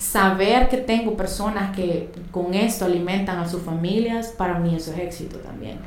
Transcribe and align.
Saber 0.00 0.70
que 0.70 0.78
tengo 0.78 1.16
personas 1.16 1.76
que 1.76 2.10
con 2.30 2.54
esto 2.54 2.86
alimentan 2.86 3.38
a 3.38 3.46
sus 3.46 3.62
familias, 3.62 4.28
para 4.28 4.58
mí 4.58 4.74
eso 4.74 4.92
es 4.92 4.98
éxito 4.98 5.38
también. 5.38 5.80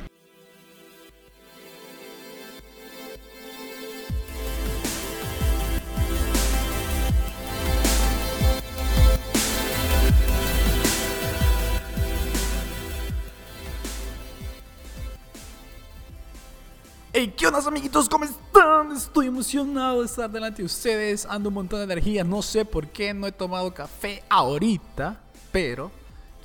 Hey, 17.12 17.34
¿qué 17.36 17.48
onda 17.48 17.60
amiguitos? 17.66 18.08
¿Cómo 18.08 18.24
están? 18.24 18.79
Estoy 18.96 19.28
emocionado 19.28 20.00
de 20.00 20.06
estar 20.08 20.30
delante 20.30 20.62
de 20.62 20.66
ustedes. 20.66 21.26
Ando 21.26 21.50
un 21.50 21.56
montón 21.56 21.80
de 21.80 21.86
energía. 21.86 22.24
No 22.24 22.42
sé 22.42 22.66
por 22.66 22.88
qué 22.88 23.14
no 23.14 23.28
he 23.28 23.32
tomado 23.32 23.74
café 23.74 24.24
ahorita. 24.30 25.20
Pero, 25.52 25.92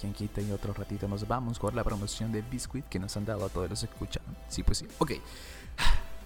quien 0.00 0.12
quita 0.12 0.40
y 0.40 0.50
otro 0.50 0.72
ratito 0.72 1.08
nos 1.08 1.26
vamos 1.26 1.58
con 1.58 1.74
la 1.74 1.82
promoción 1.82 2.32
de 2.32 2.42
Biscuit 2.42 2.84
que 2.88 2.98
nos 2.98 3.16
han 3.16 3.24
dado 3.24 3.46
a 3.46 3.48
todos 3.48 3.70
los 3.70 3.80
que 3.80 3.86
escuchan. 3.86 4.22
Sí, 4.48 4.62
pues 4.62 4.78
sí. 4.78 4.86
Ok. 4.98 5.12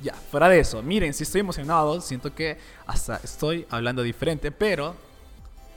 Ya, 0.01 0.15
fuera 0.15 0.49
de 0.49 0.61
eso. 0.61 0.81
Miren, 0.81 1.13
si 1.13 1.25
estoy 1.25 1.41
emocionado. 1.41 2.01
Siento 2.01 2.33
que 2.33 2.57
hasta 2.87 3.17
estoy 3.17 3.67
hablando 3.69 4.05
diferente. 4.05 4.53
Pero, 4.53 4.95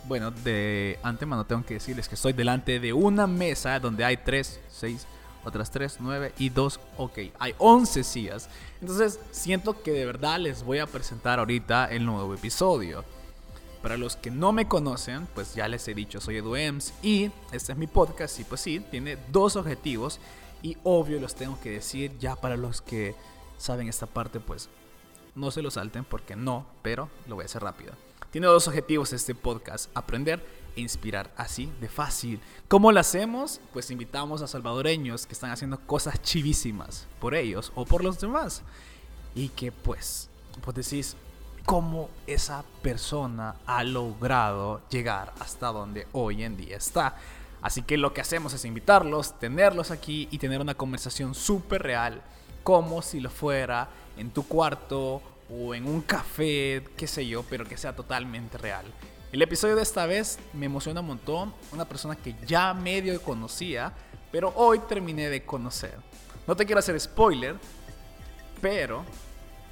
bueno, 0.07 0.29
de 0.29 0.99
antemano 1.01 1.45
tengo 1.45 1.65
que 1.65 1.73
decirles 1.75 2.07
que 2.07 2.13
estoy 2.13 2.33
delante 2.33 2.79
de 2.79 2.93
una 2.93 3.25
mesa 3.25 3.79
donde 3.79 4.05
hay 4.05 4.17
3, 4.17 4.59
6, 4.69 5.07
otras 5.43 5.71
3, 5.71 5.97
9 5.99 6.33
y 6.37 6.49
2, 6.49 6.79
ok, 6.97 7.19
hay 7.39 7.55
11 7.57 8.03
sillas. 8.03 8.49
Entonces 8.81 9.19
siento 9.31 9.81
que 9.81 9.91
de 9.91 10.05
verdad 10.05 10.39
les 10.39 10.63
voy 10.63 10.79
a 10.79 10.87
presentar 10.87 11.39
ahorita 11.39 11.85
el 11.85 12.05
nuevo 12.05 12.33
episodio. 12.33 13.03
Para 13.81 13.97
los 13.97 14.15
que 14.15 14.29
no 14.29 14.51
me 14.51 14.67
conocen, 14.67 15.27
pues 15.33 15.55
ya 15.55 15.67
les 15.67 15.87
he 15.87 15.95
dicho, 15.95 16.21
soy 16.21 16.37
Edu 16.37 16.55
Ems 16.55 16.93
y 17.01 17.31
este 17.51 17.71
es 17.71 17.77
mi 17.77 17.87
podcast 17.87 18.39
y 18.39 18.43
pues 18.43 18.61
sí, 18.61 18.79
tiene 18.79 19.17
dos 19.31 19.55
objetivos 19.55 20.19
y 20.61 20.77
obvio 20.83 21.19
los 21.19 21.33
tengo 21.33 21.59
que 21.59 21.71
decir 21.71 22.15
ya 22.19 22.35
para 22.35 22.57
los 22.57 22.81
que 22.81 23.15
saben 23.57 23.87
esta 23.87 24.05
parte, 24.05 24.39
pues 24.39 24.69
no 25.33 25.49
se 25.49 25.63
lo 25.63 25.71
salten 25.71 26.03
porque 26.03 26.35
no, 26.35 26.65
pero 26.83 27.09
lo 27.27 27.35
voy 27.35 27.43
a 27.43 27.45
hacer 27.45 27.63
rápido. 27.63 27.93
Tiene 28.29 28.47
dos 28.47 28.67
objetivos 28.67 29.13
este 29.13 29.35
podcast, 29.35 29.89
aprender 29.95 30.45
inspirar 30.75 31.31
así 31.37 31.71
de 31.79 31.89
fácil. 31.89 32.39
¿Cómo 32.67 32.91
lo 32.91 32.99
hacemos? 32.99 33.59
Pues 33.73 33.91
invitamos 33.91 34.41
a 34.41 34.47
salvadoreños 34.47 35.25
que 35.25 35.33
están 35.33 35.51
haciendo 35.51 35.79
cosas 35.79 36.21
chivísimas 36.21 37.07
por 37.19 37.35
ellos 37.35 37.71
o 37.75 37.85
por 37.85 38.03
los 38.03 38.19
demás. 38.19 38.63
Y 39.35 39.49
que 39.49 39.71
pues, 39.71 40.29
pues 40.61 40.75
decís, 40.75 41.15
¿cómo 41.65 42.09
esa 42.27 42.63
persona 42.81 43.55
ha 43.65 43.83
logrado 43.83 44.81
llegar 44.89 45.33
hasta 45.39 45.67
donde 45.67 46.07
hoy 46.11 46.43
en 46.43 46.57
día 46.57 46.77
está? 46.77 47.15
Así 47.61 47.83
que 47.83 47.97
lo 47.97 48.13
que 48.13 48.21
hacemos 48.21 48.53
es 48.53 48.65
invitarlos, 48.65 49.39
tenerlos 49.39 49.91
aquí 49.91 50.27
y 50.31 50.39
tener 50.39 50.61
una 50.61 50.73
conversación 50.73 51.35
súper 51.35 51.83
real, 51.83 52.21
como 52.63 53.01
si 53.01 53.19
lo 53.19 53.29
fuera 53.29 53.89
en 54.17 54.31
tu 54.31 54.47
cuarto 54.47 55.21
o 55.49 55.75
en 55.75 55.85
un 55.85 56.01
café, 56.01 56.83
qué 56.97 57.07
sé 57.07 57.27
yo, 57.27 57.43
pero 57.43 57.65
que 57.65 57.77
sea 57.77 57.95
totalmente 57.95 58.57
real. 58.57 58.85
El 59.31 59.41
episodio 59.41 59.77
de 59.77 59.81
esta 59.81 60.05
vez 60.05 60.39
me 60.51 60.65
emociona 60.65 60.99
un 60.99 61.07
montón. 61.07 61.53
Una 61.71 61.85
persona 61.85 62.17
que 62.17 62.35
ya 62.45 62.73
medio 62.73 63.21
conocía, 63.21 63.93
pero 64.29 64.51
hoy 64.57 64.79
terminé 64.79 65.29
de 65.29 65.45
conocer. 65.45 65.95
No 66.45 66.55
te 66.55 66.65
quiero 66.65 66.79
hacer 66.79 66.99
spoiler, 66.99 67.55
pero 68.59 69.05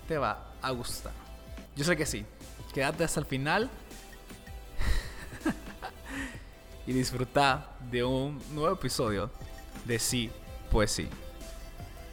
te 0.07 0.17
va 0.17 0.53
a 0.61 0.71
gustar. 0.71 1.11
Yo 1.75 1.83
sé 1.83 1.97
que 1.97 2.05
sí. 2.05 2.25
Quédate 2.73 3.03
hasta 3.03 3.19
el 3.19 3.25
final 3.25 3.69
y 6.87 6.93
disfruta 6.93 7.71
de 7.91 8.05
un 8.05 8.41
nuevo 8.53 8.75
episodio 8.75 9.30
de 9.83 9.99
Sí, 9.99 10.31
pues 10.71 10.91
sí. 10.91 11.09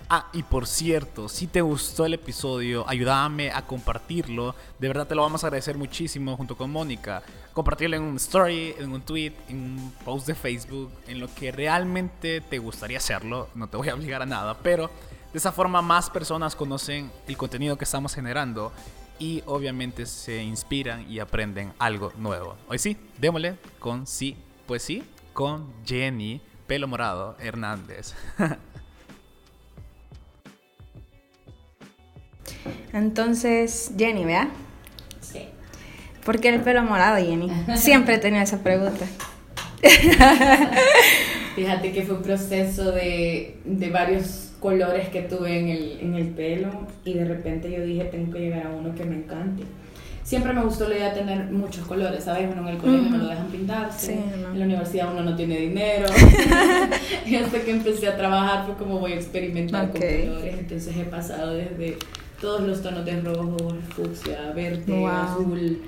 Ah, 0.08 0.28
y 0.32 0.44
por 0.44 0.68
cierto, 0.68 1.28
si 1.28 1.48
te 1.48 1.60
gustó 1.60 2.06
el 2.06 2.14
episodio, 2.14 2.88
ayúdame 2.88 3.50
a 3.50 3.66
compartirlo. 3.66 4.54
De 4.78 4.86
verdad 4.86 5.08
te 5.08 5.16
lo 5.16 5.22
vamos 5.22 5.42
a 5.42 5.48
agradecer 5.48 5.76
muchísimo 5.76 6.36
junto 6.36 6.56
con 6.56 6.70
Mónica. 6.70 7.24
Compartirlo 7.52 7.96
en 7.96 8.04
un 8.04 8.16
story, 8.16 8.76
en 8.78 8.92
un 8.92 9.02
tweet, 9.02 9.32
en 9.48 9.56
un 9.56 9.92
post 10.04 10.28
de 10.28 10.36
Facebook, 10.36 10.92
en 11.08 11.18
lo 11.18 11.34
que 11.34 11.50
realmente 11.50 12.40
te 12.40 12.58
gustaría 12.58 12.98
hacerlo. 12.98 13.48
No 13.56 13.68
te 13.68 13.76
voy 13.76 13.88
a 13.88 13.94
obligar 13.94 14.22
a 14.22 14.26
nada, 14.26 14.56
pero 14.62 14.90
de 15.32 15.38
esa 15.38 15.50
forma 15.50 15.82
más 15.82 16.08
personas 16.08 16.54
conocen 16.54 17.10
el 17.26 17.36
contenido 17.36 17.76
que 17.76 17.84
estamos 17.84 18.14
generando 18.14 18.72
y 19.18 19.42
obviamente 19.46 20.06
se 20.06 20.40
inspiran 20.40 21.10
y 21.10 21.18
aprenden 21.18 21.72
algo 21.80 22.12
nuevo. 22.16 22.56
Hoy 22.68 22.78
sí, 22.78 22.96
démosle 23.18 23.58
con 23.80 24.06
sí, 24.06 24.36
pues 24.68 24.84
sí, 24.84 25.02
con 25.32 25.66
Jenny 25.84 26.40
Pelo 26.68 26.86
Morado 26.86 27.36
Hernández. 27.40 28.14
Entonces, 32.92 33.92
Jenny, 33.96 34.24
¿vea? 34.24 34.48
Sí. 35.20 35.40
¿Por 36.24 36.40
qué 36.40 36.48
el 36.50 36.60
pelo 36.60 36.82
morado, 36.82 37.16
Jenny? 37.16 37.50
Siempre 37.76 38.14
he 38.14 38.18
tenido 38.18 38.42
esa 38.42 38.62
pregunta. 38.62 39.06
Fíjate 41.54 41.92
que 41.92 42.02
fue 42.02 42.16
un 42.16 42.22
proceso 42.22 42.92
de, 42.92 43.58
de 43.64 43.90
varios 43.90 44.52
colores 44.60 45.08
que 45.08 45.22
tuve 45.22 45.58
en 45.58 45.68
el, 45.68 45.98
en 46.00 46.14
el 46.14 46.28
pelo 46.28 46.86
y 47.04 47.14
de 47.14 47.24
repente 47.24 47.70
yo 47.70 47.82
dije, 47.82 48.04
tengo 48.04 48.32
que 48.32 48.40
llegar 48.40 48.66
a 48.66 48.70
uno 48.70 48.94
que 48.94 49.04
me 49.04 49.16
encante 49.16 49.64
siempre 50.26 50.52
me 50.52 50.62
gustó 50.62 50.88
la 50.88 50.96
idea 50.96 51.10
de 51.10 51.20
tener 51.20 51.52
muchos 51.52 51.86
colores, 51.86 52.24
¿sabes? 52.24 52.48
Bueno, 52.48 52.62
en 52.62 52.74
el 52.74 52.78
colegio 52.78 53.10
no 53.10 53.18
lo 53.18 53.28
dejan 53.28 53.46
pintarse, 53.46 54.14
en 54.14 54.58
la 54.58 54.64
universidad 54.64 55.12
uno 55.12 55.22
no 55.22 55.36
tiene 55.36 55.56
dinero. 55.58 56.06
y 57.26 57.36
hasta 57.36 57.60
que 57.60 57.70
empecé 57.70 58.08
a 58.08 58.16
trabajar 58.16 58.66
fue 58.66 58.74
como 58.74 58.98
voy 58.98 59.12
a 59.12 59.14
experimentar 59.14 59.92
con 59.92 60.00
colores, 60.00 60.54
entonces 60.58 60.96
he 60.96 61.04
pasado 61.04 61.54
desde 61.54 61.96
todos 62.40 62.62
los 62.62 62.82
tonos 62.82 63.04
de 63.04 63.20
rojo, 63.20 63.56
fucsia, 63.94 64.52
verde, 64.54 65.06
azul. 65.06 65.82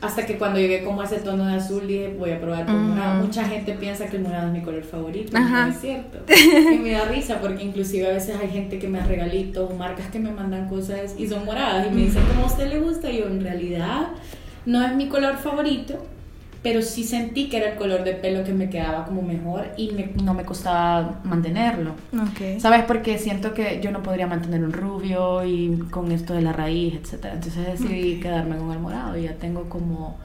Hasta 0.00 0.26
que 0.26 0.36
cuando 0.36 0.58
llegué 0.58 0.82
como 0.82 1.00
a 1.00 1.04
ese 1.04 1.18
tono 1.18 1.46
de 1.46 1.54
azul 1.54 1.86
dije, 1.86 2.16
voy 2.18 2.30
a 2.30 2.40
probar 2.40 2.66
con 2.66 2.88
morado. 2.88 3.22
Mucha 3.22 3.44
gente 3.44 3.74
piensa 3.74 4.06
que 4.06 4.16
el 4.16 4.24
morado 4.24 4.48
es 4.48 4.52
mi 4.52 4.62
color 4.62 4.82
favorito, 4.82 5.38
no 5.38 5.66
es 5.66 5.80
cierto. 5.80 6.18
y 6.72 6.78
me 6.78 6.92
da 6.92 7.04
risa 7.04 7.40
porque 7.40 7.62
inclusive 7.62 8.08
a 8.08 8.12
veces 8.12 8.36
hay 8.40 8.48
gente 8.48 8.80
que 8.80 8.88
me 8.88 8.98
da 8.98 9.06
regalitos, 9.06 9.72
marcas 9.76 10.06
que 10.06 10.18
me 10.18 10.32
mandan 10.32 10.68
cosas 10.68 11.14
y 11.16 11.28
son 11.28 11.44
moradas 11.44 11.86
y 11.86 11.94
me 11.94 12.02
dicen, 12.02 12.22
¿cómo 12.26 12.44
a 12.44 12.46
usted 12.46 12.68
le 12.68 12.80
gusta? 12.80 13.10
Y 13.12 13.18
yo, 13.18 13.28
en 13.28 13.42
realidad, 13.42 14.08
no 14.66 14.84
es 14.84 14.92
mi 14.96 15.08
color 15.08 15.36
favorito, 15.36 16.04
pero 16.62 16.80
sí 16.80 17.02
sentí 17.02 17.48
que 17.48 17.56
era 17.56 17.70
el 17.72 17.76
color 17.76 18.04
de 18.04 18.12
pelo 18.12 18.44
que 18.44 18.52
me 18.52 18.70
quedaba 18.70 19.04
como 19.04 19.22
mejor 19.22 19.66
y 19.76 19.90
no 20.22 20.32
me 20.32 20.44
costaba 20.44 21.20
mantenerlo. 21.24 21.94
Okay. 22.32 22.60
¿Sabes? 22.60 22.84
Porque 22.84 23.18
siento 23.18 23.52
que 23.52 23.80
yo 23.82 23.90
no 23.90 24.02
podría 24.02 24.28
mantener 24.28 24.62
un 24.62 24.72
rubio 24.72 25.44
y 25.44 25.76
con 25.90 26.12
esto 26.12 26.34
de 26.34 26.42
la 26.42 26.52
raíz, 26.52 26.94
etc. 26.94 27.26
Entonces 27.32 27.66
decidí 27.66 28.20
quedarme 28.20 28.56
con 28.56 28.70
el 28.70 28.78
morado 28.78 29.16
y 29.16 29.24
ya 29.24 29.34
tengo 29.34 29.68
como 29.68 30.18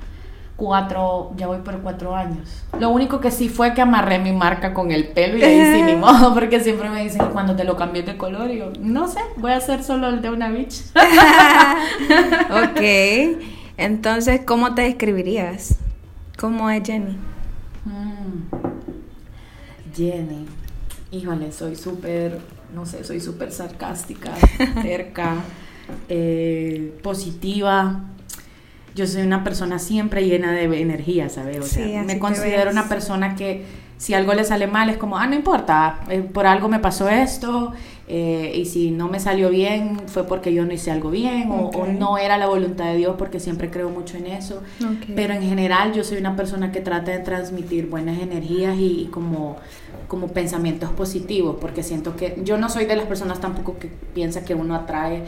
cuatro, 0.58 1.32
ya 1.38 1.48
voy 1.48 1.60
por 1.60 1.80
cuatro 1.82 2.16
años. 2.16 2.64
Lo 2.80 2.90
único 2.90 3.20
que 3.20 3.32
sí 3.32 3.50
fue 3.50 3.74
que 3.74 3.82
amarré 3.82 4.20
mi 4.20 4.32
marca 4.32 4.76
con 4.76 4.92
el 4.92 5.08
pelo 5.08 5.38
y 5.38 5.44
ahí 5.44 5.76
sí 5.76 5.82
ni 5.82 5.96
modo, 6.00 6.36
porque 6.36 6.60
siempre 6.60 6.90
me 6.90 7.04
dicen 7.04 7.26
que 7.26 7.32
cuando 7.32 7.56
te 7.56 7.64
lo 7.64 7.76
cambié 7.78 8.04
de 8.04 8.16
color, 8.16 8.52
y 8.52 8.60
yo, 8.60 8.72
no 8.80 9.08
sé, 9.08 9.22
voy 9.38 9.52
a 9.52 9.58
hacer 9.58 9.84
solo 9.84 10.10
el 10.10 10.22
de 10.22 10.30
una 10.30 10.50
bitch. 10.50 10.82
ok, 12.52 13.42
entonces, 13.78 14.42
¿cómo 14.46 14.76
te 14.76 14.82
describirías? 14.84 15.78
¿Cómo 16.38 16.70
es 16.70 16.84
Jenny? 16.86 17.18
Mm. 17.86 18.46
Jenny. 19.96 20.46
Híjole, 21.12 21.52
soy 21.52 21.76
súper, 21.76 22.40
no 22.76 22.86
sé, 22.86 23.04
soy 23.04 23.20
súper 23.20 23.52
sarcástica, 23.52 24.34
cerca, 24.84 25.38
eh, 26.08 26.96
positiva. 27.02 28.04
Yo 28.94 29.08
soy 29.08 29.24
una 29.24 29.44
persona 29.44 29.80
siempre 29.80 30.28
llena 30.28 30.52
de 30.52 30.66
energía, 30.80 31.30
¿sabes? 31.30 31.60
O 31.60 31.64
sea, 31.64 32.04
me 32.04 32.20
considero 32.20 32.70
una 32.70 32.88
persona 32.88 33.36
que 33.36 33.66
si 33.98 34.14
algo 34.14 34.34
le 34.34 34.44
sale 34.44 34.68
mal 34.68 34.90
es 34.90 34.98
como, 34.98 35.18
ah, 35.18 35.28
no 35.28 35.36
importa, 35.36 36.02
eh, 36.10 36.22
por 36.22 36.46
algo 36.46 36.68
me 36.68 36.80
pasó 36.80 37.10
esto, 37.10 37.74
eh, 38.10 38.54
y 38.56 38.64
si 38.64 38.92
no 38.92 39.10
me 39.10 39.20
salió 39.20 39.50
bien 39.50 40.00
fue 40.06 40.24
porque 40.24 40.54
yo 40.54 40.66
no 40.66 40.72
hice 40.72 40.92
algo 40.92 41.10
bien 41.10 41.50
o, 41.52 41.88
no 41.88 42.18
era 42.18 42.38
la 42.38 42.48
voluntad 42.48 42.86
de 42.86 42.96
Dios 42.96 43.16
porque 43.18 43.42
siempre 43.42 43.70
creo 43.70 43.90
mucho 43.90 44.16
en 44.16 44.28
eso. 44.28 44.62
Pero 45.14 45.34
en 45.34 45.42
general 45.42 45.92
yo 45.94 46.06
soy 46.06 46.18
una 46.18 46.36
persona 46.38 46.72
que 46.72 46.80
trata 46.80 47.12
de 47.12 47.20
transmitir 47.20 47.90
buenas 47.90 48.20
energías 48.20 48.78
y, 48.80 49.10
como, 49.12 49.58
como 50.08 50.30
pensamientos 50.30 50.90
positivos 50.92 51.58
porque 51.60 51.84
siento 51.84 52.16
que 52.16 52.40
yo 52.46 52.58
no 52.58 52.70
soy 52.70 52.86
de 52.86 52.96
las 52.96 53.08
personas 53.08 53.42
tampoco 53.42 53.78
que 53.78 53.90
piensa 54.14 54.46
que 54.46 54.56
uno 54.56 54.76
atrae 54.76 55.24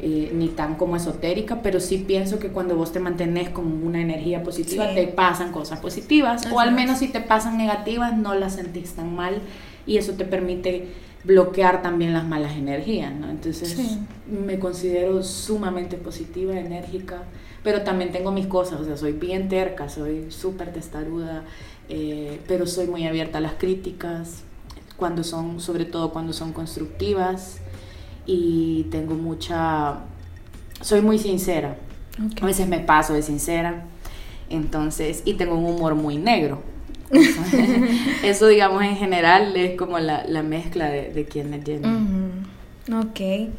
eh, 0.00 0.30
ni 0.32 0.48
tan 0.48 0.76
como 0.76 0.96
esotérica, 0.96 1.60
pero 1.62 1.80
sí 1.80 2.04
pienso 2.06 2.38
que 2.38 2.48
cuando 2.48 2.76
vos 2.76 2.92
te 2.92 3.00
mantenés 3.00 3.50
con 3.50 3.84
una 3.84 4.00
energía 4.00 4.42
positiva 4.42 4.94
te 4.94 5.08
pasan 5.08 5.50
cosas 5.50 5.80
positivas 5.80 6.46
o 6.52 6.60
al 6.60 6.72
menos 6.72 6.98
si 6.98 7.08
te 7.08 7.20
pasan 7.20 7.58
negativas 7.58 8.16
no 8.16 8.34
las 8.34 8.54
sentís 8.54 8.92
tan 8.92 9.14
mal 9.14 9.40
y 9.86 9.96
eso 9.96 10.12
te 10.12 10.24
permite 10.24 10.88
bloquear 11.24 11.82
también 11.82 12.12
las 12.12 12.24
malas 12.24 12.56
energías, 12.56 13.12
¿no? 13.12 13.28
Entonces 13.28 13.98
me 14.26 14.58
considero 14.58 15.22
sumamente 15.22 15.96
positiva, 15.96 16.58
enérgica, 16.58 17.24
pero 17.62 17.82
también 17.82 18.12
tengo 18.12 18.30
mis 18.30 18.46
cosas, 18.46 18.80
o 18.80 18.84
sea, 18.84 18.96
soy 18.96 19.12
bien 19.12 19.48
terca, 19.48 19.88
soy 19.88 20.30
súper 20.30 20.72
testaruda, 20.72 21.44
eh, 21.88 22.40
pero 22.46 22.66
soy 22.66 22.86
muy 22.86 23.06
abierta 23.06 23.38
a 23.38 23.40
las 23.40 23.54
críticas, 23.54 24.44
cuando 24.96 25.24
son, 25.24 25.60
sobre 25.60 25.84
todo 25.84 26.12
cuando 26.12 26.32
son 26.32 26.52
constructivas, 26.52 27.58
y 28.28 28.86
tengo 28.92 29.14
mucha, 29.14 30.00
soy 30.80 31.00
muy 31.00 31.18
sincera, 31.18 31.76
a 32.40 32.46
veces 32.46 32.68
me 32.68 32.78
paso 32.78 33.14
de 33.14 33.22
sincera, 33.22 33.86
entonces, 34.50 35.22
y 35.24 35.34
tengo 35.34 35.56
un 35.56 35.64
humor 35.64 35.96
muy 35.96 36.16
negro, 36.16 36.62
eso, 38.22 38.46
digamos, 38.46 38.82
en 38.84 38.96
general 38.96 39.56
es 39.56 39.76
como 39.76 39.98
la, 39.98 40.24
mezcla 40.42 40.88
de, 40.88 41.10
de 41.12 41.24
quién 41.24 41.54
es 41.54 41.64
Jenny. 41.64 41.88
Ok. 42.92 43.50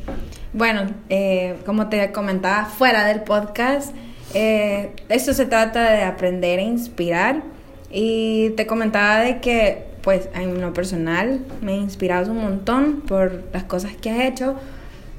Bueno, 0.54 0.88
eh, 1.10 1.58
como 1.66 1.88
te 1.88 2.12
comentaba 2.12 2.66
fuera 2.66 3.06
del 3.06 3.22
podcast, 3.22 3.96
eh, 4.34 4.92
esto 5.08 5.34
se 5.34 5.46
trata 5.46 5.92
de 5.92 6.04
aprender 6.04 6.60
e 6.60 6.64
inspirar. 6.64 7.44
Y 7.92 8.52
te 8.52 8.66
comentaba 8.66 9.20
de 9.20 9.40
que, 9.40 9.86
pues, 10.02 10.30
en 10.34 10.62
lo 10.62 10.74
personal, 10.74 11.40
me 11.62 11.74
he 11.74 11.78
inspirado 11.78 12.32
un 12.32 12.42
montón 12.42 13.02
por 13.08 13.44
las 13.54 13.64
cosas 13.64 13.94
que 13.96 14.10
has 14.10 14.20
hecho. 14.22 14.56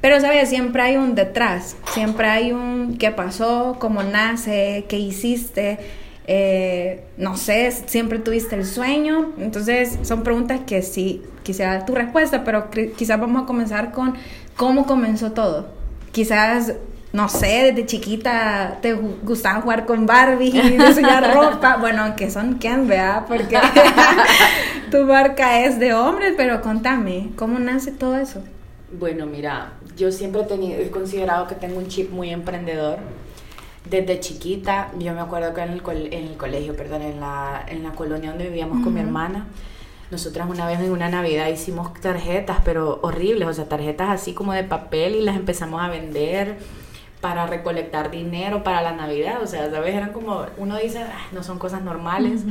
Pero, 0.01 0.21
¿sabes? 0.21 0.49
Siempre 0.49 0.83
hay 0.83 0.97
un 0.97 1.15
detrás. 1.15 1.77
Siempre 1.93 2.27
hay 2.27 2.53
un 2.53 2.97
qué 2.99 3.11
pasó, 3.11 3.77
cómo 3.79 4.03
nace, 4.03 4.87
qué 4.89 4.99
hiciste. 4.99 5.79
Eh, 6.27 7.05
no 7.17 7.37
sé, 7.37 7.71
siempre 7.71 8.19
tuviste 8.19 8.55
el 8.57 8.65
sueño. 8.65 9.33
Entonces 9.39 9.99
son 10.03 10.23
preguntas 10.23 10.61
que 10.67 10.83
sí 10.83 11.23
quisiera 11.43 11.85
tu 11.85 11.95
respuesta, 11.95 12.45
pero 12.45 12.71
quizás 12.71 13.21
vamos 13.21 13.43
a 13.43 13.47
comenzar 13.47 13.93
con 13.93 14.15
cómo 14.57 14.87
comenzó 14.87 15.33
todo. 15.33 15.69
Quizás, 16.13 16.75
no 17.13 17.29
sé, 17.29 17.73
desde 17.73 17.87
chiquita 17.87 18.79
te 18.81 18.95
gustaba 18.95 19.61
jugar 19.61 19.85
con 19.85 20.07
Barbie 20.07 20.57
y 20.57 20.79
diseñar 20.79 21.35
ropa. 21.35 21.77
Bueno, 21.79 22.05
aunque 22.05 22.31
son 22.31 22.59
Ken, 22.59 22.87
vea, 22.87 23.25
porque 23.27 23.59
tu 24.91 25.05
marca 25.05 25.65
es 25.65 25.79
de 25.81 25.93
hombres, 25.93 26.35
pero 26.37 26.63
contame, 26.63 27.31
¿cómo 27.37 27.59
nace 27.59 27.91
todo 27.91 28.17
eso? 28.17 28.43
Bueno, 28.93 29.27
mira, 29.27 29.73
yo 29.97 30.13
siempre 30.13 30.43
he, 30.43 30.45
tenido, 30.45 30.81
he 30.81 30.91
considerado 30.91 31.47
que 31.47 31.55
tengo 31.57 31.79
un 31.79 31.89
chip 31.89 32.11
muy 32.11 32.31
emprendedor 32.31 32.99
desde 33.89 34.21
chiquita, 34.21 34.91
yo 34.99 35.13
me 35.15 35.21
acuerdo 35.21 35.55
que 35.55 35.63
en 35.63 35.71
el, 35.71 36.13
en 36.13 36.25
el 36.29 36.37
colegio, 36.37 36.77
perdón, 36.77 37.03
en 37.03 37.21
la, 37.21 37.65
en 37.67 37.83
la 37.83 37.91
colonia 37.91 38.31
donde 38.31 38.47
vivíamos 38.47 38.85
con 38.85 38.95
mi 38.95 39.01
hermana, 39.01 39.47
nosotras 40.11 40.49
una 40.51 40.67
vez 40.67 40.81
en 40.81 40.91
una 40.91 41.09
Navidad 41.09 41.49
hicimos 41.49 41.93
tarjetas, 42.01 42.59
pero 42.65 43.01
horribles, 43.03 43.49
o 43.49 43.53
sea, 43.55 43.69
tarjetas 43.69 44.11
así 44.11 44.35
como 44.35 44.53
de 44.53 44.65
papel 44.65 45.15
y 45.15 45.23
las 45.23 45.37
empezamos 45.37 45.81
a 45.81 45.89
vender 45.89 46.59
para 47.21 47.47
recolectar 47.47 48.11
dinero 48.11 48.63
para 48.65 48.81
la 48.83 48.93
Navidad, 48.93 49.43
o 49.43 49.47
sea, 49.47 49.71
¿sabes? 49.71 49.95
Eran 49.95 50.13
como, 50.13 50.47
uno 50.57 50.79
dice, 50.79 51.05
no 51.33 51.43
son 51.43 51.59
cosas 51.59 51.83
normales 51.83 52.43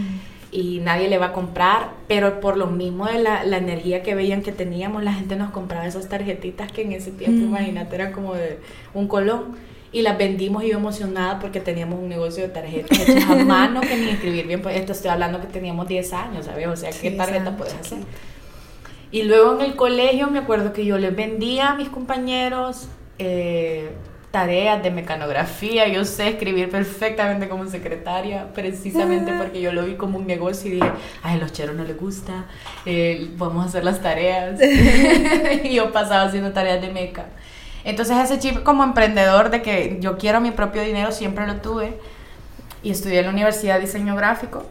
y 0.51 0.79
nadie 0.79 1.09
le 1.09 1.17
va 1.17 1.27
a 1.27 1.33
comprar, 1.33 1.91
pero 2.07 2.39
por 2.39 2.57
lo 2.57 2.67
mismo 2.67 3.05
de 3.07 3.19
la, 3.19 3.43
la, 3.43 3.57
energía 3.57 4.03
que 4.03 4.15
veían 4.15 4.41
que 4.41 4.51
teníamos, 4.51 5.03
la 5.03 5.13
gente 5.13 5.35
nos 5.35 5.51
compraba 5.51 5.87
esas 5.87 6.07
tarjetitas 6.07 6.71
que 6.71 6.83
en 6.83 6.91
ese 6.91 7.11
tiempo, 7.11 7.45
imagínate, 7.45 7.95
eran 7.95 8.13
como 8.13 8.35
de 8.35 8.59
un 8.93 9.07
colón 9.07 9.57
y 9.91 10.03
las 10.03 10.17
vendimos 10.17 10.63
y 10.63 10.69
yo 10.69 10.77
emocionada 10.77 11.39
porque 11.39 11.59
teníamos 11.59 11.99
un 11.99 12.09
negocio 12.09 12.43
de 12.43 12.49
tarjetas 12.49 12.99
hechas 12.99 13.29
a 13.29 13.35
mano 13.45 13.81
que 13.81 13.97
ni 13.97 14.09
escribir 14.09 14.45
bien, 14.47 14.61
pues 14.61 14.75
esto 14.75 14.91
estoy 14.91 15.09
hablando 15.09 15.41
que 15.41 15.47
teníamos 15.47 15.87
10 15.87 16.13
años, 16.13 16.45
¿sabes? 16.45 16.67
O 16.67 16.75
sea, 16.75 16.91
¿qué 16.91 17.11
tarjeta 17.11 17.57
puedes 17.57 17.73
hacer? 17.73 17.99
Y 19.11 19.23
luego 19.23 19.55
en 19.55 19.61
el 19.61 19.75
colegio 19.75 20.29
me 20.29 20.39
acuerdo 20.39 20.73
que 20.73 20.85
yo 20.85 20.99
les 20.99 21.15
vendía 21.15 21.69
a 21.69 21.75
mis 21.75 21.89
compañeros 21.89 22.87
eh, 23.17 23.89
tareas 24.31 24.83
de 24.83 24.91
mecanografía, 24.91 25.87
yo 25.87 26.05
sé 26.05 26.29
escribir 26.29 26.69
perfectamente 26.69 27.49
como 27.49 27.65
secretaria, 27.67 28.53
precisamente 28.53 29.33
porque 29.33 29.59
yo 29.59 29.73
lo 29.73 29.85
vi 29.85 29.95
como 29.95 30.19
un 30.19 30.27
negocio 30.27 30.69
y 30.69 30.75
dije, 30.75 30.91
ay, 31.23 31.37
a 31.37 31.39
los 31.39 31.51
cheros 31.51 31.75
no 31.75 31.83
les 31.83 31.99
gusta, 31.99 32.45
eh, 32.85 33.31
vamos 33.37 33.65
a 33.65 33.69
hacer 33.69 33.83
las 33.83 34.01
tareas. 34.01 34.59
y 35.63 35.73
yo 35.73 35.91
pasaba 35.91 36.23
haciendo 36.23 36.51
tareas 36.51 36.81
de 36.81 36.91
meca. 36.91 37.25
Entonces 37.83 38.17
ese 38.17 38.37
chip 38.39 38.61
como 38.63 38.83
emprendedor 38.83 39.49
de 39.49 39.61
que 39.61 39.97
yo 39.99 40.17
quiero 40.17 40.41
mi 40.41 40.51
propio 40.51 40.83
dinero 40.83 41.11
siempre 41.11 41.47
lo 41.47 41.55
tuve 41.55 41.97
y 42.83 42.91
estudié 42.91 43.19
en 43.19 43.25
la 43.25 43.31
universidad 43.31 43.75
de 43.75 43.81
diseño 43.81 44.15
gráfico. 44.15 44.63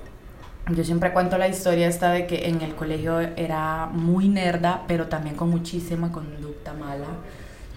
Yo 0.69 0.85
siempre 0.85 1.13
cuento 1.13 1.39
la 1.39 1.49
historia 1.49 1.89
esta 1.89 2.13
de 2.13 2.27
que 2.27 2.49
en 2.49 2.61
el 2.61 2.75
colegio 2.75 3.21
era 3.21 3.87
muy 3.87 4.29
nerda, 4.29 4.83
pero 4.87 5.07
también 5.07 5.35
con 5.35 5.49
muchísima 5.49 6.13
conducta 6.13 6.75
mala. 6.75 7.07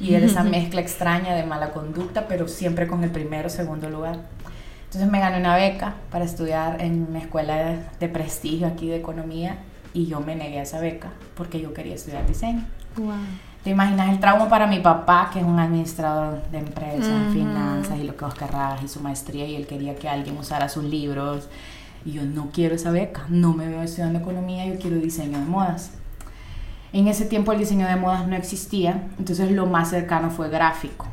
Y 0.02 0.16
era 0.16 0.26
esa 0.26 0.44
mezcla 0.44 0.82
extraña 0.82 1.36
de 1.36 1.44
mala 1.44 1.72
conducta, 1.72 2.26
pero 2.28 2.48
siempre 2.48 2.88
con 2.88 3.04
el 3.04 3.12
primero 3.12 3.48
o 3.48 3.52
segundo 3.52 3.90
lugar. 3.90 4.20
Entonces 4.86 5.10
me 5.10 5.20
gané 5.20 5.38
una 5.38 5.56
beca 5.56 5.94
para 6.10 6.26
estudiar 6.26 6.82
en 6.82 7.08
una 7.10 7.20
escuela 7.20 7.78
de 8.00 8.10
prestigio 8.10 8.68
aquí 8.68 8.88
de 8.88 8.98
economía 8.98 9.60
y 9.94 10.08
yo 10.08 10.20
me 10.20 10.36
negué 10.36 10.60
a 10.60 10.64
esa 10.64 10.80
beca 10.80 11.12
porque 11.36 11.62
yo 11.62 11.74
quería 11.74 11.96
estudiar 11.96 12.28
diseño. 12.28 12.66
Wow. 12.98 13.14
¿Te 13.64 13.70
imaginas 13.70 14.10
el 14.10 14.20
trauma 14.20 14.50
para 14.50 14.66
mi 14.66 14.80
papá, 14.80 15.30
que 15.32 15.40
es 15.40 15.46
un 15.46 15.60
administrador 15.60 16.42
de 16.50 16.58
empresas, 16.58 17.32
finanzas 17.32 18.00
y 18.00 18.04
lo 18.04 18.18
que 18.18 18.26
vos 18.26 18.34
querrás, 18.34 18.82
y 18.84 18.88
su 18.88 19.00
maestría, 19.02 19.46
y 19.46 19.56
él 19.56 19.68
quería 19.68 19.96
que 19.96 20.10
alguien 20.10 20.36
usara 20.38 20.68
sus 20.68 20.84
libros? 20.84 21.48
Y 22.04 22.14
yo 22.14 22.24
no 22.24 22.50
quiero 22.52 22.74
esa 22.74 22.90
beca, 22.90 23.26
no 23.30 23.54
me 23.54 23.68
veo 23.68 23.84
estudiando 23.84 24.18
economía, 24.18 24.66
yo 24.66 24.80
quiero 24.80 24.98
diseño 24.98 25.38
de 25.38 25.46
modas. 25.46 25.92
En 26.94 27.08
ese 27.08 27.26
tiempo 27.26 27.54
el 27.54 27.60
diseño 27.60 27.88
de 27.88 27.96
modas 27.96 28.28
no 28.28 28.36
existía, 28.36 29.08
entonces 29.18 29.52
lo 29.52 29.66
más 29.66 29.90
cercano 29.90 30.30
fue 30.30 30.50
gráfico. 30.50 31.08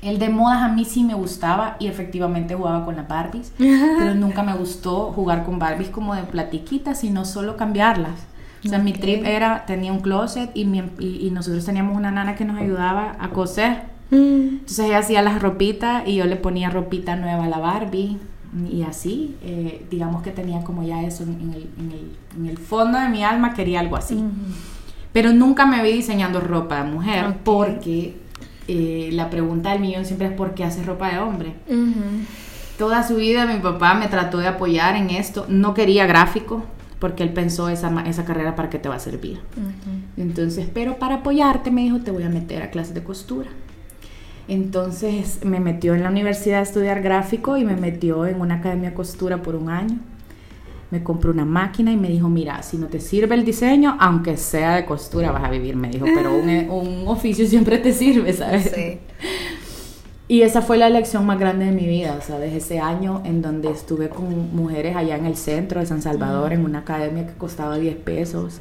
El 0.00 0.18
de 0.18 0.28
modas 0.28 0.62
a 0.62 0.68
mí 0.68 0.84
sí 0.84 1.02
me 1.02 1.14
gustaba 1.14 1.76
y 1.80 1.86
efectivamente 1.86 2.54
jugaba 2.54 2.84
con 2.84 2.94
las 2.96 3.08
Barbies, 3.08 3.52
pero 3.58 4.14
nunca 4.14 4.42
me 4.42 4.54
gustó 4.54 5.12
jugar 5.12 5.44
con 5.44 5.58
Barbies 5.58 5.88
como 5.88 6.14
de 6.14 6.22
platiquitas, 6.22 7.00
sino 7.00 7.24
solo 7.24 7.56
cambiarlas. 7.56 8.26
O 8.64 8.68
sea, 8.68 8.78
mi 8.78 8.92
trip 8.92 9.26
era, 9.26 9.66
tenía 9.66 9.92
un 9.92 10.00
closet 10.00 10.50
y, 10.54 10.62
y, 10.62 11.30
nosotros 11.30 11.66
teníamos 11.66 11.96
una 11.96 12.10
nana 12.10 12.34
que 12.34 12.46
nos 12.46 12.56
ayudaba 12.58 13.14
a 13.18 13.28
coser. 13.28 13.82
Mm. 14.10 14.60
Entonces 14.60 14.86
ella 14.86 14.98
hacía 14.98 15.20
las 15.20 15.42
ropitas 15.42 16.04
y 16.06 16.14
yo 16.14 16.24
le 16.24 16.36
ponía 16.36 16.70
ropita 16.70 17.14
nueva 17.14 17.44
a 17.44 17.48
la 17.48 17.58
Barbie. 17.58 18.18
Y 18.70 18.82
así, 18.82 19.36
eh, 19.42 19.84
digamos 19.90 20.22
que 20.22 20.30
tenía 20.30 20.62
como 20.62 20.84
ya 20.84 21.02
eso 21.02 21.24
en 21.24 21.30
el, 21.30 21.68
en, 21.78 21.90
el, 21.90 22.10
en 22.38 22.46
el, 22.46 22.58
fondo 22.58 22.98
de 23.00 23.08
mi 23.08 23.24
alma, 23.24 23.52
quería 23.52 23.80
algo 23.80 23.96
así. 23.96 24.22
Pero 25.12 25.32
nunca 25.32 25.66
me 25.66 25.82
vi 25.82 25.92
diseñando 25.92 26.40
ropa 26.40 26.82
de 26.82 26.90
mujer 26.90 27.36
porque 27.42 28.16
eh, 28.68 29.10
la 29.12 29.28
pregunta 29.28 29.70
del 29.70 29.80
millón 29.80 30.04
siempre 30.04 30.28
es 30.28 30.32
¿por 30.34 30.54
qué 30.54 30.64
haces 30.64 30.86
ropa 30.86 31.10
de 31.10 31.18
hombre? 31.18 31.54
Toda 32.78 33.06
su 33.06 33.16
vida 33.16 33.44
mi 33.46 33.58
papá 33.60 33.94
me 33.94 34.06
trató 34.06 34.38
de 34.38 34.46
apoyar 34.46 34.94
en 34.96 35.10
esto. 35.10 35.46
No 35.48 35.74
quería 35.74 36.06
gráfico, 36.06 36.64
porque 36.98 37.22
él 37.22 37.32
pensó 37.32 37.68
esa, 37.68 38.02
esa 38.06 38.24
carrera 38.24 38.56
para 38.56 38.70
qué 38.70 38.78
te 38.78 38.88
va 38.88 38.94
a 38.94 39.00
servir. 39.00 39.40
Entonces, 40.16 40.68
pero 40.72 40.98
para 40.98 41.16
apoyarte 41.16 41.70
me 41.70 41.82
dijo, 41.82 41.98
te 41.98 42.10
voy 42.10 42.22
a 42.22 42.28
meter 42.28 42.62
a 42.62 42.70
clases 42.70 42.94
de 42.94 43.02
costura. 43.02 43.50
Entonces 44.48 45.40
me 45.44 45.60
metió 45.60 45.94
en 45.94 46.02
la 46.02 46.10
universidad 46.10 46.60
a 46.60 46.62
estudiar 46.62 47.02
gráfico 47.02 47.56
y 47.56 47.64
me 47.64 47.76
metió 47.76 48.26
en 48.26 48.40
una 48.40 48.56
academia 48.56 48.90
de 48.90 48.94
costura 48.94 49.42
por 49.42 49.54
un 49.54 49.70
año. 49.70 49.98
Me 50.90 51.02
compró 51.02 51.30
una 51.30 51.44
máquina 51.44 51.90
y 51.90 51.96
me 51.96 52.08
dijo, 52.08 52.28
mira, 52.28 52.62
si 52.62 52.76
no 52.76 52.86
te 52.86 53.00
sirve 53.00 53.34
el 53.34 53.44
diseño, 53.44 53.96
aunque 53.98 54.36
sea 54.36 54.76
de 54.76 54.84
costura 54.84 55.32
vas 55.32 55.44
a 55.44 55.50
vivir, 55.50 55.76
me 55.76 55.88
dijo, 55.88 56.06
pero 56.14 56.34
un, 56.34 56.48
un 56.48 57.08
oficio 57.08 57.46
siempre 57.46 57.78
te 57.78 57.92
sirve, 57.92 58.32
¿sabes? 58.32 58.70
Sí. 58.74 58.98
Y 60.26 60.40
esa 60.40 60.62
fue 60.62 60.78
la 60.78 60.88
lección 60.88 61.26
más 61.26 61.38
grande 61.38 61.66
de 61.66 61.72
mi 61.72 61.86
vida, 61.86 62.16
o 62.18 62.22
sea, 62.22 62.38
desde 62.38 62.56
ese 62.56 62.80
año 62.80 63.20
en 63.26 63.42
donde 63.42 63.70
estuve 63.70 64.08
con 64.08 64.56
mujeres 64.56 64.96
allá 64.96 65.16
en 65.16 65.26
el 65.26 65.36
centro 65.36 65.80
de 65.80 65.86
San 65.86 66.00
Salvador, 66.00 66.54
en 66.54 66.64
una 66.64 66.78
academia 66.78 67.26
que 67.26 67.34
costaba 67.34 67.76
10 67.76 67.96
pesos, 67.96 68.60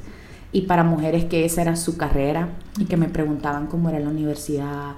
y 0.51 0.61
para 0.63 0.83
mujeres 0.83 1.23
que 1.23 1.45
esa 1.45 1.61
era 1.61 1.77
su 1.77 1.95
carrera 1.95 2.49
y 2.77 2.85
que 2.85 2.97
me 2.97 3.07
preguntaban 3.07 3.67
cómo 3.67 3.89
era 3.89 3.99
la 3.99 4.09
universidad. 4.09 4.95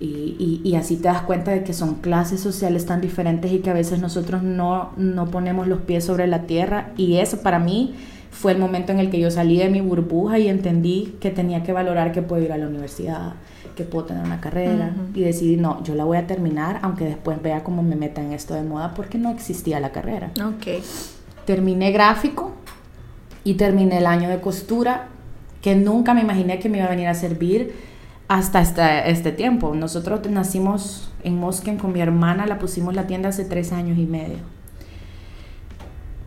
Y, 0.00 0.60
y, 0.62 0.76
así 0.76 0.96
te 0.96 1.08
das 1.08 1.22
cuenta 1.22 1.50
de 1.50 1.64
que 1.64 1.72
son 1.72 1.96
clases 1.96 2.40
sociales 2.40 2.86
tan 2.86 3.00
diferentes 3.00 3.50
y 3.50 3.58
que 3.58 3.70
a 3.70 3.72
veces 3.72 4.00
nosotros 4.00 4.44
no, 4.44 4.92
no 4.96 5.26
ponemos 5.26 5.66
los 5.66 5.80
pies 5.80 6.04
sobre 6.04 6.28
la 6.28 6.42
tierra. 6.42 6.92
Y 6.96 7.16
eso 7.16 7.42
para 7.42 7.58
mí 7.58 7.94
fue 8.30 8.52
el 8.52 8.58
momento 8.58 8.92
en 8.92 9.00
el 9.00 9.10
que 9.10 9.18
yo 9.18 9.30
salí 9.30 9.58
de 9.58 9.68
mi 9.68 9.80
burbuja 9.80 10.38
y 10.38 10.46
entendí 10.46 11.16
que 11.20 11.30
tenía 11.30 11.64
que 11.64 11.72
valorar 11.72 12.12
que 12.12 12.22
puedo 12.22 12.40
ir 12.42 12.52
a 12.52 12.58
la 12.58 12.68
universidad, 12.68 13.32
que 13.74 13.82
puedo 13.82 14.06
tener 14.06 14.24
una 14.24 14.40
carrera 14.40 14.94
y 15.14 15.22
decidí, 15.22 15.56
no, 15.56 15.82
yo 15.82 15.96
la 15.96 16.04
voy 16.04 16.18
a 16.18 16.28
terminar, 16.28 16.78
aunque 16.82 17.04
después 17.04 17.42
vea 17.42 17.64
cómo 17.64 17.82
me 17.82 17.96
meta 17.96 18.22
en 18.22 18.32
esto 18.32 18.54
de 18.54 18.62
moda, 18.62 18.94
porque 18.94 19.18
no 19.18 19.30
existía 19.30 19.80
la 19.80 19.90
carrera. 19.90 20.30
Ok. 20.40 20.84
Terminé 21.44 21.90
gráfico 21.90 22.52
y 23.42 23.54
terminé 23.54 23.98
el 23.98 24.06
año 24.06 24.28
de 24.28 24.40
costura, 24.40 25.08
que 25.60 25.74
nunca 25.74 26.14
me 26.14 26.20
imaginé 26.20 26.60
que 26.60 26.68
me 26.68 26.78
iba 26.78 26.86
a 26.86 26.90
venir 26.90 27.08
a 27.08 27.14
servir 27.14 27.87
hasta 28.28 28.60
este, 28.60 29.10
este 29.10 29.32
tiempo. 29.32 29.74
Nosotros 29.74 30.20
nacimos 30.30 31.10
en 31.24 31.38
Mosken 31.38 31.78
con 31.78 31.92
mi 31.92 32.00
hermana, 32.00 32.46
la 32.46 32.58
pusimos 32.58 32.94
la 32.94 33.06
tienda 33.06 33.30
hace 33.30 33.44
tres 33.44 33.72
años 33.72 33.98
y 33.98 34.06
medio. 34.06 34.38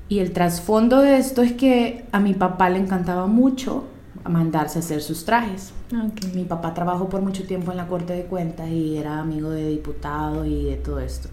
Y 0.10 0.20
el 0.20 0.34
trasfondo 0.34 1.00
de 1.00 1.18
esto 1.18 1.42
es 1.42 1.54
que 1.54 2.06
a 2.12 2.20
mi 2.20 2.34
papá 2.34 2.70
le 2.70 2.80
encantaba 2.80 3.28
mucho 3.28 3.86
mandarse 4.30 4.80
a 4.80 4.82
hacer 4.82 5.02
sus 5.02 5.24
trajes. 5.24 5.72
Ok. 5.94 6.34
Mi 6.34 6.44
papá 6.44 6.74
trabajó 6.74 7.08
por 7.08 7.22
mucho 7.22 7.46
tiempo 7.46 7.72
en 7.72 7.78
la 7.78 7.88
Corte 7.88 8.14
de 8.14 8.24
Cuentas 8.26 8.68
y 8.70 8.98
era 8.98 9.20
amigo 9.20 9.50
de 9.52 9.70
diputados 9.70 10.46
y 10.48 10.66
de 10.66 10.76
todo 10.76 11.00
esto. 11.00 11.30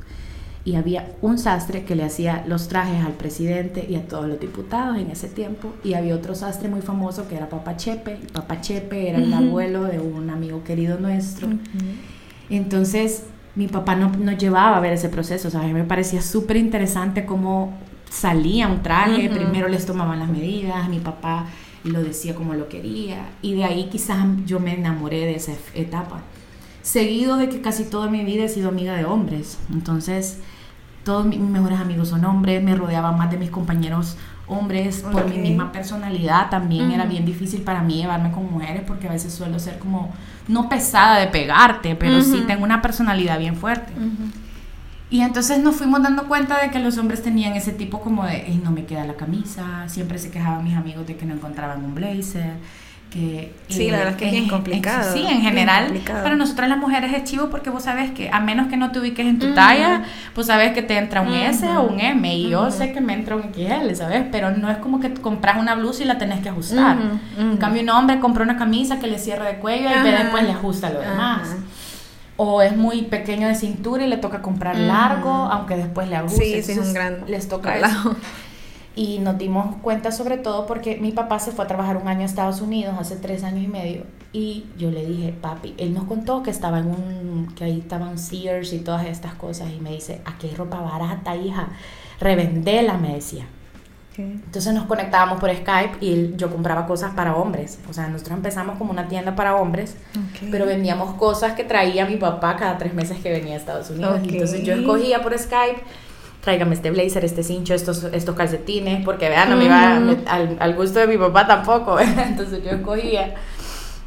Y 0.68 0.74
había 0.76 1.12
un 1.22 1.38
sastre 1.38 1.84
que 1.84 1.94
le 1.94 2.04
hacía 2.04 2.44
los 2.46 2.68
trajes 2.68 3.02
al 3.02 3.12
presidente 3.12 3.86
y 3.88 3.94
a 3.94 4.06
todos 4.06 4.26
los 4.28 4.38
diputados 4.38 4.98
en 4.98 5.10
ese 5.10 5.28
tiempo. 5.28 5.72
Y 5.82 5.94
había 5.94 6.14
otro 6.14 6.34
sastre 6.34 6.68
muy 6.68 6.82
famoso 6.82 7.26
que 7.26 7.36
era 7.36 7.48
Papá 7.48 7.76
Chepe. 7.76 8.18
Papá 8.34 8.60
Chepe 8.60 9.08
era 9.08 9.18
el 9.18 9.32
abuelo 9.32 9.84
de 9.84 9.98
un 9.98 10.28
amigo 10.28 10.62
querido 10.64 10.98
nuestro. 11.00 11.48
Entonces, 12.50 13.24
mi 13.54 13.66
papá 13.66 13.94
no- 13.96 14.10
nos 14.10 14.36
llevaba 14.38 14.76
a 14.76 14.80
ver 14.80 14.92
ese 14.92 15.08
proceso, 15.08 15.48
o 15.48 15.50
sea, 15.50 15.60
a 15.60 15.64
mí 15.64 15.72
me 15.72 15.84
parecía 15.84 16.22
súper 16.22 16.56
interesante 16.56 17.24
cómo 17.24 17.72
salía 18.10 18.68
un 18.68 18.82
traje, 18.82 19.28
primero 19.30 19.68
les 19.68 19.84
tomaban 19.86 20.18
las 20.18 20.28
medidas, 20.28 20.88
mi 20.88 20.98
papá 20.98 21.46
lo 21.84 22.02
decía 22.02 22.34
como 22.34 22.54
lo 22.54 22.68
quería, 22.68 23.26
y 23.42 23.54
de 23.54 23.64
ahí 23.64 23.88
quizás 23.90 24.18
yo 24.46 24.60
me 24.60 24.74
enamoré 24.74 25.20
de 25.26 25.34
esa 25.36 25.52
etapa. 25.74 26.20
Seguido 26.82 27.36
de 27.36 27.48
que 27.48 27.60
casi 27.60 27.84
toda 27.84 28.08
mi 28.08 28.24
vida 28.24 28.44
he 28.44 28.48
sido 28.48 28.68
amiga 28.68 28.94
de 28.96 29.04
hombres, 29.04 29.58
entonces 29.72 30.38
todos 31.08 31.24
mis 31.24 31.38
mejores 31.40 31.80
amigos 31.80 32.10
son 32.10 32.22
hombres, 32.26 32.62
me 32.62 32.74
rodeaba 32.74 33.12
más 33.12 33.30
de 33.30 33.38
mis 33.38 33.48
compañeros 33.48 34.18
hombres, 34.46 35.02
por 35.10 35.26
mi 35.26 35.38
misma 35.38 35.72
personalidad 35.72 36.50
también 36.50 36.90
era 36.90 37.06
bien 37.06 37.24
difícil 37.24 37.62
para 37.62 37.80
mí 37.80 37.94
llevarme 37.96 38.30
con 38.30 38.44
mujeres 38.52 38.82
porque 38.86 39.08
a 39.08 39.12
veces 39.12 39.32
suelo 39.32 39.58
ser 39.58 39.78
como, 39.78 40.12
no 40.48 40.68
pesada 40.68 41.18
de 41.18 41.28
pegarte, 41.28 41.94
pero 41.96 42.20
sí 42.20 42.34
Ujú. 42.40 42.46
tengo 42.46 42.62
una 42.64 42.82
personalidad 42.82 43.38
bien 43.38 43.56
fuerte. 43.56 43.90
Ujú. 43.94 44.28
Y 45.08 45.22
entonces 45.22 45.60
nos 45.60 45.76
fuimos 45.76 46.02
dando 46.02 46.24
cuenta 46.28 46.60
de 46.60 46.70
que 46.70 46.78
los 46.78 46.98
hombres 46.98 47.22
tenían 47.22 47.54
ese 47.54 47.72
tipo 47.72 48.02
como 48.02 48.26
de, 48.26 48.46
"Ey, 48.46 48.60
no 48.62 48.70
me 48.70 48.84
queda 48.84 49.06
la 49.06 49.14
camisa, 49.14 49.88
siempre 49.88 50.18
se 50.18 50.30
quejaban 50.30 50.62
mis 50.62 50.76
amigos 50.76 51.06
de 51.06 51.16
que 51.16 51.24
no 51.24 51.32
encontraban 51.32 51.82
un 51.82 51.94
blazer, 51.94 52.52
que... 53.10 53.54
Sí, 53.68 53.90
la 53.90 53.98
verdad 53.98 54.12
es 54.14 54.18
que 54.18 54.26
es 54.26 54.32
bien 54.32 54.48
complicado, 54.48 55.12
sí, 55.12 55.24
en 55.28 55.42
general, 55.42 55.92
para 56.06 56.36
nosotras 56.36 56.68
las 56.68 56.78
mujeres 56.78 57.12
es 57.14 57.24
chivo 57.24 57.48
porque 57.50 57.70
vos 57.70 57.82
sabes 57.82 58.10
que 58.12 58.30
a 58.30 58.40
menos 58.40 58.68
que 58.68 58.76
no 58.76 58.90
te 58.92 58.98
ubiques 58.98 59.26
en 59.26 59.38
tu 59.38 59.46
Ujú. 59.46 59.54
talla, 59.54 60.02
pues 60.34 60.46
sabes 60.46 60.72
que 60.72 60.82
te 60.82 60.96
entra 60.96 61.20
un 61.20 61.32
S 61.32 61.66
o 61.66 61.82
un 61.82 62.00
M 62.00 62.34
y 62.34 62.48
yo 62.48 62.70
sé 62.70 62.92
que 62.92 63.00
me 63.00 63.14
entra 63.14 63.36
un 63.36 63.52
XL, 63.52 63.94
¿sabes? 63.94 64.24
Pero 64.30 64.50
no 64.50 64.70
es 64.70 64.78
como 64.78 65.00
que 65.00 65.12
compras 65.14 65.58
una 65.58 65.74
blusa 65.74 66.02
y 66.02 66.06
la 66.06 66.18
tenés 66.18 66.40
que 66.40 66.48
ajustar. 66.48 66.96
En 67.38 67.56
cambio, 67.58 67.82
un 67.82 67.90
hombre 67.90 68.20
compra 68.20 68.44
una 68.44 68.56
camisa 68.56 68.98
que 68.98 69.06
le 69.06 69.18
cierre 69.18 69.46
de 69.46 69.54
cuello 69.58 69.88
y 69.88 70.10
después 70.10 70.44
le 70.44 70.52
ajusta 70.52 70.90
lo 70.90 71.00
demás 71.00 71.56
o 72.40 72.62
es 72.62 72.76
muy 72.76 73.02
pequeño 73.02 73.48
de 73.48 73.56
cintura 73.56 74.04
y 74.04 74.08
le 74.08 74.16
toca 74.16 74.42
comprar 74.42 74.76
largo, 74.78 75.28
aunque 75.28 75.76
después 75.76 76.08
le 76.08 76.16
ajuste. 76.16 76.44
Sí, 76.44 76.62
sí, 76.62 76.72
es 76.72 76.78
un 76.78 76.94
gran 76.94 77.24
les 77.26 77.48
toca 77.48 77.76
eso. 77.76 78.16
Y 78.98 79.20
nos 79.20 79.38
dimos 79.38 79.76
cuenta 79.76 80.10
sobre 80.10 80.38
todo 80.38 80.66
porque 80.66 80.96
mi 80.96 81.12
papá 81.12 81.38
se 81.38 81.52
fue 81.52 81.64
a 81.64 81.68
trabajar 81.68 81.96
un 81.98 82.08
año 82.08 82.22
a 82.22 82.24
Estados 82.24 82.60
Unidos 82.60 82.96
hace 82.98 83.14
tres 83.14 83.44
años 83.44 83.62
y 83.62 83.68
medio 83.68 84.02
y 84.32 84.64
yo 84.76 84.90
le 84.90 85.06
dije, 85.06 85.32
papi, 85.40 85.74
él 85.78 85.94
nos 85.94 86.04
contó 86.04 86.42
que 86.42 86.50
estaba 86.50 86.80
en 86.80 86.86
un, 86.88 87.52
que 87.56 87.62
ahí 87.64 87.78
estaban 87.78 88.18
Sears 88.18 88.72
y 88.72 88.80
todas 88.80 89.06
estas 89.06 89.34
cosas 89.34 89.68
y 89.70 89.80
me 89.80 89.90
dice, 89.92 90.20
aquí 90.24 90.48
hay 90.48 90.54
ropa 90.56 90.80
barata, 90.80 91.36
hija, 91.36 91.68
revendela, 92.20 92.94
me 92.98 93.14
decía. 93.14 93.46
Entonces 94.16 94.74
nos 94.74 94.86
conectábamos 94.86 95.38
por 95.38 95.48
Skype 95.54 95.98
y 96.04 96.12
él- 96.12 96.34
yo 96.36 96.50
compraba 96.50 96.86
cosas 96.88 97.14
para 97.14 97.36
hombres. 97.36 97.78
O 97.88 97.92
sea, 97.92 98.08
nosotros 98.08 98.36
empezamos 98.36 98.76
como 98.76 98.90
una 98.90 99.06
tienda 99.06 99.36
para 99.36 99.54
hombres, 99.54 99.94
Ok. 100.16 100.48
pero 100.50 100.66
vendíamos 100.66 101.14
cosas 101.14 101.52
que 101.52 101.62
traía 101.62 102.04
mi 102.04 102.16
papá 102.16 102.56
cada 102.56 102.76
tres 102.78 102.94
meses 102.94 103.18
que 103.20 103.30
venía 103.30 103.54
a 103.54 103.58
Estados 103.58 103.90
Unidos. 103.90 104.18
Ok. 104.20 104.26
Entonces 104.32 104.64
yo 104.64 104.74
escogía 104.74 105.22
por 105.22 105.38
Skype, 105.38 105.82
tráigame 106.48 106.74
este 106.74 106.90
blazer, 106.90 107.26
este 107.26 107.42
cincho, 107.42 107.74
estos, 107.74 108.04
estos 108.04 108.34
calcetines, 108.34 109.04
porque 109.04 109.28
vean, 109.28 109.50
no 109.50 109.56
me 109.58 109.66
iba 109.66 109.96
al, 109.96 110.56
al 110.58 110.74
gusto 110.74 110.98
de 110.98 111.06
mi 111.06 111.18
papá 111.18 111.46
tampoco. 111.46 112.00
Entonces 112.00 112.64
yo 112.64 112.70
escogía 112.70 113.34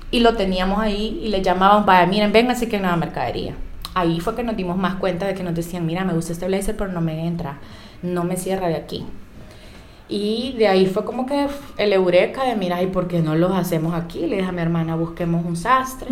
y 0.10 0.22
lo 0.22 0.34
teníamos 0.36 0.80
ahí 0.80 1.22
y 1.24 1.28
le 1.28 1.44
llamaban 1.44 1.86
para, 1.86 2.08
miren, 2.08 2.32
vénganse 2.32 2.68
que 2.68 2.78
hay 2.78 2.82
nueva 2.82 2.98
mercadería. 2.98 3.54
Ahí 3.94 4.20
fue 4.22 4.34
que 4.34 4.42
nos 4.42 4.56
dimos 4.58 4.76
más 4.76 4.96
cuenta 4.96 5.28
de 5.28 5.36
que 5.36 5.44
nos 5.44 5.54
decían, 5.54 5.86
mira, 5.86 6.04
me 6.04 6.14
gusta 6.14 6.34
este 6.34 6.48
blazer, 6.48 6.76
pero 6.76 6.92
no 6.92 7.00
me 7.00 7.28
entra, 7.28 7.60
no 8.02 8.24
me 8.24 8.38
cierra 8.38 8.68
de 8.70 8.78
aquí. 8.78 9.06
Y 10.10 10.56
de 10.58 10.68
ahí 10.68 10.88
fue 10.88 11.06
como 11.06 11.28
que 11.28 11.46
el 11.78 11.94
eureka 11.94 12.44
de, 12.44 12.56
mira, 12.56 12.82
¿y 12.82 12.88
por 12.88 13.08
qué 13.08 13.22
no 13.22 13.36
los 13.36 13.52
hacemos 13.52 13.94
aquí? 13.94 14.26
Le 14.26 14.38
dije 14.38 14.50
a 14.50 14.52
mi 14.52 14.62
hermana, 14.62 14.96
busquemos 14.96 15.46
un 15.46 15.56
sastre. 15.56 16.10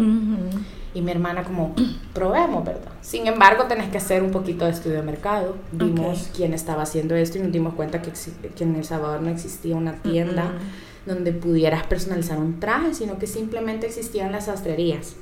Y 0.94 1.02
mi 1.02 1.12
hermana 1.12 1.44
como, 1.44 1.76
probemos, 2.14 2.66
¿verdad? 2.66 2.92
Sin 3.02 3.28
embargo, 3.28 3.66
tenés 3.66 3.90
que 3.90 3.98
hacer 3.98 4.24
un 4.24 4.32
poquito 4.32 4.66
de 4.66 4.72
estudio 4.72 4.98
de 4.98 5.04
mercado. 5.04 5.56
Vimos 5.72 6.24
Ok. 6.30 6.36
quién 6.36 6.54
estaba 6.54 6.84
haciendo 6.84 7.16
esto 7.16 7.38
y 7.38 7.42
nos 7.42 7.52
dimos 7.52 7.74
cuenta 7.76 8.02
que, 8.02 8.12
que 8.56 8.64
en 8.64 8.76
El 8.76 8.84
Salvador 8.86 9.22
no 9.22 9.30
existía 9.30 9.76
una 9.76 9.94
tienda 10.02 10.46
Ujú. 10.46 11.14
donde 11.16 11.32
pudieras 11.32 11.86
personalizar 11.86 12.38
un 12.40 12.60
traje, 12.60 12.94
sino 12.94 13.18
que 13.20 13.28
simplemente 13.28 13.88
existían 13.88 14.32
las 14.32 14.46
sastrerías. 14.46 15.16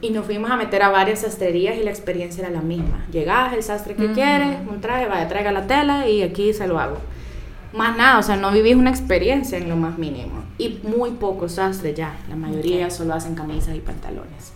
Y 0.00 0.10
nos 0.10 0.26
fuimos 0.26 0.50
a 0.50 0.56
meter 0.56 0.82
a 0.82 0.90
varias 0.90 1.20
sastrerías 1.20 1.76
y 1.78 1.82
la 1.82 1.90
experiencia 1.90 2.42
era 2.44 2.50
la 2.52 2.60
misma. 2.60 3.06
Llegabas, 3.10 3.54
el 3.54 3.62
sastre 3.62 3.94
que 3.94 4.06
Ujú. 4.06 4.14
quiere, 4.14 4.58
un 4.68 4.80
traje, 4.80 5.06
vaya, 5.06 5.26
traiga 5.28 5.52
la 5.52 5.66
tela 5.66 6.08
y 6.08 6.22
aquí 6.22 6.52
se 6.52 6.66
lo 6.66 6.78
hago. 6.78 6.98
Más 7.72 7.96
nada, 7.96 8.18
o 8.18 8.22
sea, 8.22 8.36
no 8.36 8.50
vivís 8.52 8.76
una 8.76 8.90
experiencia 8.90 9.58
en 9.58 9.68
lo 9.68 9.76
más 9.76 9.98
mínimo. 9.98 10.42
Y 10.58 10.80
muy 10.84 11.10
pocos 11.12 11.52
sastres 11.52 11.94
ya, 11.94 12.16
la 12.28 12.36
mayoría 12.36 12.86
Ok. 12.86 12.90
solo 12.92 13.14
hacen 13.14 13.34
camisas 13.34 13.74
y 13.74 13.80
pantalones. 13.80 14.52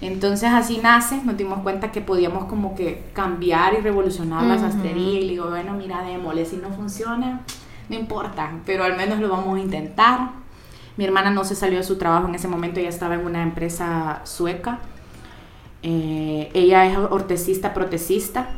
Entonces 0.00 0.50
así 0.52 0.78
nace, 0.82 1.22
nos 1.24 1.36
dimos 1.36 1.60
cuenta 1.60 1.90
que 1.90 2.00
podíamos 2.02 2.44
como 2.44 2.74
que 2.74 3.04
cambiar 3.14 3.74
y 3.74 3.78
revolucionar 3.78 4.44
la 4.44 4.56
Ujú. 4.56 4.64
sastrería 4.64 5.20
y 5.20 5.24
le 5.24 5.30
digo, 5.32 5.48
bueno, 5.48 5.72
mira, 5.72 6.02
démosle, 6.02 6.44
si 6.44 6.56
no 6.56 6.70
funciona, 6.70 7.40
no 7.88 7.96
importa, 7.96 8.50
pero 8.66 8.84
al 8.84 8.96
menos 8.96 9.20
lo 9.20 9.28
vamos 9.28 9.56
a 9.56 9.60
intentar. 9.60 10.30
Mi 10.98 11.04
hermana 11.04 11.30
no 11.30 11.44
se 11.44 11.54
salió 11.54 11.78
de 11.78 11.84
su 11.84 11.96
trabajo 11.96 12.28
en 12.28 12.34
ese 12.34 12.48
momento, 12.48 12.80
ella 12.80 12.88
estaba 12.90 13.14
en 13.14 13.24
una 13.24 13.42
empresa 13.42 14.20
sueca. 14.24 14.80
Eh, 15.82 16.50
ella 16.54 16.86
es 16.86 16.96
ortesista, 16.98 17.72
protecista 17.74 18.48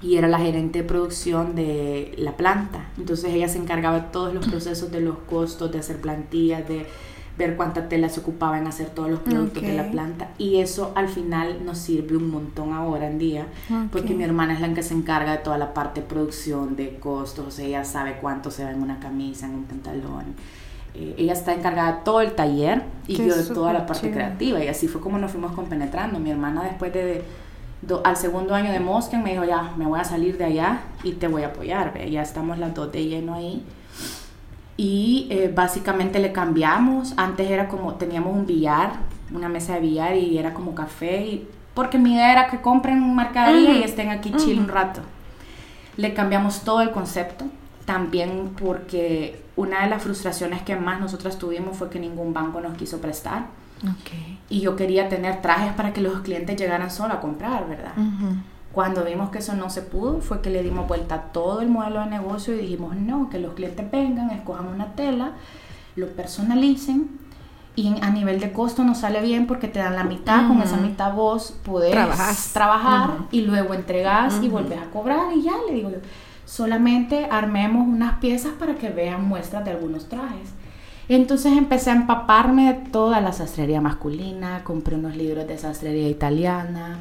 y 0.00 0.16
era 0.16 0.28
la 0.28 0.38
gerente 0.38 0.82
de 0.82 0.88
producción 0.88 1.54
de 1.54 2.14
la 2.16 2.36
planta. 2.36 2.86
Entonces 2.96 3.34
ella 3.34 3.48
se 3.48 3.58
encargaba 3.58 4.00
de 4.00 4.06
todos 4.12 4.32
los 4.34 4.46
procesos 4.50 4.90
de 4.90 5.00
los 5.00 5.18
costos, 5.28 5.70
de 5.70 5.78
hacer 5.80 6.00
plantillas, 6.00 6.66
de 6.68 6.86
ver 7.38 7.56
cuánta 7.56 7.88
tela 7.88 8.08
se 8.08 8.20
ocupaba 8.20 8.58
en 8.58 8.66
hacer 8.66 8.88
todos 8.90 9.08
los 9.08 9.20
productos 9.20 9.62
de 9.62 9.74
la 9.74 9.90
planta. 9.90 10.28
Y 10.38 10.58
eso 10.58 10.92
al 10.96 11.08
final 11.08 11.64
nos 11.64 11.78
sirve 11.78 12.16
un 12.16 12.30
montón 12.30 12.72
ahora 12.72 13.06
en 13.06 13.18
día, 13.18 13.46
porque 13.92 14.12
mi 14.14 14.24
hermana 14.24 14.54
es 14.54 14.60
la 14.60 14.74
que 14.74 14.82
se 14.82 14.92
encarga 14.94 15.32
de 15.32 15.38
toda 15.38 15.56
la 15.56 15.72
parte 15.72 16.00
de 16.00 16.06
producción, 16.08 16.74
de 16.76 16.98
costos, 16.98 17.46
o 17.46 17.50
sea, 17.50 17.64
ella 17.64 17.84
sabe 17.84 18.18
cuánto 18.20 18.50
se 18.50 18.64
va 18.64 18.72
en 18.72 18.82
una 18.82 18.98
camisa, 18.98 19.46
en 19.46 19.54
un 19.54 19.64
pantalón. 19.64 20.24
Eh, 20.94 21.14
ella 21.16 21.32
está 21.34 21.54
encargada 21.54 21.92
de 21.92 21.98
todo 22.04 22.20
el 22.22 22.32
taller 22.32 22.82
y 23.06 23.14
Qué 23.16 23.28
yo 23.28 23.36
de 23.36 23.44
toda 23.44 23.72
la 23.72 23.86
parte 23.86 24.02
chido. 24.08 24.14
creativa. 24.14 24.64
Y 24.64 24.68
así 24.68 24.88
fue 24.88 25.00
como 25.00 25.18
nos 25.18 25.30
fuimos 25.30 25.52
compenetrando. 25.52 26.18
Mi 26.18 26.30
hermana 26.30 26.64
después 26.64 26.92
de 26.92 27.22
do- 27.82 28.00
al 28.04 28.16
segundo 28.16 28.54
año 28.54 28.72
de 28.72 28.80
Mosken 28.80 29.22
me 29.22 29.30
dijo, 29.32 29.44
ya, 29.44 29.74
me 29.76 29.86
voy 29.86 30.00
a 30.00 30.04
salir 30.04 30.36
de 30.38 30.44
allá 30.46 30.80
y 31.04 31.12
te 31.12 31.28
voy 31.28 31.42
a 31.44 31.48
apoyar. 31.48 31.92
ve, 31.94 32.10
Ya 32.10 32.22
estamos 32.22 32.58
las 32.58 32.74
dos 32.74 32.90
de 32.90 33.04
lleno 33.06 33.34
ahí. 33.34 33.62
Y 34.78 35.26
eh, 35.30 35.52
básicamente 35.54 36.20
le 36.20 36.32
cambiamos. 36.32 37.12
Antes 37.18 37.50
era 37.50 37.68
como, 37.68 37.96
teníamos 37.96 38.34
un 38.34 38.46
billar, 38.46 38.92
una 39.34 39.48
mesa 39.50 39.74
de 39.74 39.80
billar 39.80 40.16
y 40.16 40.38
era 40.38 40.54
como 40.54 40.74
café. 40.74 41.26
Y, 41.26 41.48
porque 41.74 41.98
mi 41.98 42.14
idea 42.14 42.32
era 42.32 42.48
que 42.48 42.60
compren 42.62 43.14
mercadería 43.14 43.74
y 43.74 43.78
Ujú, 43.78 43.84
estén 43.84 44.10
aquí 44.10 44.32
chill 44.36 44.60
un 44.60 44.68
rato. 44.68 45.02
Le 45.96 46.14
cambiamos 46.14 46.62
todo 46.62 46.80
el 46.80 46.92
concepto. 46.92 47.46
También 47.84 48.54
porque 48.60 49.42
una 49.56 49.82
de 49.84 49.90
las 49.90 50.02
frustraciones 50.02 50.62
que 50.62 50.76
más 50.76 51.00
nosotras 51.00 51.38
tuvimos 51.38 51.76
fue 51.76 51.90
que 51.90 51.98
ningún 51.98 52.32
banco 52.32 52.60
nos 52.60 52.76
quiso 52.76 53.00
prestar. 53.00 53.46
Ok. 53.82 54.10
Y 54.48 54.60
yo 54.60 54.76
quería 54.76 55.08
tener 55.08 55.40
trajes 55.42 55.72
para 55.72 55.92
que 55.92 56.00
los 56.00 56.20
clientes 56.20 56.56
llegaran 56.56 56.90
solo 56.90 57.14
a 57.14 57.20
comprar, 57.20 57.68
¿verdad? 57.68 57.92
Cuando 58.78 59.04
vimos 59.04 59.30
que 59.30 59.38
eso 59.38 59.56
no 59.56 59.70
se 59.70 59.82
pudo, 59.82 60.20
fue 60.20 60.40
que 60.40 60.50
le 60.50 60.62
dimos 60.62 60.86
vuelta 60.86 61.16
a 61.16 61.22
todo 61.32 61.62
el 61.62 61.68
modelo 61.68 61.98
de 61.98 62.06
negocio 62.06 62.54
y 62.54 62.58
dijimos, 62.58 62.94
no, 62.94 63.28
que 63.28 63.40
los 63.40 63.54
clientes 63.54 63.90
vengan, 63.90 64.30
escojan 64.30 64.68
una 64.68 64.92
tela, 64.92 65.32
lo 65.96 66.06
personalicen 66.12 67.08
y 67.74 67.92
a 68.00 68.10
nivel 68.10 68.38
de 68.38 68.52
costo 68.52 68.84
nos 68.84 68.98
sale 68.98 69.20
bien 69.20 69.48
porque 69.48 69.66
te 69.66 69.80
dan 69.80 69.96
la 69.96 70.04
mitad, 70.04 70.46
con 70.46 70.62
esa 70.62 70.76
mitad 70.76 71.12
vos 71.12 71.56
podés 71.64 71.96
trabajar 72.52 73.10
Ujú. 73.10 73.24
y 73.32 73.40
luego 73.40 73.74
entregas 73.74 74.38
y 74.44 74.48
volvés 74.48 74.78
a 74.78 74.90
cobrar 74.92 75.36
y 75.36 75.42
ya, 75.42 75.54
le 75.66 75.74
digo 75.74 75.90
yo, 75.90 75.98
solamente 76.44 77.26
armemos 77.32 77.84
unas 77.84 78.20
piezas 78.20 78.52
para 78.60 78.76
que 78.76 78.90
vean 78.90 79.26
muestras 79.26 79.64
de 79.64 79.72
algunos 79.72 80.08
trajes. 80.08 80.50
Entonces 81.08 81.58
empecé 81.58 81.90
a 81.90 81.94
empaparme 81.94 82.72
de 82.72 82.90
toda 82.90 83.20
la 83.20 83.32
sastrería 83.32 83.80
masculina, 83.80 84.62
compré 84.62 84.94
unos 84.94 85.16
libros 85.16 85.48
de 85.48 85.58
sastrería 85.58 86.08
italiana, 86.08 87.00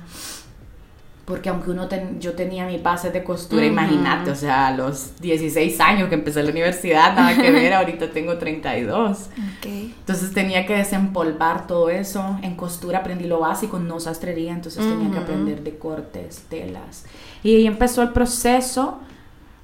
porque 1.28 1.50
aunque 1.50 1.72
uno 1.72 1.90
ten- 1.90 2.22
yo 2.22 2.36
tenía 2.36 2.66
mi 2.66 2.78
base 2.78 3.12
de 3.12 3.22
costura, 3.22 3.64
Ujú. 3.64 3.74
imagínate, 3.74 4.32
o 4.32 4.36
sea, 4.36 4.68
a 4.68 4.72
los 4.72 5.20
16 5.20 5.78
años 5.82 6.08
que 6.08 6.16
empecé 6.16 6.42
la 6.42 6.52
universidad, 6.52 7.14
nada 7.18 7.36
que 7.36 7.52
ver, 7.52 7.74
ahorita 7.74 8.12
tengo 8.12 8.38
32. 8.38 9.24
Ok. 9.58 9.66
Entonces 9.66 10.34
tenía 10.34 10.66
que 10.66 10.78
desempolvar 10.78 11.68
todo 11.68 11.90
eso. 11.90 12.40
En 12.44 12.56
costura 12.56 13.00
aprendí 13.00 13.26
lo 13.26 13.42
básico, 13.42 13.78
no 13.78 14.00
sastrería, 14.00 14.54
entonces 14.54 14.86
tenía 14.88 15.12
que 15.12 15.18
aprender 15.18 15.64
de 15.64 15.78
cortes, 15.78 16.44
telas. 16.50 17.04
Y 17.44 17.56
ahí 17.58 17.68
empezó 17.68 18.02
el 18.04 18.14
proceso 18.14 19.02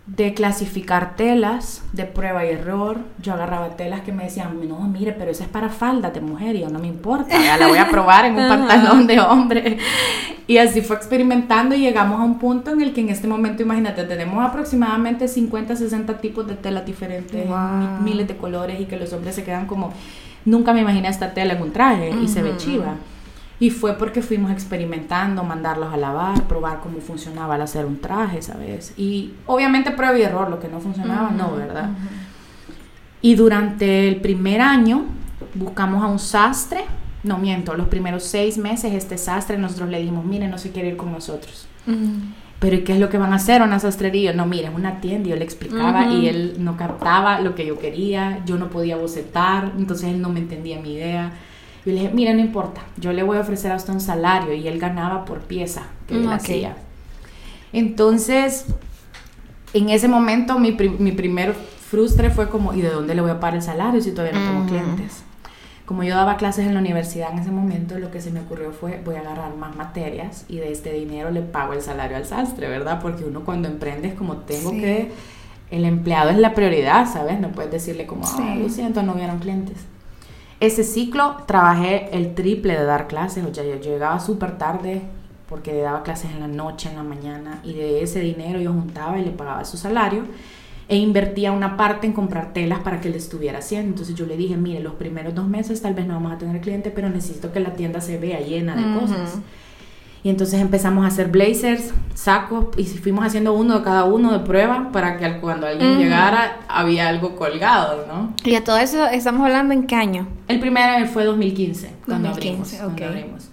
de 0.06 0.34
clasificar 0.34 1.16
telas 1.16 1.82
de 1.94 2.04
prueba 2.04 2.46
y 2.46 2.50
error. 2.50 2.98
Yo 3.22 3.34
agarraba 3.34 3.78
telas 3.78 4.02
que 4.02 4.12
me 4.12 4.26
decían, 4.26 4.60
no, 4.68 4.80
mire, 4.82 5.14
pero 5.14 5.32
esa 5.32 5.44
es 5.44 5.50
para 5.50 5.70
falda 5.70 6.12
de 6.12 6.20
mujer 6.20 6.56
y 6.56 6.60
yo 6.60 6.70
no 6.70 6.80
me 6.80 6.88
importa, 6.88 7.42
ya 7.42 7.58
la 7.58 7.68
voy 7.68 7.78
a 7.78 7.88
probar 7.88 8.26
en 8.26 8.36
un 8.36 8.48
pantalón 8.50 9.08
de 9.08 9.20
hombre. 9.22 9.78
Y 10.46 10.58
así 10.58 10.82
fue 10.82 10.98
experimentando 10.98 11.74
y 11.74 11.80
llegamos 11.80 12.20
a 12.20 12.24
un 12.24 12.38
punto 12.38 12.72
en 12.72 12.82
el 12.82 12.94
que 12.94 13.00
en 13.00 13.10
este 13.10 13.28
momento, 13.28 13.64
imagínate, 13.64 14.04
tenemos 14.04 14.46
aproximadamente 14.46 15.30
50, 15.30 15.78
60 15.78 16.18
tipos 16.18 16.46
de 16.48 16.56
telas 16.56 16.86
diferentes, 16.86 17.48
miles 18.02 18.28
de 18.28 18.36
colores 18.36 18.82
y 18.82 18.86
que 18.86 18.98
los 18.98 19.14
hombres 19.14 19.36
se 19.36 19.46
quedan 19.46 19.68
como, 19.68 19.94
nunca 20.44 20.74
me 20.74 20.82
imaginé 20.82 21.08
esta 21.08 21.34
tela 21.34 21.54
en 21.54 21.62
un 21.62 21.72
traje 21.72 22.14
y 22.22 22.28
se 22.28 22.42
ve 22.42 22.58
chiva. 22.58 22.96
Y 23.60 23.70
fue 23.70 23.94
porque 23.98 24.22
fuimos 24.22 24.52
experimentando, 24.52 25.44
mandarlos 25.44 25.94
a 25.94 25.98
lavar, 25.98 26.44
probar 26.44 26.80
cómo 26.82 27.00
funcionaba 27.00 27.56
al 27.56 27.62
hacer 27.62 27.86
un 27.86 28.00
traje, 28.00 28.42
¿sabes? 28.42 28.94
Y 28.98 29.34
obviamente 29.46 29.92
prueba 29.92 30.18
y 30.18 30.24
error, 30.24 30.50
lo 30.50 30.60
que 30.60 30.68
no 30.68 30.80
funcionaba, 30.80 31.30
no, 31.30 31.56
¿verdad? 31.56 31.92
Y 33.22 33.36
durante 33.36 34.08
el 34.10 34.18
primer 34.18 34.60
año 34.60 35.06
buscamos 35.54 36.04
a 36.04 36.08
un 36.08 36.20
sastre, 36.20 36.84
no 37.24 37.38
miento, 37.38 37.74
los 37.76 37.88
primeros 37.88 38.24
seis 38.24 38.58
meses 38.58 38.94
este 38.94 39.18
sastre 39.18 39.58
nosotros 39.58 39.90
le 39.90 40.00
dijimos, 40.00 40.26
mire, 40.26 40.48
no 40.48 40.58
se 40.58 40.72
quiere 40.72 40.90
ir 40.90 40.98
con 40.98 41.12
nosotros. 41.12 41.68
Pero 42.60 42.76
¿y 42.78 42.84
qué 42.84 42.94
es 42.94 43.00
lo 43.00 43.10
que 43.10 43.18
van 43.18 43.34
a 43.34 43.38
hacer 43.38 43.62
una 43.62 43.80
sastrería? 43.80 44.34
No, 44.34 44.46
mire, 44.46 44.68
es 44.68 44.76
una 44.76 45.00
tienda, 45.00 45.30
yo 45.30 45.36
le 45.36 45.44
explicaba 45.44 46.08
y 46.08 46.28
él 46.28 46.56
no 46.60 46.76
captaba 46.76 47.40
lo 47.40 47.56
que 47.56 47.66
yo 47.66 47.80
quería, 47.80 48.42
yo 48.46 48.58
no 48.58 48.70
podía 48.70 48.98
bocetar, 48.98 49.72
entonces 49.78 50.10
él 50.10 50.22
no 50.22 50.30
me 50.30 50.40
entendía 50.40 50.80
mi 50.82 50.94
idea. 50.94 51.32
Yo 51.86 51.92
le 51.92 52.00
dije, 52.00 52.12
mira, 52.14 52.34
no 52.34 52.40
importa, 52.40 52.82
yo 52.98 53.12
le 53.12 53.24
voy 53.24 53.38
a 53.38 53.42
ofrecer 53.42 53.72
a 53.72 53.76
usted 53.76 53.94
un 53.94 54.00
salario 54.00 54.54
y 54.54 54.68
él 54.68 54.80
ganaba 54.80 55.26
por 55.26 55.42
pieza 55.42 55.84
que 56.08 56.16
él 56.16 56.28
hacía. 56.32 56.78
Entonces, 57.74 58.66
en 59.74 59.90
ese 59.90 60.08
momento 60.08 60.60
mi, 60.60 60.72
mi, 60.72 61.12
primer 61.12 61.54
frustre 61.54 62.30
fue 62.30 62.48
como, 62.48 62.74
¿y 62.74 62.82
de 62.82 62.90
dónde 62.90 63.16
le 63.16 63.22
voy 63.22 63.32
a 63.32 63.40
pagar 63.40 63.56
el 63.56 63.62
salario 63.62 64.02
si 64.02 64.12
todavía 64.12 64.40
no 64.40 64.50
tengo 64.50 64.66
clientes? 64.66 65.24
Como 65.86 66.04
yo 66.04 66.16
daba 66.16 66.38
clases 66.38 66.66
en 66.66 66.74
la 66.74 66.80
universidad 66.80 67.34
en 67.34 67.40
ese 67.40 67.52
momento, 67.52 68.00
lo 68.00 68.10
que 68.10 68.22
se 68.22 68.32
me 68.32 68.40
ocurrió 68.40 68.72
fue, 68.72 69.02
voy 69.04 69.16
a 69.16 69.20
agarrar 69.20 69.54
más 69.56 69.76
materias 69.76 70.46
y 70.48 70.58
de 70.58 70.72
este 70.72 70.94
dinero 70.94 71.32
le 71.32 71.42
pago 71.42 71.74
el 71.74 71.82
salario 71.82 72.16
al 72.16 72.26
sastre, 72.26 72.70
¿verdad? 72.70 73.02
Porque 73.02 73.26
uno 73.26 73.44
cuando 73.44 73.68
emprende 73.68 74.08
es 74.08 74.14
como 74.14 74.38
tengo 74.38 74.72
que... 74.72 75.12
El 75.72 75.86
empleado 75.86 76.30
es 76.30 76.38
la 76.38 76.54
prioridad, 76.54 77.12
¿sabes? 77.12 77.40
No 77.40 77.52
puedes 77.52 77.72
decirle 77.72 78.06
como, 78.06 78.28
sí. 78.28 78.60
lo 78.60 78.70
siento, 78.70 79.02
no 79.02 79.14
hubieron 79.14 79.40
clientes. 79.40 79.78
Ese 80.64 80.86
ciclo 80.86 81.36
trabajé 81.46 82.08
el 82.14 82.36
triple 82.36 82.78
de 82.78 82.86
dar 82.86 83.08
clases, 83.08 83.44
o 83.44 83.54
sea, 83.54 83.66
yo 83.66 83.76
llegaba 83.82 84.22
súper 84.22 84.58
tarde 84.58 85.02
porque 85.50 85.82
daba 85.82 86.04
clases 86.04 86.32
en 86.32 86.40
la 86.40 86.48
noche, 86.48 86.88
en 86.88 86.96
la 86.96 87.04
mañana, 87.04 87.60
y 87.66 87.74
de 87.74 88.02
ese 88.02 88.22
dinero 88.22 88.62
yo 88.62 88.72
juntaba 88.72 89.20
y 89.20 89.26
le 89.26 89.32
pagaba 89.32 89.66
su 89.66 89.76
salario 89.76 90.24
e 90.88 90.96
invertía 90.96 91.52
una 91.52 91.76
parte 91.76 92.08
en 92.08 92.14
comprar 92.14 92.54
telas 92.54 92.80
para 92.80 93.02
que 93.02 93.10
él 93.10 93.16
estuviera 93.16 93.60
haciendo. 93.60 93.90
Entonces 93.90 94.16
yo 94.16 94.26
le 94.26 94.38
dije, 94.38 94.56
mire, 94.56 94.80
los 94.80 94.94
primeros 94.94 95.36
dos 95.36 95.50
meses 95.50 95.82
tal 95.82 95.96
vez 95.96 96.08
no 96.08 96.14
vamos 96.14 96.32
a 96.32 96.38
tener 96.38 96.62
cliente, 96.62 96.92
pero 96.92 97.10
necesito 97.10 97.52
que 97.52 97.60
la 97.60 97.74
tienda 97.74 98.00
se 98.00 98.18
vea 98.18 98.40
llena 98.40 98.74
de 98.74 98.98
cosas. 98.98 99.40
Y 100.24 100.30
entonces 100.30 100.62
empezamos 100.62 101.04
a 101.04 101.08
hacer 101.08 101.28
blazers, 101.28 101.94
sacos, 102.14 102.68
y 102.78 102.86
fuimos 102.86 103.26
haciendo 103.26 103.54
uno 103.54 103.80
de 103.80 103.84
cada 103.84 104.06
uno 104.06 104.32
de 104.32 104.40
prueba 104.40 104.90
para 104.94 105.18
que 105.18 105.40
cuando 105.42 105.68
alguien 105.68 105.98
llegara 105.98 106.60
había 106.70 107.10
algo 107.10 107.36
colgado, 107.36 108.06
¿no? 108.08 108.34
Y 108.46 108.56
a 108.56 108.64
todo 108.64 108.78
eso 108.78 109.06
estamos 109.08 109.42
hablando 109.42 109.74
en 109.74 109.86
qué 109.86 109.96
año? 109.96 110.28
El 110.48 110.62
primero 110.62 111.06
fue 111.08 111.26
2015, 111.26 111.96
cuando, 112.06 112.30
2015, 112.30 112.78
abrimos, 112.78 113.00
cuando 113.00 113.20
abrimos. 113.20 113.50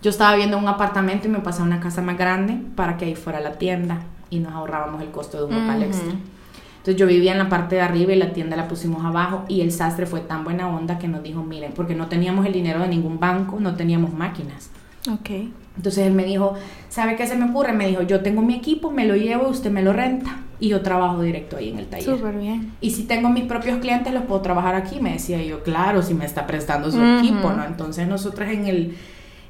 Yo 0.00 0.10
estaba 0.10 0.34
viendo 0.36 0.56
un 0.56 0.66
apartamento 0.66 1.26
y 1.26 1.30
me 1.30 1.40
pasé 1.40 1.60
a 1.60 1.64
una 1.64 1.80
casa 1.80 2.00
más 2.00 2.16
grande 2.16 2.58
para 2.74 2.96
que 2.96 3.04
ahí 3.04 3.14
fuera 3.14 3.40
la 3.40 3.58
tienda 3.58 4.00
y 4.30 4.38
nos 4.38 4.52
ahorrábamos 4.52 5.02
el 5.02 5.10
costo 5.10 5.38
de 5.38 5.44
un 5.44 5.60
local 5.60 5.82
extra. 5.82 6.12
Entonces 6.78 6.96
yo 6.96 7.06
vivía 7.06 7.32
en 7.32 7.38
la 7.38 7.48
parte 7.50 7.74
de 7.74 7.82
arriba 7.82 8.12
y 8.12 8.16
la 8.16 8.32
tienda 8.32 8.56
la 8.56 8.68
pusimos 8.68 9.04
abajo 9.04 9.44
y 9.48 9.60
el 9.60 9.72
sastre 9.72 10.06
fue 10.06 10.20
tan 10.20 10.44
buena 10.44 10.68
onda 10.68 10.98
que 10.98 11.08
nos 11.08 11.22
dijo, 11.22 11.42
miren, 11.42 11.72
porque 11.74 11.94
no 11.94 12.06
teníamos 12.06 12.46
el 12.46 12.52
dinero 12.52 12.80
de 12.80 12.88
ningún 12.88 13.18
banco, 13.20 13.58
no 13.60 13.74
teníamos 13.74 14.14
máquinas. 14.14 14.70
Ok. 15.10 15.30
Entonces 15.78 16.08
él 16.08 16.12
me 16.12 16.24
dijo, 16.24 16.54
¿sabe 16.88 17.14
qué 17.14 17.26
se 17.26 17.36
me 17.36 17.48
ocurre? 17.48 17.72
Me 17.72 17.86
dijo, 17.86 18.02
yo 18.02 18.20
tengo 18.20 18.42
mi 18.42 18.54
equipo, 18.54 18.90
me 18.90 19.06
lo 19.06 19.14
llevo, 19.14 19.48
usted 19.48 19.70
me 19.70 19.80
lo 19.80 19.92
renta 19.92 20.40
y 20.58 20.70
yo 20.70 20.82
trabajo 20.82 21.22
directo 21.22 21.56
ahí 21.56 21.70
en 21.70 21.78
el 21.78 21.86
taller. 21.86 22.16
Súper 22.16 22.36
bien. 22.36 22.72
Y 22.80 22.90
si 22.90 23.04
tengo 23.04 23.28
mis 23.28 23.44
propios 23.44 23.78
clientes, 23.78 24.12
los 24.12 24.24
puedo 24.24 24.40
trabajar 24.40 24.74
aquí. 24.74 24.98
Me 25.00 25.12
decía 25.12 25.40
yo, 25.40 25.62
claro, 25.62 26.02
si 26.02 26.14
me 26.14 26.26
está 26.26 26.48
prestando 26.48 26.90
su 26.90 27.00
equipo, 27.00 27.52
¿no? 27.52 27.64
Entonces 27.64 28.08
nosotros 28.08 28.48
en 28.50 28.66
el... 28.66 28.96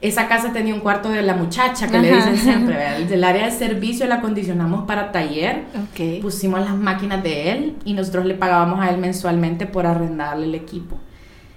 Esa 0.02 0.28
casa 0.28 0.52
tenía 0.52 0.74
un 0.74 0.80
cuarto 0.80 1.08
de 1.08 1.22
la 1.22 1.34
muchacha, 1.34 1.88
que 1.88 1.98
le 1.98 2.14
dicen 2.14 2.36
siempre, 2.36 2.76
El 3.10 3.24
área 3.24 3.46
de 3.46 3.50
servicio 3.58 4.06
la 4.06 4.16
acondicionamos 4.16 4.84
para 4.84 5.10
taller. 5.10 5.64
Okay. 5.92 6.20
Pusimos 6.20 6.60
las 6.60 6.76
máquinas 6.76 7.22
de 7.22 7.52
él 7.52 7.76
y 7.86 7.94
nosotros 7.94 8.26
le 8.26 8.34
pagábamos 8.34 8.80
a 8.80 8.90
él 8.90 8.98
mensualmente 8.98 9.66
por 9.66 9.86
arrendarle 9.86 10.44
el 10.44 10.54
equipo. 10.54 10.98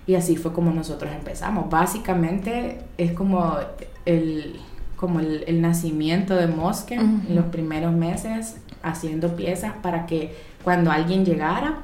Y 0.08 0.16
así 0.16 0.38
fue 0.38 0.54
como 0.54 0.72
nosotros 0.72 1.12
empezamos. 1.14 1.70
Básicamente 1.70 2.80
es 2.98 3.12
como 3.12 3.58
el, 4.06 4.60
como 5.02 5.20
el, 5.20 5.62
nacimiento 5.62 6.36
de 6.36 6.46
Mosque 6.46 6.94
en 6.94 7.36
los 7.36 7.46
primeros 7.46 7.92
meses, 7.92 8.58
haciendo 8.84 9.36
piezas 9.36 9.74
para 9.82 10.06
que 10.06 10.36
cuando 10.64 10.92
alguien 10.92 11.26
llegara, 11.26 11.80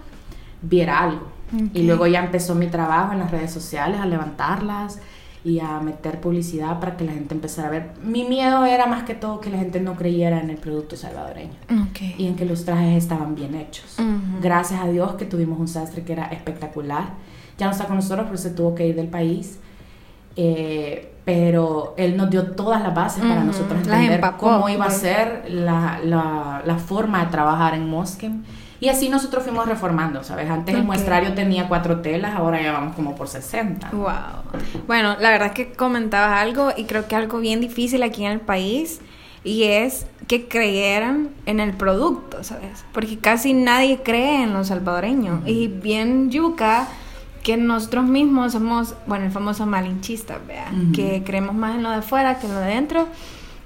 viera 0.62 1.00
algo. 1.00 1.28
Y 1.74 1.82
luego 1.82 2.06
ya 2.06 2.24
empezó 2.24 2.54
mi 2.54 2.68
trabajo 2.68 3.14
en 3.14 3.20
las 3.20 3.32
redes 3.32 3.52
sociales, 3.52 4.00
a 4.00 4.06
levantarlas 4.06 5.00
y 5.44 5.60
a 5.60 5.80
meter 5.80 6.22
publicidad 6.22 6.80
para 6.80 6.96
que 6.96 7.06
la 7.06 7.14
gente 7.14 7.34
empezara 7.34 7.70
a 7.70 7.72
ver. 7.72 7.92
Mi 8.04 8.24
miedo 8.24 8.66
era 8.66 8.86
más 8.86 9.04
que 9.04 9.16
todo 9.16 9.42
que 9.42 9.50
la 9.50 9.58
gente 9.58 9.80
no 9.80 9.96
creyera 9.96 10.40
en 10.40 10.52
el 10.52 10.58
producto 10.58 10.96
salvadoreño 10.96 11.56
y 12.20 12.28
en 12.28 12.36
que 12.36 12.46
los 12.46 12.66
trajes 12.66 13.02
estaban 13.02 13.34
bien 13.34 13.56
hechos. 13.56 13.98
Gracias 14.44 14.80
a 14.80 14.88
Dios 14.88 15.16
que 15.16 15.26
tuvimos 15.26 15.60
un 15.60 15.68
sastre 15.68 16.04
que 16.04 16.14
era 16.14 16.28
espectacular. 16.28 17.14
Ya 17.58 17.66
no 17.66 17.72
está 17.72 17.86
con 17.86 17.96
nosotros, 17.96 18.28
pero 18.28 18.38
se 18.38 18.52
tuvo 18.52 18.76
que 18.76 18.88
ir 18.88 18.96
del 18.96 19.08
país. 19.08 19.58
Eh, 20.36 21.14
pero 21.28 21.94
él 21.98 22.16
nos 22.16 22.30
dio 22.30 22.52
todas 22.52 22.82
las 22.82 22.96
bases 22.96 23.22
para 23.22 23.44
nosotros 23.44 23.82
entender 23.82 24.22
cómo 24.38 24.70
iba 24.70 24.86
a 24.86 24.88
pues. 24.88 25.02
ser 25.02 25.44
la, 25.50 26.00
la, 26.02 26.62
la, 26.64 26.76
forma 26.78 27.26
de 27.26 27.32
trabajar 27.32 27.74
en 27.74 27.90
Mosquem. 27.90 28.44
Y 28.80 28.88
así 28.88 29.10
nosotros 29.10 29.44
fuimos 29.44 29.68
reformando, 29.68 30.24
¿sabes? 30.24 30.50
Antes 30.50 30.74
el 30.74 30.86
muestrario 30.86 31.34
tenía 31.34 31.68
cuatro 31.68 32.00
telas, 32.00 32.34
ahora 32.34 32.62
ya 32.62 32.72
vamos 32.72 32.96
como 32.96 33.14
por 33.14 33.28
60. 33.28 33.90
Wow. 33.92 34.08
Bueno, 34.88 35.18
la 35.20 35.32
verdad 35.32 35.48
es 35.48 35.54
que 35.54 35.74
comentabas 35.74 36.42
algo 36.42 36.70
y 36.78 36.86
creo 36.86 37.10
que 37.10 37.18
algo 37.18 37.40
bien 37.40 37.60
difícil 37.60 38.04
aquí 38.04 38.24
en 38.24 38.32
el 38.32 38.40
país 38.40 39.02
y 39.44 39.64
es 39.64 40.08
que 40.28 40.48
creyeran 40.48 41.32
en 41.46 41.60
el 41.60 41.74
producto, 41.74 42.42
¿sabes? 42.46 42.86
Porque 42.94 43.18
casi 43.18 43.54
nadie 43.54 44.02
cree 44.02 44.44
en 44.44 44.54
los 44.54 44.68
salvadoreños. 44.68 45.42
Y 45.46 45.68
bien 45.68 46.30
yuca 46.30 46.88
que 47.48 47.56
nosotros 47.56 48.04
mismos 48.04 48.52
somos, 48.52 48.94
bueno, 49.06 49.24
el 49.24 49.32
famoso 49.32 49.66
malinchista, 49.66 50.38
vea, 50.46 50.70
que 50.94 51.24
creemos 51.26 51.56
más 51.56 51.76
en 51.76 51.84
lo 51.84 51.92
de 51.92 52.02
fuera 52.02 52.40
que 52.40 52.46
en 52.46 52.54
lo 52.54 52.60
de 52.60 52.68
dentro. 52.68 53.08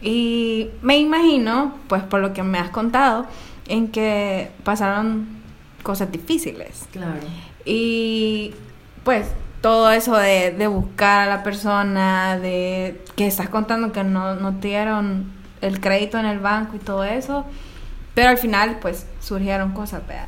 Y 0.04 0.70
me 0.84 1.00
imagino, 1.00 1.74
pues 1.88 2.04
por 2.04 2.20
lo 2.20 2.32
que 2.32 2.44
me 2.44 2.60
has 2.60 2.70
contado, 2.70 3.26
en 3.68 3.88
que 3.88 4.52
pasaron 4.64 5.30
cosas 5.82 6.12
difíciles. 6.12 6.88
Claro. 6.92 7.22
Y 7.66 8.54
pues 9.04 9.26
todo 9.62 9.92
eso 9.92 10.16
de, 10.16 10.52
de 10.52 10.68
buscar 10.68 11.28
a 11.28 11.38
la 11.38 11.42
persona, 11.42 12.38
de 12.38 13.04
que 13.16 13.26
estás 13.26 13.50
contando 13.50 13.92
que 13.92 14.04
no, 14.04 14.36
no 14.36 14.58
te 14.58 14.68
dieron 14.68 15.32
el 15.62 15.80
crédito 15.80 16.20
en 16.20 16.28
el 16.28 16.38
banco 16.38 16.76
y 16.76 16.80
todo 16.80 17.04
eso, 17.04 17.46
pero 18.14 18.30
al 18.30 18.38
final 18.38 18.78
pues 18.80 19.08
surgieron 19.22 19.72
cosas, 19.72 20.06
vea. 20.08 20.28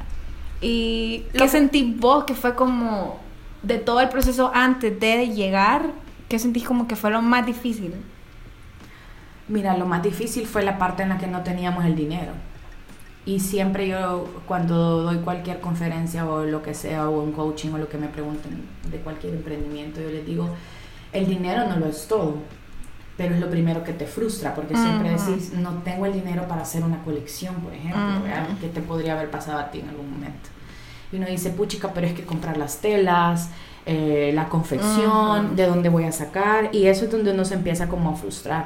¿Y 0.59 1.25
qué 1.37 1.47
sentí 1.47 1.95
vos 1.99 2.23
que 2.23 2.33
fue 2.33 2.55
como 2.55 3.21
de 3.63 3.79
todo 3.79 4.01
el 4.01 4.09
proceso 4.09 4.51
antes 4.53 4.99
de 4.99 5.29
llegar, 5.29 5.91
¿qué 6.29 6.37
sentís 6.37 6.63
como 6.65 6.87
que 6.87 6.95
fue 6.95 7.09
lo 7.09 7.21
más 7.21 7.45
difícil? 7.45 7.93
Mira, 9.47 9.77
lo 9.77 9.85
más 9.85 10.03
difícil 10.03 10.45
fue 10.45 10.63
la 10.63 10.77
parte 10.77 11.03
en 11.03 11.09
la 11.09 11.17
que 11.17 11.27
no 11.27 11.43
teníamos 11.43 11.85
el 11.85 11.95
dinero. 11.95 12.33
Y 13.25 13.39
siempre 13.39 13.87
yo, 13.87 14.27
cuando 14.45 15.03
doy 15.03 15.17
cualquier 15.19 15.61
conferencia 15.61 16.25
o 16.25 16.43
lo 16.43 16.61
que 16.61 16.73
sea, 16.73 17.09
o 17.09 17.21
un 17.21 17.31
coaching 17.31 17.71
o 17.71 17.77
lo 17.77 17.87
que 17.87 17.97
me 17.97 18.07
pregunten 18.07 18.67
de 18.91 18.97
cualquier 18.97 19.33
emprendimiento, 19.35 20.01
yo 20.01 20.09
les 20.09 20.25
digo, 20.25 20.49
el 21.13 21.27
dinero 21.27 21.65
no 21.69 21.77
lo 21.77 21.85
es 21.85 22.05
todo, 22.07 22.35
pero 23.15 23.35
es 23.35 23.39
lo 23.39 23.49
primero 23.49 23.83
que 23.83 23.93
te 23.93 24.05
frustra, 24.05 24.53
porque 24.53 24.75
siempre 24.75 25.11
decís, 25.11 25.53
no 25.53 25.71
tengo 25.83 26.05
el 26.05 26.13
dinero 26.13 26.47
para 26.49 26.63
hacer 26.63 26.83
una 26.83 27.01
colección, 27.03 27.55
por 27.55 27.73
ejemplo, 27.73 28.01
¿qué 28.59 28.67
te 28.67 28.81
podría 28.81 29.13
haber 29.13 29.31
pasado 29.31 29.59
a 29.59 29.71
ti 29.71 29.79
en 29.79 29.89
algún 29.89 30.11
momento? 30.11 30.49
Y 31.13 31.17
uno 31.17 31.27
dice, 31.27 31.51
puchica, 31.51 31.93
pero 31.93 32.07
es 32.07 32.13
que 32.13 32.25
comprar 32.25 32.57
las 32.57 32.79
telas, 32.79 33.51
eh, 33.85 34.31
la 34.33 34.49
confección, 34.49 35.55
de 35.55 35.67
dónde 35.67 35.89
voy 35.89 36.05
a 36.05 36.11
sacar, 36.11 36.69
y 36.73 36.87
eso 36.87 37.05
es 37.05 37.11
donde 37.11 37.31
uno 37.31 37.45
se 37.45 37.53
empieza 37.53 37.87
como 37.87 38.09
a 38.09 38.15
frustrar. 38.15 38.65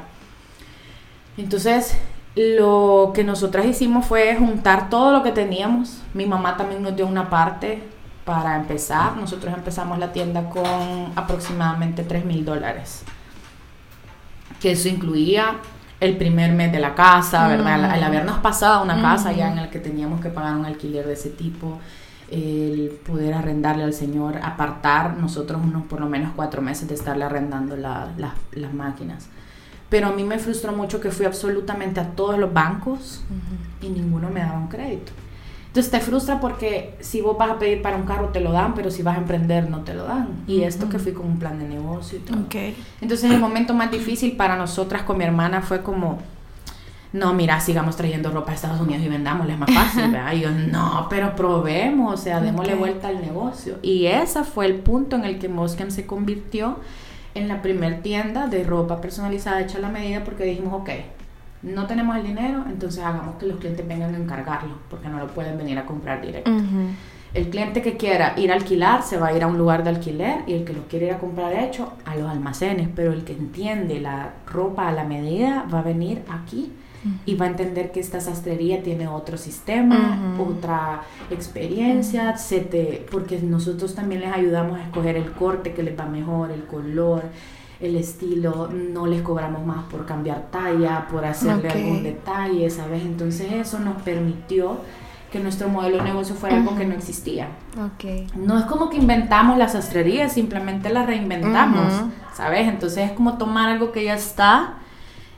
Entonces, 1.37 1.97
lo 2.35 3.11
que 3.13 3.25
nosotras 3.25 3.65
hicimos 3.65 4.05
fue 4.05 4.35
juntar 4.37 4.89
todo 4.89 5.11
lo 5.11 5.23
que 5.23 5.31
teníamos. 5.31 6.01
Mi 6.13 6.25
mamá 6.25 6.55
también 6.55 6.81
nos 6.81 6.95
dio 6.95 7.05
una 7.05 7.29
parte 7.29 7.83
para 8.23 8.55
empezar. 8.55 9.17
Nosotros 9.17 9.53
empezamos 9.53 9.99
la 9.99 10.13
tienda 10.13 10.49
con 10.49 11.11
aproximadamente 11.15 12.03
3 12.03 12.23
mil 12.23 12.45
dólares. 12.45 13.03
Que 14.61 14.71
eso 14.71 14.87
incluía 14.87 15.57
el 15.99 16.15
primer 16.15 16.53
mes 16.53 16.71
de 16.71 16.79
la 16.79 16.95
casa, 16.95 17.47
¿verdad? 17.49 17.73
Al, 17.73 17.85
al 17.85 18.03
habernos 18.03 18.37
pasado 18.37 18.79
a 18.79 18.83
una 18.83 19.01
casa 19.01 19.33
ya 19.33 19.49
en 19.49 19.57
la 19.57 19.69
que 19.69 19.79
teníamos 19.79 20.21
que 20.21 20.29
pagar 20.29 20.55
un 20.55 20.65
alquiler 20.65 21.05
de 21.05 21.13
ese 21.13 21.29
tipo, 21.29 21.79
el 22.29 22.99
poder 23.07 23.33
arrendarle 23.33 23.83
al 23.83 23.93
señor, 23.93 24.37
apartar 24.37 25.17
nosotros 25.17 25.61
unos 25.63 25.83
por 25.85 25.99
lo 26.01 26.07
menos 26.07 26.31
cuatro 26.35 26.61
meses 26.61 26.87
de 26.87 26.95
estarle 26.95 27.23
arrendando 27.23 27.75
la- 27.77 28.09
la- 28.17 28.35
las 28.51 28.73
máquinas. 28.73 29.27
Pero 29.89 30.07
a 30.07 30.11
mí 30.11 30.23
me 30.23 30.37
frustró 30.37 30.73
mucho 30.73 30.99
que 30.99 31.11
fui 31.11 31.25
absolutamente 31.25 31.99
a 32.01 32.09
todos 32.11 32.37
los 32.37 32.51
bancos 32.53 33.23
y 33.81 33.87
ninguno 33.89 34.29
me 34.29 34.41
daba 34.41 34.57
un 34.59 34.67
crédito. 34.67 35.13
Entonces 35.67 35.91
te 35.91 35.99
frustra 35.99 36.39
porque 36.39 36.95
si 37.01 37.21
vos 37.21 37.37
vas 37.37 37.51
a 37.51 37.59
pedir 37.59 37.81
para 37.81 37.95
un 37.97 38.03
carro 38.03 38.29
te 38.29 38.39
lo 38.41 38.51
dan, 38.51 38.73
pero 38.73 38.89
si 38.91 39.03
vas 39.03 39.15
a 39.15 39.21
emprender 39.21 39.69
no 39.69 39.81
te 39.81 39.93
lo 39.93 40.03
dan. 40.05 40.27
Y 40.47 40.63
esto 40.63 40.89
que 40.89 40.97
fui 40.99 41.13
con 41.13 41.25
un 41.27 41.39
plan 41.39 41.59
de 41.59 41.67
negocio 41.67 42.17
y 42.17 42.21
todo. 42.21 42.37
Entonces 42.99 43.31
el 43.31 43.39
momento 43.39 43.73
más 43.73 43.91
difícil 43.91 44.35
para 44.35 44.57
nosotras 44.57 45.03
con 45.03 45.17
mi 45.19 45.23
hermana 45.23 45.61
fue 45.61 45.83
como, 45.83 46.17
no, 47.13 47.33
mira, 47.33 47.59
sigamos 47.59 47.95
trayendo 47.95 48.31
ropa 48.31 48.51
a 48.51 48.55
Estados 48.55 48.81
Unidos 48.81 49.03
y 49.03 49.07
vendámosla, 49.07 49.53
es 49.53 49.59
más 49.59 49.71
fácil, 49.71 50.11
¿verdad? 50.11 50.33
Y 50.33 50.41
yo, 50.41 50.51
no, 50.51 51.07
pero 51.09 51.35
probemos, 51.35 52.13
o 52.13 52.17
sea, 52.17 52.41
démosle 52.41 52.75
vuelta 52.75 53.07
al 53.07 53.21
negocio. 53.21 53.77
Y 53.81 54.07
ese 54.07 54.43
fue 54.43 54.65
el 54.65 54.75
punto 54.75 55.15
en 55.15 55.23
el 55.23 55.39
que 55.39 55.47
Moscam 55.47 55.89
se 55.89 56.05
convirtió 56.05 56.77
en 57.33 57.47
la 57.47 57.61
primer 57.61 58.01
tienda 58.01 58.47
de 58.47 58.63
ropa 58.63 58.99
personalizada 58.99 59.61
hecha 59.61 59.77
a 59.77 59.81
la 59.81 59.89
medida 59.89 60.23
porque 60.23 60.43
dijimos, 60.43 60.73
ok, 60.73 60.89
no 61.63 61.87
tenemos 61.87 62.15
el 62.17 62.23
dinero, 62.23 62.65
entonces 62.67 63.03
hagamos 63.03 63.35
que 63.37 63.45
los 63.45 63.57
clientes 63.57 63.87
vengan 63.87 64.13
a 64.13 64.17
encargarlo, 64.17 64.77
porque 64.89 65.07
no 65.07 65.17
lo 65.17 65.27
pueden 65.27 65.57
venir 65.57 65.77
a 65.77 65.85
comprar 65.85 66.21
directo. 66.21 66.51
El 67.33 67.49
cliente 67.49 67.81
que 67.81 67.97
quiera 67.97 68.33
ir 68.37 68.51
a 68.51 68.55
alquilar 68.55 69.03
se 69.03 69.17
va 69.17 69.27
a 69.27 69.33
ir 69.33 69.43
a 69.43 69.47
un 69.47 69.57
lugar 69.57 69.83
de 69.83 69.89
alquiler 69.89 70.39
y 70.47 70.53
el 70.53 70.63
que 70.63 70.73
lo 70.73 70.87
quiere 70.87 71.07
ir 71.07 71.13
a 71.13 71.17
comprar 71.19 71.53
hecho 71.53 71.93
a 72.05 72.15
los 72.15 72.29
almacenes, 72.29 72.89
pero 72.95 73.11
el 73.11 73.23
que 73.23 73.33
entiende 73.33 73.99
la 73.99 74.33
ropa 74.47 74.87
a 74.87 74.91
la 74.91 75.03
medida 75.03 75.65
va 75.71 75.79
a 75.79 75.83
venir 75.83 76.23
aquí 76.29 76.71
y 77.25 77.35
va 77.35 77.45
a 77.45 77.49
entender 77.49 77.91
que 77.91 77.99
esta 77.99 78.19
sastrería 78.19 78.83
tiene 78.83 79.07
otro 79.07 79.37
sistema, 79.37 80.19
Ujú. 80.35 80.51
otra 80.51 81.01
experiencia, 81.29 82.37
se 82.37 82.59
te- 82.59 83.05
porque 83.11 83.39
nosotros 83.41 83.95
también 83.95 84.21
les 84.21 84.33
ayudamos 84.33 84.77
a 84.79 84.83
escoger 84.83 85.15
el 85.15 85.31
corte 85.31 85.73
que 85.73 85.83
les 85.83 85.97
va 85.97 86.05
mejor, 86.05 86.51
el 86.51 86.65
color, 86.65 87.23
el 87.79 87.95
estilo, 87.95 88.69
no 88.73 89.05
les 89.05 89.21
cobramos 89.21 89.65
más 89.65 89.83
por 89.85 90.05
cambiar 90.05 90.47
talla, 90.51 91.07
por 91.11 91.23
hacerle 91.25 91.69
Ok. 91.69 91.75
algún 91.75 92.03
detalle, 92.03 92.69
¿sabes? 92.69 93.03
Entonces 93.03 93.51
eso 93.51 93.79
nos 93.79 94.01
permitió 94.01 94.77
que 95.31 95.39
nuestro 95.39 95.67
modelo 95.69 95.97
de 95.97 96.03
negocio 96.03 96.35
fuera 96.35 96.55
algo 96.57 96.75
que 96.75 96.85
no 96.85 96.93
existía. 96.95 97.49
Ok. 97.77 98.33
No 98.35 98.57
es 98.57 98.65
como 98.65 98.89
que 98.89 98.97
inventamos 98.97 99.57
la 99.57 99.67
sastrería, 99.67 100.29
simplemente 100.29 100.89
la 100.89 101.05
reinventamos, 101.05 101.93
Ujú. 101.93 102.09
¿sabes? 102.33 102.67
Entonces 102.67 103.09
es 103.09 103.11
como 103.11 103.37
tomar 103.37 103.69
algo 103.69 103.91
que 103.91 104.05
ya 104.05 104.15
está 104.15 104.75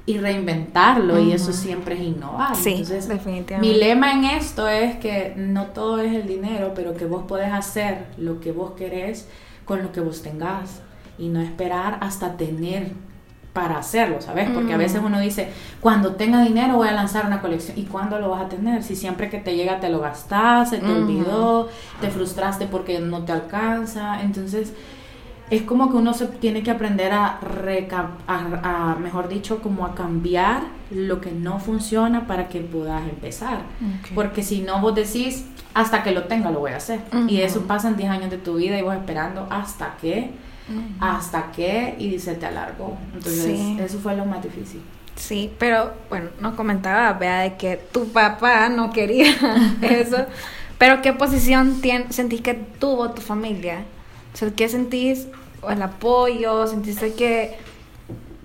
y 0.06 0.18
reinventarlo 0.18 1.20
y 1.20 1.32
eso 1.32 1.54
siempre 1.54 1.96
es 1.96 2.02
innovar. 2.02 2.56
Sí, 2.56 2.72
Entonces, 2.72 3.08
definitivamente. 3.08 3.60
Mi 3.60 3.76
lema 3.76 4.14
en 4.14 4.26
esto 4.26 4.68
es 4.68 4.98
que 4.98 5.34
no 5.38 5.68
todo 5.68 6.00
es 6.00 6.14
el 6.14 6.28
dinero, 6.28 6.74
pero 6.76 6.96
que 6.96 7.06
vos 7.06 7.24
podés 7.28 7.54
hacer 7.54 8.08
lo 8.18 8.40
que 8.40 8.52
vos 8.52 8.72
querés 8.72 9.28
con 9.66 9.84
lo 9.84 9.92
que 9.92 10.02
vos 10.02 10.22
tengas 10.22 10.82
y 11.20 11.28
no 11.28 11.42
esperar 11.42 12.00
hasta 12.02 12.38
tener 12.38 12.92
para 13.54 13.78
hacerlo, 13.78 14.22
¿sabes? 14.22 14.50
Porque 14.52 14.74
a 14.74 14.78
veces 14.78 15.02
uno 15.04 15.20
dice, 15.20 15.50
cuando 15.82 16.14
tenga 16.16 16.42
dinero 16.44 16.78
voy 16.78 16.88
a 16.88 16.92
lanzar 16.92 17.26
una 17.26 17.42
colección. 17.42 17.78
¿Y 17.78 17.84
cuándo 17.84 18.20
lo 18.20 18.30
vas 18.30 18.44
a 18.44 18.50
tener? 18.50 18.84
Si 18.84 18.96
siempre 18.96 19.30
que 19.30 19.40
te 19.40 19.56
llega 19.56 19.80
te 19.80 19.90
lo 19.90 20.00
gastas, 20.00 20.70
se 20.70 20.78
te 20.78 20.92
olvidó, 20.92 21.68
te 22.00 22.10
frustraste 22.10 22.68
porque 22.68 23.00
no 23.00 23.24
te 23.24 23.32
alcanza. 23.32 24.22
Entonces, 24.22 24.74
es 25.50 25.64
como 25.64 25.90
que 25.92 25.98
uno 25.98 26.14
se 26.14 26.28
tiene 26.28 26.64
que 26.64 26.72
aprender 26.72 27.12
a, 27.12 27.40
reca- 27.42 28.12
a, 28.28 28.92
a, 28.92 28.96
mejor 28.96 29.28
dicho, 29.30 29.62
como 29.62 29.86
a 29.86 29.96
cambiar 29.96 30.62
lo 30.92 31.22
que 31.22 31.32
no 31.32 31.60
funciona 31.60 32.28
para 32.28 32.48
que 32.50 32.60
puedas 32.62 33.04
empezar. 33.10 33.60
Porque 34.16 34.44
si 34.44 34.62
no, 34.62 34.80
vos 34.82 34.96
decís, 34.96 35.46
hasta 35.74 36.04
que 36.04 36.12
lo 36.12 36.24
tenga 36.26 36.52
lo 36.52 36.60
voy 36.60 36.72
a 36.72 36.78
hacer. 36.78 37.00
Y 37.28 37.42
eso 37.42 37.62
pasa 37.62 37.88
en 37.90 37.98
10 37.98 38.10
años 38.10 38.30
de 38.32 38.38
tu 38.38 38.56
vida 38.56 38.78
y 38.78 38.82
vos 38.82 38.96
esperando 38.96 39.48
hasta 39.50 39.96
que, 40.02 40.32
hasta 41.00 41.52
que, 41.52 41.96
y 42.00 42.20
se 42.20 42.36
te 42.36 42.46
alargó. 42.46 42.98
Entonces, 43.14 43.44
Sí. 43.58 43.78
eso 43.80 44.00
fue 44.00 44.16
lo 44.16 44.26
más 44.26 44.44
difícil. 44.44 44.82
Sí, 45.16 45.52
pero 45.60 45.94
bueno, 46.10 46.30
nos 46.40 46.54
comentaba, 46.56 47.12
vea, 47.14 47.40
de 47.42 47.56
que 47.58 47.76
tu 47.92 48.08
papá 48.10 48.70
no 48.70 48.90
quería 48.92 49.34
eso. 49.82 50.26
Pero 50.78 51.02
¿qué 51.02 51.12
posición 51.12 51.82
tien- 51.82 52.10
sentís 52.10 52.42
que 52.42 52.54
tuvo 52.54 53.10
tu 53.12 53.22
familia? 53.22 53.80
O 54.34 54.38
sea, 54.38 54.50
¿qué 54.52 54.70
sentís? 54.70 55.28
¿O 55.62 55.69
el 55.69 55.82
apoyo? 55.82 56.65
¿Sentiste 56.67 57.13
que 57.13 57.58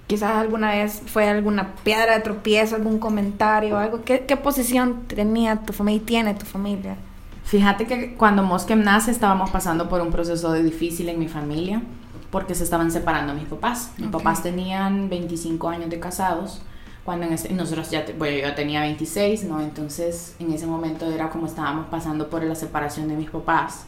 quizás 0.06 0.32
alguna 0.36 0.70
vez 0.72 1.02
fue 1.06 1.28
alguna 1.28 1.74
piedra 1.84 2.14
de 2.14 2.20
tropiezo, 2.20 2.76
algún 2.76 2.98
comentario, 2.98 3.78
algo? 3.78 4.02
¿Qué, 4.04 4.24
qué 4.26 4.36
posición 4.36 5.04
tenía 5.06 5.56
tu 5.56 5.72
familia 5.72 6.02
y 6.02 6.04
tiene 6.04 6.34
tu 6.34 6.44
familia? 6.46 6.96
Fíjate 7.44 7.86
que 7.86 8.14
cuando 8.14 8.42
Mosquem 8.42 8.82
nace 8.82 9.10
estábamos 9.10 9.50
pasando 9.50 9.88
por 9.88 10.00
un 10.00 10.10
proceso 10.10 10.50
de 10.52 10.62
difícil 10.62 11.08
en 11.08 11.18
mi 11.18 11.28
familia 11.28 11.82
porque 12.30 12.54
se 12.54 12.64
estaban 12.64 12.90
separando 12.90 13.34
mis 13.34 13.44
papás. 13.44 13.92
Mis 13.98 14.06
Ok. 14.08 14.12
papás 14.14 14.42
tenían 14.42 15.08
25 15.08 15.68
años 15.68 15.90
de 15.90 16.00
casados 16.00 16.62
cuando 17.04 17.26
en 17.26 17.34
ese- 17.34 17.52
nosotros 17.52 17.90
ya, 17.90 18.04
te- 18.06 18.14
bueno, 18.14 18.38
yo 18.48 18.54
tenía 18.54 18.80
26, 18.80 19.44
¿no? 19.44 19.60
Entonces 19.60 20.34
en 20.40 20.50
ese 20.52 20.66
momento 20.66 21.04
era 21.12 21.28
como 21.28 21.46
estábamos 21.46 21.86
pasando 21.86 22.28
por 22.30 22.42
la 22.42 22.54
separación 22.54 23.08
de 23.08 23.14
mis 23.14 23.30
papás. 23.30 23.84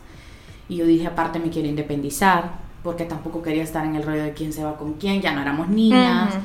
Y 0.68 0.76
yo 0.76 0.86
dije, 0.86 1.06
aparte 1.06 1.38
me 1.38 1.48
quiero 1.50 1.66
independizar 1.66 2.65
porque 2.86 3.04
tampoco 3.04 3.42
quería 3.42 3.62
estar 3.62 3.84
en 3.84 3.96
el 3.96 4.02
rollo 4.02 4.22
de 4.22 4.32
quién 4.32 4.52
se 4.54 4.64
va 4.64 4.78
con 4.78 4.94
quién, 4.94 5.20
ya 5.20 5.32
no 5.34 5.42
éramos 5.42 5.68
niñas. 5.68 6.30
Ujú. 6.30 6.42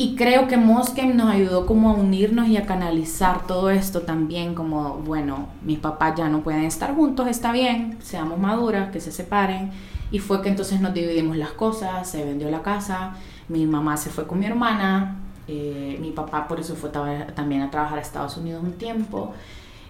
Y 0.00 0.14
creo 0.16 0.46
que 0.48 0.56
Mosquem 0.56 1.16
nos 1.16 1.28
ayudó 1.28 1.66
como 1.66 1.90
a 1.90 1.94
unirnos 1.94 2.48
y 2.48 2.56
a 2.56 2.66
canalizar 2.66 3.46
todo 3.46 3.68
esto 3.70 4.02
también, 4.02 4.54
como, 4.54 4.94
bueno, 5.04 5.48
mis 5.62 5.78
papás 5.78 6.14
ya 6.16 6.28
no 6.28 6.40
pueden 6.42 6.62
estar 6.64 6.94
juntos, 6.94 7.26
está 7.28 7.50
bien, 7.52 7.96
seamos 8.00 8.38
maduras, 8.38 8.90
que 8.90 9.00
se 9.00 9.10
separen. 9.12 9.70
Y 10.10 10.20
fue 10.20 10.40
que 10.40 10.48
entonces 10.48 10.80
nos 10.80 10.94
dividimos 10.94 11.36
las 11.36 11.50
cosas, 11.50 12.08
se 12.08 12.24
vendió 12.24 12.48
la 12.50 12.62
casa, 12.62 13.14
mi 13.48 13.66
mamá 13.66 13.96
se 13.96 14.08
fue 14.10 14.26
con 14.26 14.38
mi 14.38 14.46
hermana, 14.46 15.16
eh, 15.48 15.98
mi 16.00 16.12
papá 16.12 16.46
por 16.48 16.60
eso 16.60 16.74
fue 16.76 16.90
ta- 16.90 17.26
también 17.34 17.62
a 17.62 17.70
trabajar 17.70 17.98
a 17.98 18.00
Estados 18.00 18.36
Unidos 18.36 18.62
un 18.64 18.72
tiempo. 18.72 19.32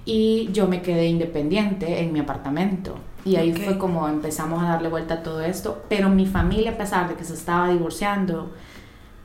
Y 0.07 0.49
yo 0.53 0.67
me 0.67 0.81
quedé 0.81 1.07
independiente 1.07 2.01
en 2.01 2.15
mi 2.15 2.21
apartamento. 2.21 2.97
Y 3.29 3.37
ahí 3.37 3.53
Ok. 3.53 3.59
fue 3.65 3.79
como 3.79 4.09
empezamos 4.09 4.63
a 4.63 4.69
darle 4.69 4.89
vuelta 4.89 5.15
a 5.15 5.23
todo 5.23 5.43
esto. 5.43 5.83
Pero 5.89 6.09
mi 6.09 6.27
familia, 6.27 6.73
a 6.73 6.77
pesar 6.79 7.09
de 7.09 7.15
que 7.15 7.25
se 7.25 7.35
estaba 7.35 7.69
divorciando, 7.69 8.53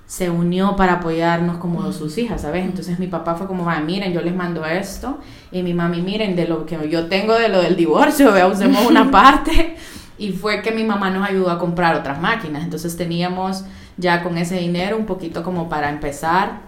se 0.06 0.30
unió 0.30 0.76
para 0.76 0.94
apoyarnos 0.96 1.58
como 1.58 1.92
sus 1.94 2.18
hijas, 2.18 2.42
¿sabes? 2.42 2.66
Entonces 2.66 3.00
mi 3.00 3.08
papá 3.08 3.36
fue 3.36 3.48
como, 3.48 3.70
"Ah, 3.70 3.80
miren, 3.80 4.12
yo 4.14 4.22
les 4.22 4.36
mando 4.36 4.66
esto, 4.66 5.20
y 5.52 5.64
mi 5.64 5.74
mami, 5.74 6.02
miren, 6.02 6.36
de 6.36 6.48
lo 6.48 6.66
que 6.66 6.78
yo 6.90 7.08
tengo 7.08 7.34
de 7.36 7.48
lo 7.48 7.62
del 7.62 7.76
divorcio, 7.76 8.32
vea, 8.34 8.48
usemos 8.48 8.86
una 8.86 9.10
parte, 9.12 9.78
y 10.18 10.32
fue 10.34 10.62
que 10.62 10.72
mi 10.72 10.84
mamá 10.84 11.10
nos 11.10 11.28
ayudó 11.28 11.50
a 11.50 11.58
comprar 11.58 11.96
otras 11.96 12.20
máquinas, 12.22 12.64
entonces 12.64 12.96
teníamos 12.98 13.64
ya 13.98 14.22
con 14.24 14.38
ese 14.38 14.58
dinero 14.60 14.98
un 14.98 15.06
poquito 15.06 15.42
como 15.42 15.70
para 15.70 15.90
empezar, 15.90 16.60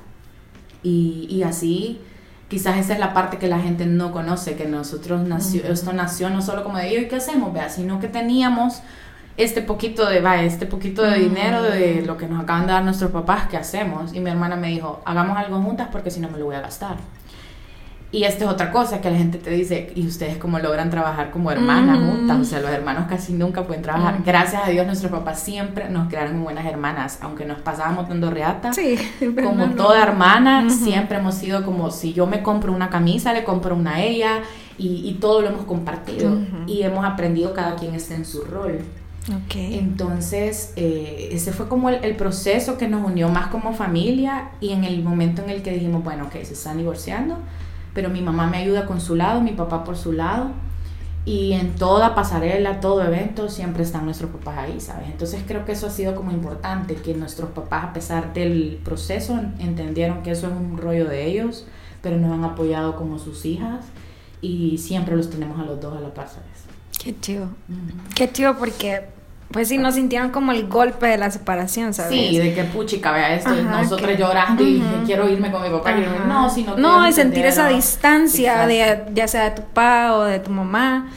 y, 0.82 1.28
y 1.30 1.44
así, 1.44 2.00
quizás 2.48 2.78
esa 2.78 2.94
es 2.94 3.00
la 3.00 3.14
parte 3.14 3.38
que 3.38 3.48
la 3.48 3.60
gente 3.60 3.86
no 3.86 4.12
conoce, 4.12 4.56
que 4.56 4.66
nosotros 4.66 5.22
nació, 5.22 5.64
esto 5.64 5.94
nació 5.94 6.30
no 6.30 6.42
solo 6.42 6.64
como 6.64 6.78
de, 6.78 7.02
¿y 7.02 7.08
qué 7.08 7.16
hacemos? 7.16 7.54
Vea, 7.54 7.70
sino 7.70 8.00
que 8.00 8.08
teníamos 8.08 8.82
este 9.38 9.62
poquito 9.62 10.08
de, 10.08 10.22
va, 10.22 10.42
este 10.42 10.66
poquito 10.66 11.02
de 11.02 11.20
dinero 11.20 11.62
de 11.62 12.04
lo 12.06 12.18
que 12.18 12.28
nos 12.28 12.44
acaban 12.44 12.68
de 12.68 12.74
dar 12.74 12.84
nuestros 12.84 13.12
papás, 13.12 13.48
¿qué 13.50 13.58
hacemos? 13.58 14.14
Y 14.14 14.20
mi 14.20 14.30
hermana 14.30 14.56
me 14.56 14.70
dijo, 14.70 15.02
hagamos 15.06 15.38
algo 15.38 15.62
juntas 15.62 15.90
porque 15.92 16.12
si 16.12 16.20
no 16.20 16.30
me 16.30 16.38
lo 16.38 16.46
voy 16.46 16.56
a 16.56 16.62
gastar. 16.62 16.98
Y 18.16 18.24
esta 18.24 18.46
es 18.46 18.50
otra 18.50 18.72
cosa 18.72 19.02
que 19.02 19.10
la 19.12 19.18
gente 19.18 19.38
te 19.40 19.50
dice, 19.50 19.92
y 19.94 20.08
ustedes 20.08 20.38
cómo 20.38 20.58
logran 20.60 20.90
trabajar 20.90 21.32
como 21.32 21.52
hermanas 21.52 22.00
Mm. 22.00 22.10
juntas, 22.10 22.40
o 22.40 22.46
sea, 22.46 22.62
los 22.62 22.72
hermanos 22.72 23.08
casi 23.10 23.34
nunca 23.34 23.64
pueden 23.64 23.82
trabajar. 23.82 24.20
Mm. 24.20 24.24
Gracias 24.24 24.62
a 24.66 24.70
Dios 24.70 24.86
nuestros 24.86 25.12
papás 25.12 25.40
siempre 25.42 25.90
nos 25.90 26.08
crearon 26.08 26.42
buenas 26.42 26.66
hermanas, 26.66 27.20
aunque 27.22 27.44
nos 27.44 27.60
pasábamos 27.60 28.08
dando 28.08 28.32
reata. 28.32 28.72
Sí, 28.72 28.96
Como 29.44 29.66
no, 29.68 29.76
toda 29.76 30.02
hermana, 30.02 30.70
siempre 30.70 31.18
hemos 31.18 31.36
sido 31.36 31.66
como 31.66 31.92
si 31.92 32.14
yo 32.14 32.26
me 32.26 32.42
compro 32.42 32.72
una 32.72 32.90
camisa, 32.90 33.34
le 33.34 33.44
compro 33.44 33.76
una 33.76 33.96
a 33.96 34.02
ella 34.04 34.44
y, 34.78 35.08
y 35.10 35.16
todo 35.20 35.42
lo 35.42 35.50
hemos 35.50 35.66
compartido 35.66 36.38
y 36.68 36.84
hemos 36.84 37.04
aprendido 37.04 37.54
cada 37.54 37.76
quien 37.76 37.96
está 37.96 38.16
en 38.16 38.24
su 38.26 38.44
rol. 38.44 38.80
Ok. 39.28 39.56
Entonces, 39.56 40.72
eh, 40.76 41.30
ese 41.32 41.52
fue 41.52 41.68
como 41.68 41.90
el, 41.90 42.04
el 42.04 42.16
proceso 42.16 42.78
que 42.78 42.88
nos 42.88 43.06
unió 43.06 43.28
más 43.30 43.48
como 43.48 43.74
familia 43.74 44.50
y 44.62 44.72
en 44.72 44.84
el 44.84 45.04
momento 45.04 45.42
en 45.44 45.50
el 45.50 45.62
que 45.64 45.72
dijimos, 45.72 46.04
bueno, 46.04 46.26
ok, 46.26 46.34
se 46.44 46.54
están 46.54 46.78
divorciando, 46.78 47.38
pero 47.96 48.10
mi 48.10 48.22
mamá 48.22 48.46
me 48.46 48.58
ayuda 48.58 48.86
con 48.86 49.02
su 49.02 49.16
lado, 49.16 49.42
mi 49.42 49.54
papá 49.54 49.84
por 49.84 49.98
su 49.98 50.12
lado. 50.12 50.50
Y 51.24 51.54
en 51.54 51.74
toda 51.74 52.14
pasarela, 52.14 52.82
todo 52.82 53.02
evento, 53.04 53.50
siempre 53.50 53.82
están 53.82 54.06
nuestros 54.06 54.30
papás 54.30 54.60
ahí, 54.60 54.80
¿sabes? 54.80 55.08
Entonces 55.08 55.42
creo 55.48 55.66
que 55.66 55.72
eso 55.72 55.88
ha 55.88 55.90
sido 55.90 56.14
como 56.14 56.32
importante, 56.32 56.94
que 56.96 57.16
nuestros 57.16 57.50
papás, 57.50 57.86
a 57.86 57.94
pesar 57.94 58.34
del 58.34 58.80
proceso, 58.84 59.40
entendieron 59.58 60.22
que 60.22 60.32
eso 60.32 60.48
es 60.48 60.54
un 60.54 60.78
rollo 60.78 61.06
de 61.06 61.26
ellos, 61.26 61.66
pero 62.04 62.18
nos 62.18 62.32
han 62.32 62.44
apoyado 62.44 62.96
como 62.96 63.18
sus 63.18 63.44
hijas 63.46 63.86
y 64.42 64.78
siempre 64.78 65.16
los 65.16 65.32
tenemos 65.32 65.60
a 65.60 65.64
los 65.64 65.82
dos 65.82 65.98
a 65.98 66.02
la 66.02 66.14
par, 66.14 66.28
¿sabes? 66.28 66.66
Qué 67.02 67.20
chido. 67.20 67.48
Qué 68.14 68.32
chido 68.32 68.56
porque 68.58 69.08
pues 69.52 69.68
sí, 69.70 69.78
no 69.78 69.92
sintieron 69.92 70.32
como 70.32 70.52
el 70.52 70.68
golpe 70.68 71.06
de 71.08 71.18
la 71.18 71.32
separación, 71.32 71.94
¿sabes? 71.94 72.12
Sí, 72.12 72.38
de 72.38 72.54
que 72.54 72.64
puchica, 72.66 73.12
vea 73.12 73.36
esto, 73.36 73.52
Ajá, 73.52 73.82
nosotros 73.84 74.10
que- 74.10 74.18
llorando 74.18 74.64
y 74.64 74.74
dije, 74.76 74.86
quiero 75.06 75.30
irme 75.30 75.52
con 75.52 75.62
mi 75.62 75.70
papá. 75.70 75.92
y 75.98 76.04
yo, 76.04 76.10
no, 76.28 76.50
sino 76.50 76.76
que 76.76 76.82
No, 76.82 77.04
ellos 77.04 77.10
y 77.18 77.22
sentir 77.22 77.46
esa 77.46 77.70
distancia 77.70 78.66
de 78.68 79.04
ya 79.14 79.28
sea 79.28 79.46
de 79.46 79.52
tu 79.52 79.62
papá 79.64 80.14
o 80.16 80.24
de 80.24 80.40
tu 80.40 80.52
mamá. 80.52 81.10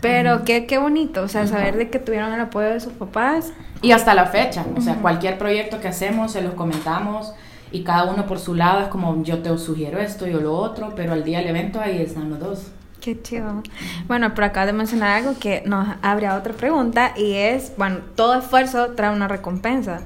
Pero 0.00 0.42
qué, 0.44 0.66
qué 0.66 0.78
bonito, 0.78 1.22
o 1.22 1.28
sea, 1.28 1.46
saber 1.46 1.76
de 1.76 1.88
que 1.88 2.00
tuvieron 2.00 2.32
el 2.32 2.40
apoyo 2.40 2.66
de 2.68 2.80
sus 2.80 2.92
papás. 2.92 3.52
Y 3.82 3.92
hasta 3.92 4.14
la 4.14 4.26
fecha, 4.26 4.64
o 4.76 4.80
sea, 4.80 4.96
cualquier 4.96 5.38
proyecto 5.38 5.80
que 5.80 5.88
hacemos, 5.88 6.32
se 6.32 6.42
los 6.42 6.54
comentamos 6.54 7.32
y 7.70 7.84
cada 7.84 8.10
uno 8.12 8.26
por 8.26 8.38
su 8.40 8.54
lado 8.54 8.80
es 8.82 8.88
como 8.88 9.22
yo 9.22 9.38
te 9.42 9.56
sugiero 9.58 10.00
esto, 10.00 10.26
yo 10.26 10.40
lo 10.40 10.54
otro, 10.54 10.92
pero 10.96 11.12
al 11.12 11.22
día 11.24 11.38
del 11.38 11.48
evento 11.48 11.80
ahí 11.80 12.00
están 12.02 12.30
los 12.30 12.40
dos. 12.40 12.62
Qué 13.02 13.20
chido. 13.20 13.64
Bueno, 14.06 14.32
pero 14.32 14.46
acabas 14.46 14.68
de 14.68 14.74
mencionar 14.74 15.18
algo 15.18 15.36
que 15.36 15.64
nos 15.66 15.88
abre 16.02 16.28
a 16.28 16.36
otra 16.36 16.52
pregunta 16.52 17.12
y 17.16 17.32
es, 17.32 17.72
bueno, 17.76 17.98
todo 18.14 18.38
esfuerzo 18.38 18.92
trae 18.92 19.12
una 19.12 19.26
recompensa. 19.26 20.02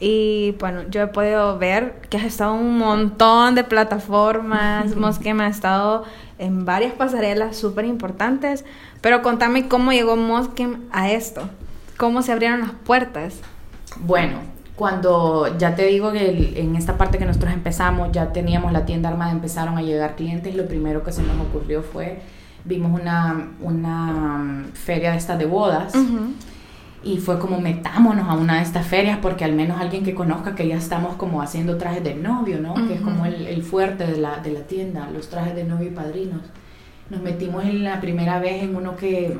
Y 0.00 0.56
bueno, 0.58 0.82
yo 0.90 1.02
he 1.02 1.06
podido 1.06 1.56
ver 1.58 2.00
que 2.10 2.16
has 2.16 2.24
estado 2.24 2.56
en 2.56 2.62
un 2.62 2.78
montón 2.78 3.54
de 3.54 3.62
plataformas, 3.62 4.96
Mosquem 4.96 5.40
ha 5.40 5.46
estado 5.46 6.04
en 6.38 6.64
varias 6.64 6.94
pasarelas 6.94 7.56
súper 7.56 7.84
importantes, 7.84 8.64
pero 9.00 9.22
contame 9.22 9.68
cómo 9.68 9.92
llegó 9.92 10.16
Mosquem 10.16 10.80
a 10.90 11.12
esto, 11.12 11.48
cómo 11.96 12.22
se 12.22 12.32
abrieron 12.32 12.58
las 12.58 12.72
puertas. 12.72 13.36
Bueno, 14.00 14.40
cuando 14.76 15.56
ya 15.58 15.74
te 15.74 15.86
digo 15.86 16.12
que 16.12 16.28
el- 16.30 16.56
en 16.56 16.76
esta 16.76 16.96
parte 16.96 17.18
que 17.18 17.24
nosotros 17.26 17.52
empezamos, 17.52 18.10
ya 18.12 18.32
teníamos 18.32 18.72
la 18.72 18.84
tienda 18.86 19.08
armada, 19.10 19.30
empezaron 19.32 19.76
a 19.78 19.82
llegar 19.82 20.16
clientes, 20.16 20.54
lo 20.54 20.66
primero 20.66 21.02
que 21.04 21.12
se 21.12 21.22
nos 21.22 21.36
ocurrió 21.40 21.82
fue, 21.82 22.20
vimos 22.64 22.98
una, 22.98 23.50
una 23.60 24.12
mm, 24.38 24.64
feria 24.74 25.12
de 25.12 25.18
estas 25.18 25.38
de 25.38 25.46
bodas. 25.46 25.92
Y 27.04 27.18
fue 27.18 27.40
como 27.40 27.60
metámonos 27.60 28.28
a 28.28 28.34
una 28.34 28.58
de 28.58 28.62
estas 28.62 28.86
ferias 28.86 29.18
porque 29.20 29.44
al 29.44 29.54
menos 29.54 29.80
alguien 29.80 30.04
que 30.04 30.14
conozca 30.14 30.54
que 30.54 30.68
ya 30.68 30.76
estamos 30.76 31.16
como 31.16 31.42
haciendo 31.42 31.76
trajes 31.76 32.04
de 32.04 32.14
novio, 32.14 32.60
¿no? 32.60 32.74
Que 32.74 32.94
es 32.94 33.00
como 33.00 33.26
el, 33.26 33.46
el 33.48 33.62
fuerte 33.64 34.06
de 34.06 34.18
la, 34.18 34.36
de 34.38 34.52
la 34.52 34.60
tienda, 34.60 35.10
los 35.12 35.28
trajes 35.28 35.56
de 35.56 35.64
novio 35.64 35.88
y 35.88 35.90
padrinos. 35.90 36.40
Nos 37.10 37.20
metimos 37.20 37.64
en 37.64 37.82
la 37.82 38.00
primera 38.00 38.38
vez 38.38 38.62
en 38.62 38.76
uno 38.76 38.94
que 38.96 39.36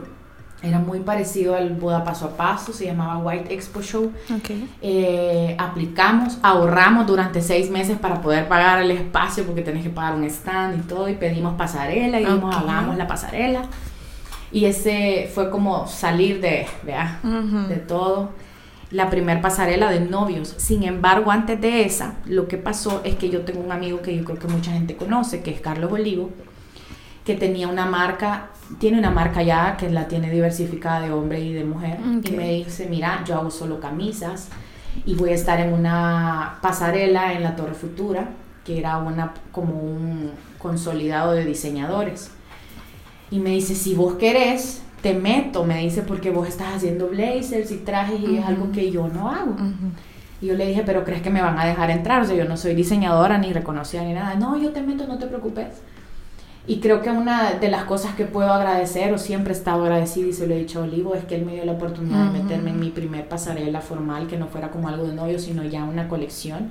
era 0.62 0.78
muy 0.78 1.00
parecido 1.00 1.56
al 1.56 1.70
boda 1.70 2.04
paso 2.04 2.26
a 2.26 2.36
paso, 2.36 2.72
se 2.72 2.86
llamaba 2.86 3.18
White 3.18 3.52
Expo 3.52 3.82
Show. 3.82 4.12
Okay. 4.40 4.68
Eh, 4.80 5.56
aplicamos, 5.58 6.38
ahorramos 6.42 7.06
durante 7.06 7.42
seis 7.42 7.70
meses 7.70 7.98
para 7.98 8.20
poder 8.20 8.46
pagar 8.48 8.80
el 8.80 8.90
espacio 8.92 9.44
porque 9.44 9.62
tenés 9.62 9.82
que 9.82 9.90
pagar 9.90 10.14
un 10.14 10.24
stand 10.24 10.78
y 10.78 10.82
todo 10.88 11.08
y 11.08 11.14
pedimos 11.14 11.54
pasarela 11.54 12.20
y 12.20 12.24
dijimos 12.24 12.54
Ok. 12.54 12.62
hagamos 12.62 12.96
la 12.96 13.06
pasarela 13.06 13.62
y 14.52 14.66
ese 14.66 15.30
fue 15.34 15.50
como 15.50 15.86
salir 15.86 16.40
de, 16.40 16.66
vea, 16.84 17.18
Ujú. 17.24 17.68
de 17.68 17.76
todo 17.76 18.30
la 18.90 19.08
primer 19.08 19.40
pasarela 19.40 19.90
de 19.90 20.00
novios 20.00 20.54
sin 20.58 20.82
embargo 20.82 21.30
antes 21.30 21.58
de 21.60 21.84
esa 21.86 22.16
lo 22.26 22.46
que 22.46 22.58
pasó 22.58 23.00
es 23.04 23.14
que 23.14 23.30
yo 23.30 23.40
tengo 23.40 23.60
un 23.60 23.72
amigo 23.72 24.02
que 24.02 24.14
yo 24.14 24.22
creo 24.24 24.38
que 24.38 24.48
mucha 24.48 24.70
gente 24.72 24.94
conoce 24.96 25.42
que 25.42 25.50
es 25.50 25.60
Carlos 25.62 25.90
Olivo 25.90 26.28
que 27.24 27.34
tenía 27.34 27.68
una 27.68 27.86
marca, 27.86 28.48
tiene 28.78 28.98
una 28.98 29.10
marca 29.10 29.42
ya 29.42 29.76
que 29.76 29.90
la 29.90 30.08
tiene 30.08 30.30
diversificada 30.30 31.00
de 31.00 31.12
hombre 31.12 31.40
y 31.40 31.52
de 31.52 31.64
mujer. 31.64 31.98
Ok. 32.18 32.30
Y 32.30 32.32
me 32.32 32.52
dice, 32.54 32.86
mira, 32.88 33.22
yo 33.24 33.36
hago 33.36 33.50
solo 33.50 33.80
camisas 33.80 34.48
y 35.06 35.14
voy 35.14 35.30
a 35.30 35.34
estar 35.34 35.60
en 35.60 35.72
una 35.72 36.58
pasarela 36.60 37.32
en 37.32 37.42
la 37.42 37.56
Torre 37.56 37.74
Futura, 37.74 38.30
que 38.64 38.78
era 38.78 38.98
una 38.98 39.34
como 39.52 39.74
un 39.74 40.32
consolidado 40.58 41.32
de 41.32 41.44
diseñadores. 41.44 42.30
Y 43.30 43.38
me 43.38 43.50
dice, 43.50 43.74
si 43.74 43.94
vos 43.94 44.14
querés, 44.14 44.82
te 45.00 45.14
meto, 45.14 45.64
me 45.64 45.78
dice, 45.78 46.02
porque 46.02 46.30
vos 46.30 46.46
estás 46.48 46.76
haciendo 46.76 47.08
blazers 47.08 47.70
y 47.70 47.78
trajes 47.78 48.20
y 48.20 48.36
es 48.36 48.44
algo 48.44 48.70
que 48.72 48.90
yo 48.90 49.08
no 49.08 49.30
hago. 49.30 49.52
Ujú. 49.52 49.92
Y 50.40 50.46
yo 50.46 50.54
le 50.54 50.66
dije, 50.66 50.82
pero 50.84 51.04
¿crees 51.04 51.22
que 51.22 51.30
me 51.30 51.40
van 51.40 51.58
a 51.58 51.64
dejar 51.64 51.90
entrar? 51.90 52.22
O 52.22 52.24
sea, 52.24 52.36
yo 52.36 52.44
no 52.44 52.56
soy 52.56 52.74
diseñadora 52.74 53.38
ni 53.38 53.52
reconocida 53.52 54.02
ni 54.02 54.12
nada. 54.12 54.34
No, 54.34 54.56
yo 54.60 54.72
te 54.72 54.82
meto, 54.82 55.06
no 55.06 55.18
te 55.18 55.26
preocupes. 55.26 55.68
Y 56.66 56.78
creo 56.78 57.02
que 57.02 57.10
una 57.10 57.54
de 57.54 57.68
las 57.68 57.84
cosas 57.84 58.14
que 58.14 58.24
puedo 58.24 58.52
agradecer, 58.52 59.12
o 59.12 59.18
siempre 59.18 59.52
he 59.52 59.56
estado 59.56 59.82
agradecida 59.82 60.28
y 60.28 60.32
se 60.32 60.46
lo 60.46 60.54
he 60.54 60.58
dicho 60.58 60.80
a 60.80 60.84
Olivo, 60.84 61.14
es 61.14 61.24
que 61.24 61.34
él 61.34 61.44
me 61.44 61.54
dio 61.54 61.64
la 61.64 61.72
oportunidad 61.72 62.30
de 62.30 62.40
meterme 62.40 62.70
en 62.70 62.78
mi 62.78 62.90
primer 62.90 63.28
pasarela 63.28 63.80
formal, 63.80 64.28
que 64.28 64.36
no 64.36 64.46
fuera 64.46 64.70
como 64.70 64.88
algo 64.88 65.04
de 65.04 65.14
novio, 65.14 65.40
sino 65.40 65.64
ya 65.64 65.82
una 65.82 66.06
colección. 66.08 66.68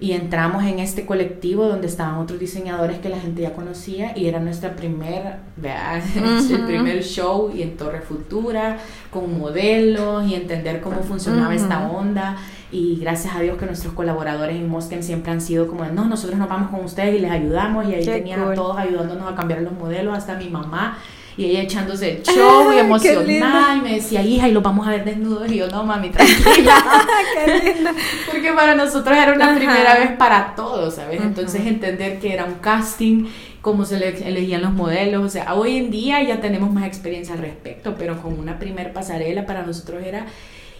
Y 0.00 0.12
entramos 0.12 0.62
en 0.62 0.78
este 0.78 1.04
colectivo 1.04 1.66
donde 1.66 1.88
estaban 1.88 2.14
otros 2.18 2.38
diseñadores 2.38 2.98
que 3.00 3.08
la 3.08 3.18
gente 3.18 3.42
ya 3.42 3.52
conocía 3.52 4.16
y 4.16 4.26
era 4.26 4.38
nuestra 4.38 4.76
primer, 4.76 5.38
vea, 5.56 6.00
el 6.16 6.54
Ujú. 6.54 6.66
primer 6.66 7.02
show 7.02 7.50
y 7.52 7.62
en 7.62 7.76
Torre 7.76 8.00
Futura, 8.02 8.78
con 9.10 9.36
modelos 9.38 10.24
y 10.28 10.34
entender 10.36 10.80
cómo 10.80 11.00
funcionaba 11.02 11.52
esta 11.52 11.88
Ujú. 11.88 11.96
onda. 11.96 12.36
Y 12.70 12.96
gracias 13.00 13.34
a 13.34 13.40
Dios 13.40 13.56
que 13.58 13.66
nuestros 13.66 13.92
colaboradores 13.94 14.54
en 14.56 14.68
Mosken 14.68 15.02
siempre 15.02 15.32
han 15.32 15.40
sido 15.40 15.66
como, 15.66 15.84
no, 15.86 16.04
nosotros 16.04 16.38
nos 16.38 16.48
vamos 16.48 16.70
con 16.70 16.84
ustedes 16.84 17.16
y 17.16 17.18
les 17.18 17.30
ayudamos. 17.32 17.88
Y 17.88 17.94
ahí 17.94 18.04
Qué 18.04 18.12
tenían 18.18 18.42
cool. 18.42 18.52
a 18.52 18.54
todos 18.54 18.78
ayudándonos 18.78 19.32
a 19.32 19.34
cambiar 19.34 19.62
los 19.62 19.72
modelos, 19.72 20.16
hasta 20.16 20.36
mi 20.36 20.48
mamá. 20.48 20.98
Y 21.38 21.44
ella 21.46 21.62
echándose 21.62 22.16
el 22.16 22.22
show 22.24 22.72
y 22.72 22.78
emocionada. 22.78 23.76
Y 23.76 23.80
me 23.80 23.94
decía, 23.94 24.22
hija, 24.22 24.48
y 24.48 24.52
los 24.52 24.62
vamos 24.62 24.86
a 24.86 24.90
ver 24.90 25.04
desnudos. 25.04 25.50
Y 25.50 25.56
yo, 25.58 25.68
no, 25.68 25.84
mami, 25.84 26.10
tranquila. 26.10 26.84
Qué 27.34 27.74
lindo. 27.74 27.90
Porque 28.30 28.52
para 28.52 28.74
nosotros 28.74 29.16
era 29.16 29.32
una 29.32 29.52
Ajá. 29.52 29.54
primera 29.56 29.94
vez 29.94 30.16
para 30.16 30.56
todos, 30.56 30.96
¿sabes? 30.96 31.20
Entonces 31.22 31.64
entender 31.64 32.18
que 32.18 32.34
era 32.34 32.44
un 32.44 32.54
casting, 32.54 33.26
cómo 33.62 33.84
se 33.84 33.98
le 33.98 34.08
elegían 34.28 34.62
los 34.62 34.72
modelos, 34.72 35.24
o 35.24 35.28
sea, 35.28 35.54
hoy 35.54 35.76
en 35.76 35.90
día 35.90 36.22
ya 36.22 36.40
tenemos 36.40 36.72
más 36.72 36.84
experiencia 36.84 37.34
al 37.34 37.40
respecto, 37.40 37.94
pero 37.96 38.20
con 38.20 38.38
una 38.38 38.58
primer 38.58 38.92
pasarela 38.92 39.46
para 39.46 39.62
nosotros 39.64 40.02
era 40.04 40.26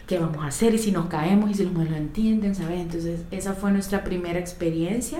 qué 0.08 0.18
vamos 0.18 0.42
a 0.42 0.48
hacer 0.48 0.74
y 0.74 0.78
si 0.78 0.90
nos 0.90 1.06
caemos 1.06 1.50
y 1.50 1.54
si 1.54 1.64
los 1.64 1.72
modelos 1.72 1.98
entienden, 1.98 2.54
¿sabes? 2.54 2.80
Entonces 2.80 3.20
esa 3.30 3.52
fue 3.54 3.70
nuestra 3.70 4.02
primera 4.02 4.38
experiencia 4.38 5.18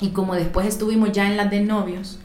y 0.00 0.10
como 0.10 0.34
después 0.34 0.66
estuvimos 0.66 1.12
ya 1.12 1.26
en 1.26 1.36
las 1.36 1.50
de 1.50 1.60
novios, 1.60 2.18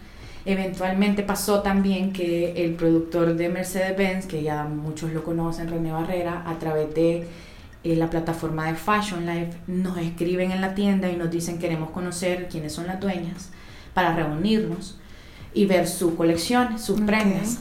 eventualmente 0.45 1.23
pasó 1.23 1.62
también 1.62 2.13
que 2.13 2.63
el 2.63 2.75
productor 2.75 3.36
de 3.36 3.49
Mercedes-Benz, 3.49 4.27
que 4.27 4.43
ya 4.43 4.63
muchos 4.63 5.12
lo 5.12 5.23
conocen, 5.23 5.67
René 5.67 5.91
Barrera, 5.91 6.43
a 6.45 6.58
través 6.60 6.93
de 6.93 7.27
eh, 7.84 7.95
la 7.95 8.10
plataforma 8.10 8.67
de 8.67 8.75
Fashion 8.75 9.25
Life, 9.25 9.58
nos 9.67 9.97
escriben 9.97 10.51
en 10.51 10.62
la 10.62 10.75
tienda 10.75 11.10
y 11.10 11.15
nos 11.15 11.31
dicen 11.31 11.58
queremos 11.60 11.89
conocer 11.89 12.47
quiénes 12.49 12.73
son 12.73 12.88
las 12.88 12.99
dueñas 12.99 13.49
para 13.93 14.15
reunirnos 14.15 14.97
y 15.53 15.65
ver 15.65 15.88
su 15.88 16.15
colección, 16.15 16.77
sus 16.79 16.99
Ok. 16.99 17.05
prendas. 17.05 17.60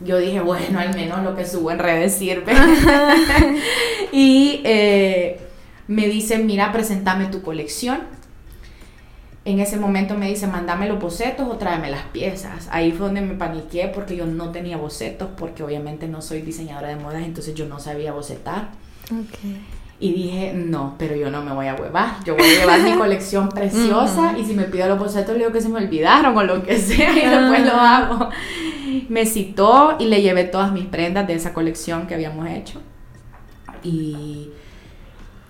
Yo 0.00 0.18
dije, 0.18 0.40
bueno, 0.40 0.78
al 0.78 0.94
menos 0.94 1.22
lo 1.22 1.36
que 1.36 1.46
subo 1.46 1.70
en 1.70 1.78
redes 1.78 2.14
sirve. 2.14 2.52
y 4.12 4.60
eh, 4.64 5.40
me 5.88 6.06
dicen, 6.08 6.46
mira, 6.46 6.72
presentame 6.72 7.26
tu 7.26 7.42
colección. 7.42 8.00
En 9.44 9.58
ese 9.58 9.78
momento 9.78 10.14
me 10.16 10.28
dice, 10.28 10.46
mándame 10.46 10.86
los 10.86 11.00
bocetos 11.00 11.48
o 11.48 11.56
tráeme 11.56 11.90
las 11.90 12.04
piezas. 12.04 12.68
Ahí 12.70 12.92
fue 12.92 13.06
donde 13.06 13.22
me 13.22 13.34
paniqué 13.34 13.90
porque 13.92 14.14
yo 14.14 14.26
no 14.26 14.50
tenía 14.50 14.76
bocetos, 14.76 15.30
porque 15.36 15.62
obviamente 15.62 16.08
no 16.08 16.20
soy 16.20 16.42
diseñadora 16.42 16.88
de 16.88 16.96
modas, 16.96 17.22
entonces 17.24 17.54
yo 17.54 17.66
no 17.66 17.80
sabía 17.80 18.12
bocetar. 18.12 18.68
Okay. 19.06 19.64
Y 19.98 20.12
dije, 20.12 20.52
no, 20.54 20.94
pero 20.98 21.14
yo 21.14 21.30
no 21.30 21.42
me 21.42 21.52
voy 21.52 21.66
a 21.68 21.74
huevar. 21.74 22.24
Yo 22.24 22.34
voy 22.34 22.44
a 22.44 22.60
llevar 22.60 22.82
mi 22.82 22.92
colección 22.98 23.50
preciosa 23.50 24.34
y 24.38 24.44
si 24.44 24.54
me 24.54 24.64
pide 24.64 24.88
los 24.88 24.98
bocetos, 24.98 25.32
le 25.34 25.40
digo 25.40 25.52
que 25.52 25.60
se 25.60 25.68
me 25.68 25.78
olvidaron 25.78 26.36
o 26.36 26.42
lo 26.42 26.62
que 26.62 26.78
sea 26.78 27.12
y 27.12 27.28
después 27.28 27.64
lo 27.64 27.72
hago. 27.72 28.28
Me 29.08 29.24
citó 29.24 29.96
y 29.98 30.06
le 30.06 30.22
llevé 30.22 30.44
todas 30.44 30.72
mis 30.72 30.86
prendas 30.86 31.26
de 31.26 31.34
esa 31.34 31.52
colección 31.54 32.06
que 32.06 32.14
habíamos 32.14 32.48
hecho. 32.48 32.80
Y 33.82 34.50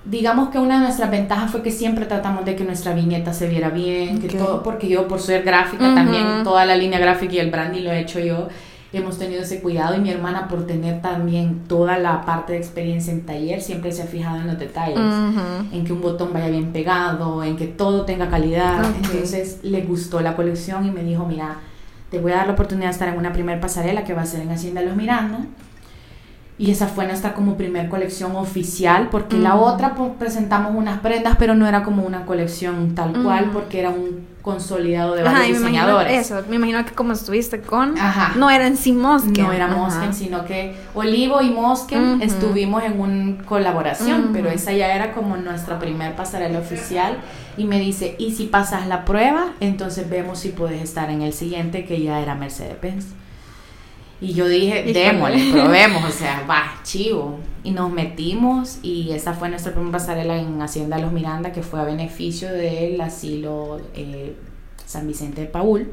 digamos 0.05 0.49
que 0.49 0.59
una 0.59 0.79
de 0.79 0.85
nuestras 0.85 1.11
ventajas 1.11 1.51
fue 1.51 1.63
que 1.63 1.71
siempre 1.71 2.07
tratamos 2.07 2.45
de 2.45 2.57
que 2.57 2.65
nuestra 2.65 2.95
viñeta 2.95 3.33
se 3.33 3.49
viera 3.49 3.69
bien, 3.69 4.21
que 4.21 4.29
todo, 4.29 4.63
porque 4.63 4.89
yo 4.89 5.07
por 5.07 5.21
ser 5.21 5.43
gráfica 5.43 5.95
también, 5.95 6.43
toda 6.45 6.65
la 6.65 6.77
línea 6.77 6.99
gráfica 6.99 7.35
y 7.35 7.39
el 7.39 7.51
branding 7.51 7.83
lo 7.83 7.93
he 7.93 8.01
hecho 8.01 8.21
yo. 8.21 8.49
Hemos 8.93 9.19
tenido 9.19 9.43
ese 9.43 9.61
cuidado 9.61 9.95
y 9.95 10.01
mi 10.01 10.11
hermana 10.11 10.49
por 10.49 10.67
tener 10.67 11.01
también 11.01 11.61
toda 11.69 11.97
la 11.97 12.23
parte 12.23 12.55
de 12.55 12.59
experiencia 12.59 13.13
en 13.13 13.25
taller 13.25 13.63
siempre 13.63 13.93
se 13.93 14.03
ha 14.03 14.07
fijado 14.07 14.41
en 14.41 14.49
los 14.49 14.59
detalles, 14.59 14.99
en 14.99 15.85
que 15.85 15.93
un 15.93 16.01
botón 16.01 16.33
vaya 16.33 16.49
bien 16.49 16.73
pegado, 16.73 17.45
en 17.45 17.57
que 17.57 17.69
todo 17.69 18.05
tenga 18.05 18.29
calidad. 18.29 18.85
Entonces 19.05 19.61
le 19.63 19.83
gustó 19.83 20.21
la 20.21 20.35
colección 20.35 20.87
y 20.87 20.91
me 20.91 21.05
dijo, 21.05 21.25
mira, 21.25 21.59
te 22.11 22.19
voy 22.19 22.33
a 22.33 22.37
dar 22.37 22.47
la 22.49 22.55
oportunidad 22.55 22.89
de 22.89 22.93
estar 22.93 23.09
en 23.09 23.17
una 23.17 23.33
primer 23.33 23.61
pasarela 23.61 24.03
que 24.03 24.13
va 24.13 24.23
a 24.23 24.27
ser 24.27 24.41
en 24.41 24.51
Hacienda 24.51 24.83
Los 24.83 24.97
Miranda. 24.97 25.47
Y 26.61 26.71
esa 26.71 26.89
fue 26.89 27.07
nuestra 27.07 27.33
como 27.33 27.57
primer 27.57 27.89
colección 27.89 28.37
oficial, 28.37 29.09
porque 29.11 29.39
la 29.39 29.55
Ujú. 29.55 29.65
otra 29.65 29.95
pues, 29.95 30.11
presentamos 30.19 30.75
unas 30.75 31.01
prendas, 31.01 31.37
pero 31.39 31.55
no 31.55 31.67
era 31.67 31.83
como 31.83 32.03
una 32.03 32.27
colección 32.27 32.95
tal 32.95 33.15
cual, 33.23 33.45
Ujú. 33.45 33.53
porque 33.55 33.81
era 33.81 33.89
un 33.89 34.29
consolidado 34.43 35.15
de 35.15 35.23
Ajá, 35.23 35.33
varios 35.39 35.49
y 35.49 35.53
me 35.53 35.59
diseñadores. 35.71 36.27
eso, 36.27 36.43
me 36.51 36.57
imagino 36.57 36.85
que 36.85 36.93
como 36.93 37.13
estuviste 37.15 37.63
con, 37.63 37.97
Ajá. 37.97 38.35
no 38.37 38.51
era 38.51 38.67
en 38.67 38.77
sí 38.77 38.93
Mosque. 38.93 39.41
No 39.43 39.53
era 39.53 39.67
Ajá. 39.69 39.77
Mosken, 39.77 40.13
sino 40.13 40.45
que 40.45 40.75
Olivo 40.95 41.41
y 41.41 41.49
Mosken 41.49 42.21
estuvimos 42.21 42.83
en 42.85 43.01
una 43.01 43.43
colaboración, 43.45 44.25
Ujú. 44.25 44.33
pero 44.35 44.51
esa 44.51 44.73
ya 44.75 44.95
era 44.95 45.13
como 45.15 45.39
nuestra 45.39 45.79
primer 45.79 46.15
pasarela 46.15 46.59
oficial. 46.59 47.17
Y 47.57 47.65
me 47.65 47.79
dice, 47.81 48.17
y 48.19 48.33
si 48.33 48.47
pasas 48.49 48.87
la 48.87 49.07
prueba, 49.07 49.53
entonces 49.61 50.11
vemos 50.11 50.39
si 50.41 50.51
puedes 50.51 50.83
estar 50.83 51.09
en 51.09 51.23
el 51.23 51.33
siguiente, 51.33 51.87
que 51.87 52.03
ya 52.03 52.21
era 52.21 52.35
Mercedes-Benz. 52.35 53.07
Y 54.21 54.35
yo 54.35 54.49
dije, 54.49 54.93
démosle, 54.93 55.51
probemos, 55.51 56.05
o 56.05 56.11
sea, 56.11 56.45
va, 56.49 56.75
chivo. 56.83 57.39
Y 57.63 57.71
nos 57.71 57.91
metimos 57.91 58.79
y 58.83 59.13
esa 59.13 59.33
fue 59.33 59.49
nuestra 59.49 59.73
primera 59.73 59.93
pasarela 59.93 60.39
en 60.39 60.61
Hacienda 60.61 60.99
Los 60.99 61.13
Miranda, 61.13 61.53
que 61.53 61.63
fue 61.63 61.81
a 61.81 61.85
beneficio 61.85 62.51
del 62.51 63.01
asilo 63.01 63.81
eh, 63.95 64.35
San 64.87 65.07
Vicente 65.07 65.43
de 65.43 65.47
Paul. 65.47 65.89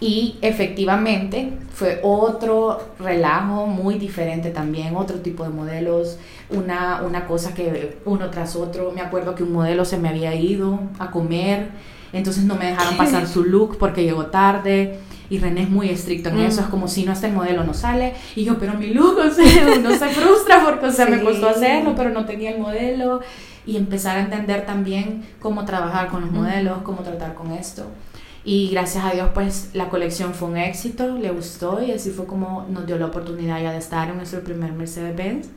Y 0.00 0.36
efectivamente 0.42 1.54
fue 1.72 2.00
otro 2.04 2.78
relajo 3.00 3.66
muy 3.66 3.98
diferente 3.98 4.50
también, 4.50 4.94
otro 4.94 5.20
tipo 5.20 5.42
de 5.42 5.50
modelos, 5.50 6.18
una, 6.50 7.02
una 7.02 7.26
cosa 7.26 7.52
que 7.52 7.98
uno 8.04 8.30
tras 8.30 8.54
otro, 8.54 8.92
me 8.92 9.00
acuerdo 9.00 9.34
que 9.34 9.42
un 9.42 9.52
modelo 9.52 9.84
se 9.84 9.98
me 9.98 10.08
había 10.08 10.36
ido 10.36 10.78
a 11.00 11.10
comer, 11.10 11.70
entonces 12.12 12.44
no 12.44 12.54
me 12.54 12.66
dejaron 12.66 12.96
pasar 12.96 13.26
su 13.26 13.42
look 13.42 13.76
porque 13.76 14.04
llegó 14.04 14.26
tarde 14.26 15.00
y 15.30 15.38
René 15.38 15.62
es 15.64 15.70
muy 15.70 15.88
estricto 15.90 16.28
en 16.30 16.38
eso, 16.38 16.60
es 16.62 16.66
como 16.68 16.88
si 16.88 17.04
no 17.04 17.12
está 17.12 17.26
el 17.26 17.34
modelo 17.34 17.64
no 17.64 17.74
sale. 17.74 18.14
Y 18.36 18.44
yo, 18.44 18.58
pero 18.58 18.74
mi 18.74 18.88
look, 18.94 19.18
o 19.26 19.30
sea, 19.30 19.44
uno 19.78 19.90
se 19.90 20.08
frustra 20.08 20.64
porque, 20.64 20.86
o 20.86 20.92
sea, 20.92 21.06
me 21.06 21.18
Sí. 21.18 21.24
costó 21.24 21.48
hacerlo, 21.50 21.94
pero 21.96 22.10
no 22.10 22.24
tenía 22.24 22.50
el 22.52 22.60
modelo 22.60 23.20
y 23.66 23.76
empezar 23.76 24.16
a 24.16 24.20
entender 24.20 24.64
también 24.64 25.24
cómo 25.40 25.64
trabajar 25.64 26.08
con 26.08 26.22
los 26.22 26.30
modelos, 26.30 26.78
cómo 26.82 27.02
tratar 27.02 27.34
con 27.34 27.52
esto. 27.52 27.86
Y 28.44 28.70
gracias 28.70 29.04
a 29.04 29.10
Dios, 29.10 29.28
pues 29.34 29.70
la 29.74 29.90
colección 29.90 30.32
fue 30.32 30.48
un 30.48 30.56
éxito, 30.56 31.18
le 31.18 31.30
gustó 31.30 31.82
y 31.82 31.92
así 31.92 32.10
fue 32.10 32.24
como 32.24 32.64
nos 32.70 32.86
dio 32.86 32.96
la 32.96 33.06
oportunidad 33.06 33.60
ya 33.60 33.72
de 33.72 33.78
estar 33.78 34.08
en 34.08 34.16
nuestro 34.16 34.40
primer 34.40 34.72
Mercedes-Benz, 34.72 35.48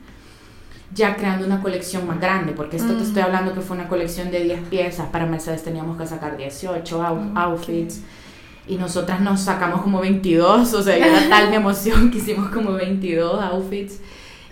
ya 0.94 1.16
creando 1.16 1.46
una 1.46 1.62
colección 1.62 2.06
más 2.06 2.20
grande, 2.20 2.52
porque 2.52 2.76
esto 2.76 2.94
te 2.94 3.02
estoy 3.02 3.22
hablando 3.22 3.54
que 3.54 3.62
fue 3.62 3.76
una 3.78 3.88
colección 3.88 4.30
de 4.30 4.40
10 4.44 4.60
piezas, 4.68 5.06
para 5.06 5.24
Mercedes 5.24 5.62
teníamos 5.62 5.96
que 5.96 6.06
sacar 6.06 6.36
18 6.36 7.02
out- 7.02 7.32
outfits 7.34 8.02
y 8.66 8.76
nosotras 8.76 9.20
nos 9.20 9.40
sacamos 9.40 9.82
como 9.82 10.00
22, 10.00 10.72
o 10.72 10.82
sea, 10.82 10.96
era 10.96 11.28
tal 11.28 11.50
mi 11.50 11.56
emoción 11.56 12.10
que 12.10 12.18
hicimos 12.18 12.50
como 12.50 12.72
22 12.72 13.42
outfits 13.42 13.98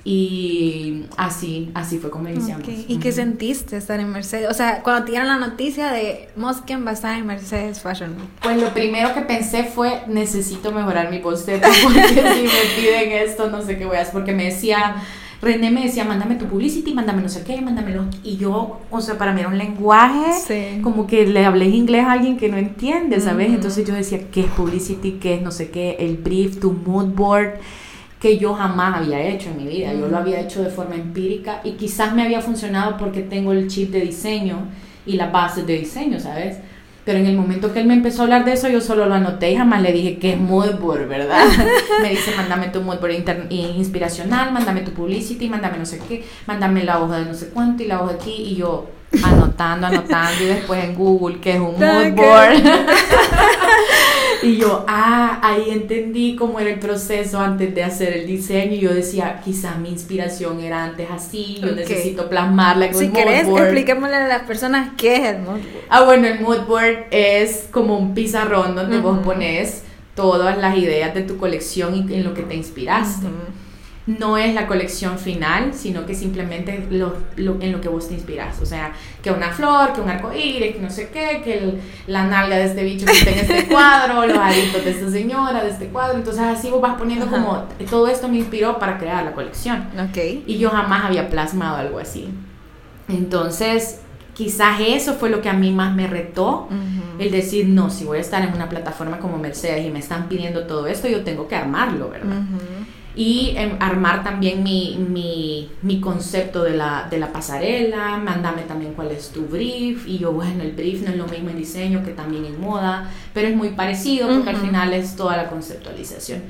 y 0.02 1.04
así, 1.16 1.70
así 1.74 1.98
fue 1.98 2.10
como 2.10 2.28
iniciamos. 2.28 2.66
¿Y 2.66 2.98
qué 2.98 3.12
sentiste 3.12 3.76
estar 3.76 4.00
en 4.00 4.10
Mercedes? 4.10 4.48
O 4.50 4.54
sea, 4.54 4.82
cuando 4.82 5.04
te 5.04 5.12
dieron 5.12 5.28
la 5.28 5.38
noticia 5.38 5.92
de 5.92 6.30
Mosken 6.36 6.86
va 6.86 6.90
a 6.90 6.94
estar 6.94 7.18
en 7.18 7.26
Mercedes 7.26 7.80
Fashion 7.80 8.10
Week. 8.16 8.28
Pues 8.42 8.60
lo 8.60 8.72
primero 8.72 9.12
que 9.12 9.20
pensé 9.20 9.64
fue, 9.64 10.02
necesito 10.06 10.72
mejorar 10.72 11.10
mi 11.10 11.18
boceto 11.18 11.68
porque 11.82 12.08
si 12.08 12.14
me 12.14 12.80
piden 12.80 13.12
esto, 13.12 13.50
no 13.50 13.62
sé 13.62 13.76
qué 13.76 13.84
voy 13.84 13.98
a 13.98 14.00
hacer, 14.00 14.14
porque 14.14 14.32
me 14.32 14.44
decía, 14.44 14.96
René 15.42 15.70
me 15.70 15.82
decía, 15.84 16.04
mándame 16.04 16.34
tu 16.34 16.44
publicity, 16.44 16.92
mándame 16.92 17.22
no 17.22 17.28
sé 17.30 17.42
qué, 17.44 17.60
mándamelo. 17.62 18.04
Y 18.22 18.36
yo, 18.36 18.80
o 18.90 19.00
sea, 19.00 19.16
para 19.16 19.32
mí 19.32 19.40
era 19.40 19.48
un 19.48 19.56
lenguaje 19.56 20.32
Sí. 20.46 20.82
como 20.82 21.06
que 21.06 21.26
le 21.26 21.44
hablé 21.46 21.66
inglés 21.66 22.04
a 22.04 22.12
alguien 22.12 22.36
que 22.36 22.48
no 22.50 22.58
entiende, 22.58 23.20
¿sabes? 23.20 23.48
Entonces 23.48 23.86
yo 23.88 23.94
decía, 23.94 24.20
¿qué 24.30 24.40
es 24.42 24.46
publicity? 24.48 25.12
¿Qué 25.12 25.34
es 25.36 25.42
no 25.42 25.50
sé 25.50 25.70
qué? 25.70 25.96
El 25.98 26.18
brief, 26.18 26.60
tu 26.60 26.72
mood 26.72 27.06
board 27.14 27.54
que 28.20 28.36
yo 28.36 28.52
jamás 28.52 28.96
había 28.98 29.22
hecho 29.22 29.48
en 29.48 29.56
mi 29.56 29.66
vida. 29.66 29.94
Yo 29.94 30.08
lo 30.08 30.18
había 30.18 30.40
hecho 30.40 30.62
de 30.62 30.68
forma 30.68 30.94
empírica 30.96 31.62
y 31.64 31.72
quizás 31.72 32.14
me 32.14 32.22
había 32.22 32.42
funcionado 32.42 32.98
porque 32.98 33.22
tengo 33.22 33.52
el 33.52 33.66
chip 33.68 33.90
de 33.92 34.02
diseño 34.02 34.58
y 35.06 35.14
la 35.14 35.30
base 35.30 35.62
de 35.62 35.78
diseño, 35.78 36.20
¿sabes? 36.20 36.58
Pero 37.04 37.18
en 37.18 37.26
el 37.26 37.36
momento 37.36 37.72
que 37.72 37.80
él 37.80 37.86
me 37.86 37.94
empezó 37.94 38.20
a 38.20 38.24
hablar 38.24 38.44
de 38.44 38.52
eso, 38.52 38.68
yo 38.68 38.80
solo 38.80 39.06
lo 39.06 39.14
anoté 39.14 39.50
y 39.52 39.56
jamás 39.56 39.80
le 39.82 39.92
dije 39.92 40.18
que 40.18 40.34
es 40.34 40.38
mood 40.40 40.74
board, 40.78 41.08
¿verdad? 41.08 41.44
me 42.02 42.10
dice, 42.10 42.32
mándame 42.36 42.68
tu 42.68 42.82
mood 42.82 42.98
board 43.00 43.12
inter- 43.12 43.46
i- 43.48 43.72
inspiracional, 43.76 44.52
mándame 44.52 44.82
tu 44.82 44.92
publicity, 44.92 45.48
mándame 45.48 45.78
no 45.78 45.86
sé 45.86 45.98
qué, 46.08 46.24
mándame 46.46 46.84
la 46.84 47.00
hoja 47.02 47.18
de 47.20 47.24
no 47.24 47.34
sé 47.34 47.48
cuánto 47.48 47.82
y 47.82 47.86
la 47.86 48.02
hoja 48.02 48.14
aquí. 48.14 48.32
Y 48.32 48.56
yo 48.56 48.90
anotando, 49.24 49.86
anotando 49.88 50.44
y 50.44 50.46
después 50.46 50.84
en 50.84 50.94
Google 50.94 51.40
que 51.40 51.52
es 51.54 51.58
un 51.58 51.74
mood 51.80 52.06
Ok. 52.12 52.16
board. 52.16 52.62
Y 54.42 54.56
yo, 54.56 54.84
ah, 54.88 55.38
ahí 55.42 55.70
entendí 55.70 56.34
cómo 56.34 56.58
era 56.60 56.70
el 56.70 56.78
proceso 56.78 57.38
antes 57.40 57.74
de 57.74 57.84
hacer 57.84 58.14
el 58.14 58.26
diseño. 58.26 58.72
Y 58.74 58.80
yo 58.80 58.94
decía, 58.94 59.40
quizás 59.44 59.78
mi 59.78 59.90
inspiración 59.90 60.60
era 60.60 60.84
antes 60.84 61.08
así, 61.10 61.58
yo 61.60 61.72
necesito 61.72 62.28
plasmarla 62.28 62.86
en 62.86 62.94
Si 62.94 63.04
un 63.06 63.12
querés, 63.12 63.44
mood 63.44 63.50
board. 63.52 63.62
expliquémosle 63.64 64.16
a 64.16 64.28
las 64.28 64.42
personas 64.42 64.90
qué 64.96 65.16
es 65.16 65.24
el 65.34 65.38
mood 65.40 65.58
board. 65.58 65.84
Ah, 65.90 66.04
bueno, 66.04 66.26
el 66.26 66.40
mood 66.40 66.66
board 66.66 67.06
es 67.10 67.68
como 67.70 67.98
un 67.98 68.14
pizarrón 68.14 68.74
donde 68.74 68.98
vos 68.98 69.18
pones 69.18 69.82
todas 70.14 70.56
las 70.58 70.76
ideas 70.76 71.14
de 71.14 71.22
tu 71.22 71.36
colección 71.36 71.94
y 71.94 72.14
en 72.14 72.24
lo 72.24 72.32
que 72.34 72.42
te 72.42 72.54
inspiraste. 72.54 73.26
No 74.18 74.36
es 74.38 74.54
la 74.54 74.66
colección 74.66 75.18
final, 75.18 75.72
sino 75.74 76.06
que 76.06 76.14
simplemente 76.14 76.86
lo, 76.90 77.14
lo- 77.36 77.58
en 77.60 77.72
lo 77.72 77.80
que 77.80 77.88
vos 77.88 78.08
te 78.08 78.14
inspiras. 78.14 78.60
O 78.60 78.66
sea, 78.66 78.92
que 79.22 79.30
una 79.30 79.50
flor, 79.50 79.92
que 79.92 80.00
un 80.00 80.08
arco 80.08 80.32
iris, 80.32 80.74
que 80.74 80.80
no 80.80 80.90
sé 80.90 81.10
qué, 81.10 81.42
que 81.44 81.58
el- 81.58 81.80
la 82.06 82.24
nalga 82.24 82.56
de 82.56 82.64
este 82.64 82.82
bicho 82.84 83.06
que 83.06 83.12
está 83.12 83.30
en 83.30 83.38
este 83.40 83.66
cuadro, 83.72 84.26
los 84.26 84.38
aritos 84.38 84.84
de 84.84 84.90
esta 84.90 85.10
señora, 85.10 85.62
de 85.62 85.70
este 85.70 85.86
cuadro. 85.88 86.16
Entonces 86.18 86.42
así 86.42 86.70
vos 86.70 86.80
vas 86.80 86.96
poniendo 86.96 87.26
Ajá. 87.26 87.36
como, 87.36 87.64
todo 87.90 88.08
esto 88.08 88.28
me 88.28 88.38
inspiró 88.38 88.78
para 88.78 88.98
crear 88.98 89.22
la 89.24 89.32
colección. 89.32 89.86
Ok. 89.98 90.18
Y 90.46 90.58
yo 90.58 90.70
jamás 90.70 91.04
había 91.04 91.28
plasmado 91.28 91.76
algo 91.76 91.98
así. 91.98 92.28
Entonces, 93.08 94.00
quizás 94.34 94.80
eso 94.80 95.14
fue 95.14 95.30
lo 95.30 95.40
que 95.42 95.48
a 95.48 95.52
mí 95.54 95.70
más 95.72 95.94
me 95.94 96.06
retó. 96.06 96.68
El 97.18 97.30
decir, 97.30 97.66
no, 97.68 97.90
si 97.90 98.04
voy 98.04 98.16
a 98.18 98.20
estar 98.22 98.42
en 98.42 98.54
una 98.54 98.68
plataforma 98.68 99.18
como 99.18 99.36
Mercedes 99.36 99.84
y 99.86 99.90
me 99.90 99.98
están 99.98 100.26
pidiendo 100.28 100.66
todo 100.66 100.86
esto, 100.86 101.06
yo 101.06 101.22
tengo 101.22 101.46
que 101.48 101.54
armarlo, 101.56 102.08
¿verdad? 102.08 102.38
Y 103.16 103.54
em, 103.56 103.76
armar 103.80 104.22
también 104.22 104.62
mi, 104.62 104.96
mi, 104.96 105.68
mi 105.82 106.00
concepto 106.00 106.62
de 106.62 106.76
la, 106.76 107.08
de 107.10 107.18
la 107.18 107.32
pasarela, 107.32 108.16
mándame 108.16 108.62
también 108.62 108.92
cuál 108.94 109.10
es 109.10 109.30
tu 109.30 109.46
brief. 109.46 110.06
Y 110.06 110.18
yo, 110.18 110.32
bueno, 110.32 110.62
el 110.62 110.72
brief 110.72 111.02
no 111.02 111.10
es 111.10 111.16
lo 111.16 111.26
mismo 111.26 111.50
en 111.50 111.56
diseño 111.56 112.04
que 112.04 112.12
también 112.12 112.44
en 112.44 112.60
moda, 112.60 113.10
pero 113.34 113.48
es 113.48 113.56
muy 113.56 113.70
parecido 113.70 114.28
porque 114.28 114.50
al 114.50 114.56
Ujú. 114.56 114.66
final 114.66 114.92
es 114.94 115.16
toda 115.16 115.36
la 115.36 115.48
conceptualización. 115.48 116.42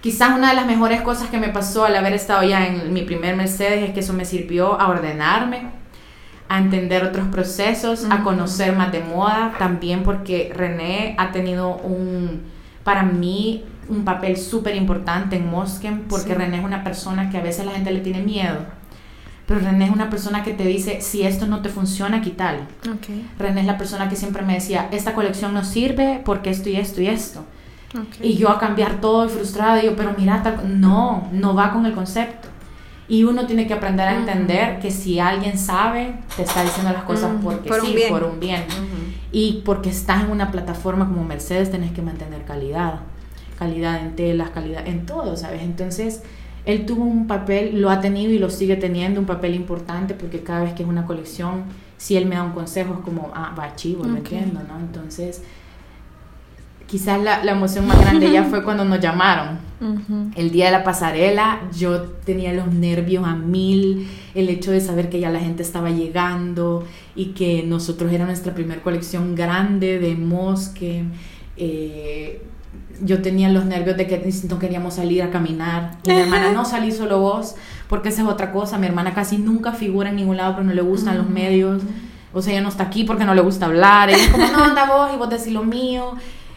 Quizás 0.00 0.36
una 0.36 0.50
de 0.50 0.56
las 0.56 0.66
mejores 0.66 1.00
cosas 1.00 1.28
que 1.30 1.38
me 1.38 1.48
pasó 1.48 1.86
al 1.86 1.96
haber 1.96 2.12
estado 2.12 2.42
ya 2.44 2.66
en 2.66 2.92
mi 2.92 3.02
primer 3.02 3.36
Mercedes 3.36 3.82
es 3.82 3.94
que 3.94 4.00
eso 4.00 4.12
me 4.12 4.26
sirvió 4.26 4.78
a 4.80 4.88
ordenarme, 4.88 5.62
a 6.48 6.58
entender 6.58 7.04
otros 7.04 7.26
procesos, 7.28 8.04
a 8.10 8.16
Ujú. 8.16 8.24
conocer 8.24 8.76
más 8.76 8.92
de 8.92 9.00
moda, 9.00 9.54
también 9.58 10.02
porque 10.02 10.52
René 10.54 11.14
ha 11.18 11.32
tenido 11.32 11.76
un, 11.76 12.42
para 12.84 13.02
mí, 13.02 13.64
un 13.88 14.04
papel 14.04 14.36
súper 14.36 14.76
importante 14.76 15.36
en 15.36 15.50
Mosken, 15.50 16.04
porque 16.08 16.28
Sí. 16.32 16.34
René 16.34 16.58
es 16.58 16.64
una 16.64 16.82
persona 16.84 17.30
que 17.30 17.38
a 17.38 17.42
veces 17.42 17.66
la 17.66 17.72
gente 17.72 17.90
le 17.92 18.00
tiene 18.00 18.22
miedo, 18.22 18.58
pero 19.46 19.60
René 19.60 19.84
es 19.86 19.90
una 19.90 20.08
persona 20.10 20.42
que 20.42 20.52
te 20.54 20.64
dice, 20.64 21.00
si 21.00 21.22
esto 21.22 21.46
no 21.46 21.60
te 21.62 21.68
funciona, 21.68 22.20
quítalo. 22.22 22.60
Ok. 22.90 23.08
René 23.38 23.60
es 23.60 23.66
la 23.66 23.76
persona 23.78 24.08
que 24.08 24.16
siempre 24.16 24.42
me 24.42 24.54
decía, 24.54 24.88
esta 24.90 25.12
colección 25.14 25.52
no 25.54 25.64
sirve 25.64 26.22
porque 26.24 26.50
esto 26.50 26.68
y 26.70 26.76
esto 26.76 27.00
y 27.02 27.08
esto. 27.08 27.44
Y 28.20 28.34
yo 28.34 28.48
a 28.48 28.58
cambiar 28.58 29.00
todo 29.00 29.26
y 29.26 29.28
frustrada, 29.28 29.76
digo, 29.76 29.94
pero 29.96 30.14
mira, 30.18 30.42
tal- 30.42 30.80
no, 30.80 31.28
no 31.30 31.54
va 31.54 31.72
con 31.72 31.86
el 31.86 31.92
concepto. 31.92 32.48
Y 33.06 33.22
uno 33.24 33.46
tiene 33.46 33.66
que 33.66 33.74
aprender 33.74 34.08
a 34.08 34.16
entender 34.16 34.80
que 34.80 34.90
si 34.90 35.20
alguien 35.20 35.58
sabe, 35.58 36.14
te 36.36 36.42
está 36.42 36.62
diciendo 36.64 36.90
las 36.92 37.04
cosas 37.04 37.30
porque 37.42 37.68
por 37.68 37.80
un 37.80 37.86
sí, 37.86 37.94
bien. 37.94 38.08
por 38.08 38.24
un 38.24 38.40
bien. 38.40 38.64
Y 39.30 39.62
porque 39.64 39.90
estás 39.90 40.24
en 40.24 40.30
una 40.30 40.50
plataforma 40.50 41.06
como 41.06 41.22
Mercedes, 41.22 41.70
tenés 41.70 41.92
que 41.92 42.00
mantener 42.02 42.44
calidad. 42.44 43.00
Calidad 43.58 44.00
en 44.04 44.16
telas, 44.16 44.50
calidad 44.50 44.86
en 44.86 45.06
todo, 45.06 45.36
¿sabes? 45.36 45.62
Entonces, 45.62 46.22
él 46.66 46.86
tuvo 46.86 47.04
un 47.04 47.26
papel, 47.26 47.80
lo 47.80 47.90
ha 47.90 48.00
tenido 48.00 48.32
y 48.32 48.38
lo 48.38 48.50
sigue 48.50 48.76
teniendo, 48.76 49.20
un 49.20 49.26
papel 49.26 49.54
importante 49.54 50.14
porque 50.14 50.40
cada 50.42 50.64
vez 50.64 50.72
que 50.74 50.82
es 50.82 50.88
una 50.88 51.04
colección, 51.06 51.64
si 51.98 52.16
él 52.16 52.26
me 52.26 52.34
da 52.36 52.42
un 52.42 52.52
consejo, 52.52 52.94
es 52.94 53.00
como, 53.00 53.30
ah, 53.34 53.54
va 53.58 53.76
chivo, 53.76 54.04
lo 54.04 54.12
Ok. 54.12 54.18
entiendo, 54.18 54.60
¿no? 54.66 54.78
Entonces, 54.80 55.42
quizás 56.86 57.20
la, 57.22 57.42
la 57.44 57.52
emoción 57.52 57.86
más 57.86 58.00
grande 58.00 58.30
ya 58.30 58.44
fue 58.44 58.62
cuando 58.62 58.84
nos 58.84 59.00
llamaron. 59.00 59.58
Ujú. 59.80 60.30
El 60.36 60.50
día 60.50 60.66
de 60.66 60.70
la 60.72 60.84
pasarela 60.84 61.60
yo 61.76 62.02
tenía 62.02 62.52
los 62.52 62.72
nervios 62.72 63.26
a 63.26 63.34
mil, 63.34 64.08
el 64.34 64.48
hecho 64.48 64.70
de 64.70 64.80
saber 64.80 65.08
que 65.10 65.20
ya 65.20 65.30
la 65.30 65.40
gente 65.40 65.62
estaba 65.62 65.90
llegando 65.90 66.84
y 67.16 67.26
que 67.28 67.62
nosotros 67.66 68.12
era 68.12 68.24
nuestra 68.26 68.54
primera 68.54 68.82
colección 68.82 69.34
grande 69.34 69.98
de 69.98 70.14
mosque. 70.14 71.04
eh, 71.56 72.42
yo 73.04 73.20
tenía 73.22 73.48
los 73.50 73.66
nervios 73.66 73.96
de 73.96 74.06
que 74.06 74.32
no 74.48 74.58
queríamos 74.58 74.94
salir 74.94 75.22
a 75.22 75.30
caminar. 75.30 75.98
Y 76.04 76.10
mi 76.10 76.20
hermana, 76.20 76.52
no 76.52 76.64
salí 76.64 76.90
solo 76.90 77.20
vos, 77.20 77.54
porque 77.88 78.08
esa 78.08 78.22
es 78.22 78.28
otra 78.28 78.50
cosa. 78.50 78.78
Mi 78.78 78.86
hermana 78.86 79.14
casi 79.14 79.36
nunca 79.36 79.72
figura 79.72 80.10
en 80.10 80.16
ningún 80.16 80.38
lado, 80.38 80.54
pero 80.54 80.64
no 80.64 80.72
le 80.72 80.82
gustan 80.82 81.18
los 81.18 81.28
medios. 81.28 81.82
O 82.32 82.42
sea, 82.42 82.54
ella 82.54 82.62
no 82.62 82.70
está 82.70 82.84
aquí 82.84 83.04
porque 83.04 83.24
no 83.24 83.34
le 83.34 83.42
gusta 83.42 83.66
hablar. 83.66 84.08
Ella 84.08 84.24
es 84.24 84.28
como, 84.28 84.46
no, 84.48 84.64
anda 84.64 84.86
vos 84.86 85.10
y 85.14 85.18
vos 85.18 85.28
decís 85.28 85.52
lo 85.52 85.62
mío. 85.62 86.14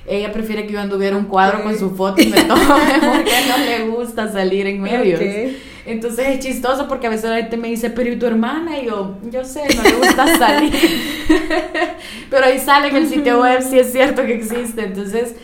Ella 0.08 0.32
prefiere 0.32 0.66
que 0.66 0.74
yo 0.74 0.80
anduviera 0.80 1.18
un 1.18 1.26
cuadro 1.26 1.64
con 1.64 1.78
su 1.78 1.92
foto 1.92 2.22
y 2.22 2.28
me 2.28 2.42
tome 2.44 2.64
porque 2.64 3.32
no 3.50 3.58
le 3.58 3.90
gusta 3.90 4.32
salir 4.32 4.66
en 4.68 4.82
medios. 4.82 5.20
Ok. 5.20 5.56
Entonces 5.86 6.28
es 6.28 6.40
chistoso 6.40 6.88
porque 6.88 7.08
a 7.08 7.10
veces 7.10 7.30
la 7.30 7.38
gente 7.38 7.58
me 7.58 7.68
dice, 7.70 7.90
pero 7.90 8.12
¿y 8.12 8.18
tu 8.18 8.26
hermana? 8.26 8.80
Y 8.80 8.86
yo, 8.86 9.18
yo 9.32 9.44
sé, 9.44 9.64
no 9.76 9.84
le 9.84 9.94
gusta 9.94 10.38
salir. 10.38 10.74
pero 12.30 12.46
ahí 12.46 12.60
sale 12.60 12.88
en 12.88 12.96
el 12.96 13.08
sitio 13.08 13.42
web, 13.42 13.62
sí 13.62 13.80
es 13.80 13.92
cierto 13.92 14.26
que 14.26 14.36
existe. 14.36 14.84
Entonces 14.84 15.36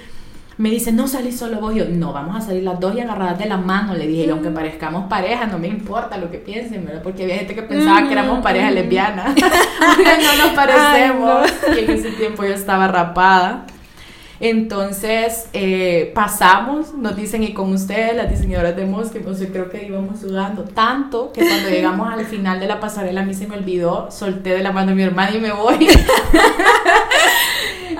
me 0.63 0.69
dice, 0.69 0.93
no 0.93 1.09
salís 1.09 1.37
solo 1.37 1.59
vos. 1.59 1.75
Yo, 1.75 1.83
no, 1.89 2.13
vamos 2.13 2.37
a 2.37 2.39
salir 2.39 2.63
las 2.63 2.79
dos 2.79 2.95
y 2.95 3.01
agarradas 3.01 3.37
de 3.37 3.47
la 3.47 3.57
mano. 3.57 3.95
Le 3.95 4.07
dije, 4.07 4.27
y 4.27 4.29
aunque 4.29 4.49
parezcamos 4.49 5.09
pareja, 5.09 5.45
no 5.45 5.59
me 5.59 5.67
importa 5.67 6.15
lo 6.17 6.31
que 6.31 6.37
piensen, 6.37 6.85
¿verdad? 6.85 7.03
Porque 7.03 7.23
había 7.23 7.35
gente 7.35 7.53
que 7.53 7.63
pensaba 7.63 8.07
que 8.07 8.13
éramos 8.13 8.41
pareja 8.41 8.71
lesbiana. 8.71 9.35
no 9.35 10.45
nos 10.45 10.53
parecemos. 10.55 11.51
Y 11.75 11.79
en 11.83 11.91
ese 11.91 12.11
tiempo 12.11 12.45
yo 12.45 12.53
estaba 12.53 12.87
rapada. 12.87 13.65
Entonces 14.39 15.49
eh, 15.51 16.13
pasamos, 16.15 16.93
nos 16.93 17.17
dicen, 17.17 17.43
y 17.43 17.53
con 17.53 17.73
ustedes, 17.73 18.15
las 18.15 18.29
diseñadoras 18.29 18.75
de 18.77 18.85
Mosque, 18.85 19.19
pues 19.19 19.39
yo 19.41 19.49
creo 19.49 19.69
que 19.69 19.85
íbamos 19.85 20.21
sudando 20.21 20.63
tanto 20.63 21.33
que 21.33 21.45
cuando 21.45 21.69
llegamos 21.69 22.11
al 22.11 22.25
final 22.25 22.61
de 22.61 22.67
la 22.67 22.79
pasarela 22.79 23.21
a 23.21 23.25
mí 23.25 23.33
se 23.33 23.47
me 23.47 23.57
olvidó, 23.57 24.09
solté 24.11 24.51
de 24.51 24.63
la 24.63 24.71
mano 24.71 24.91
de 24.91 24.95
mi 24.95 25.03
hermana 25.03 25.35
y 25.35 25.39
me 25.39 25.51
voy. 25.51 25.87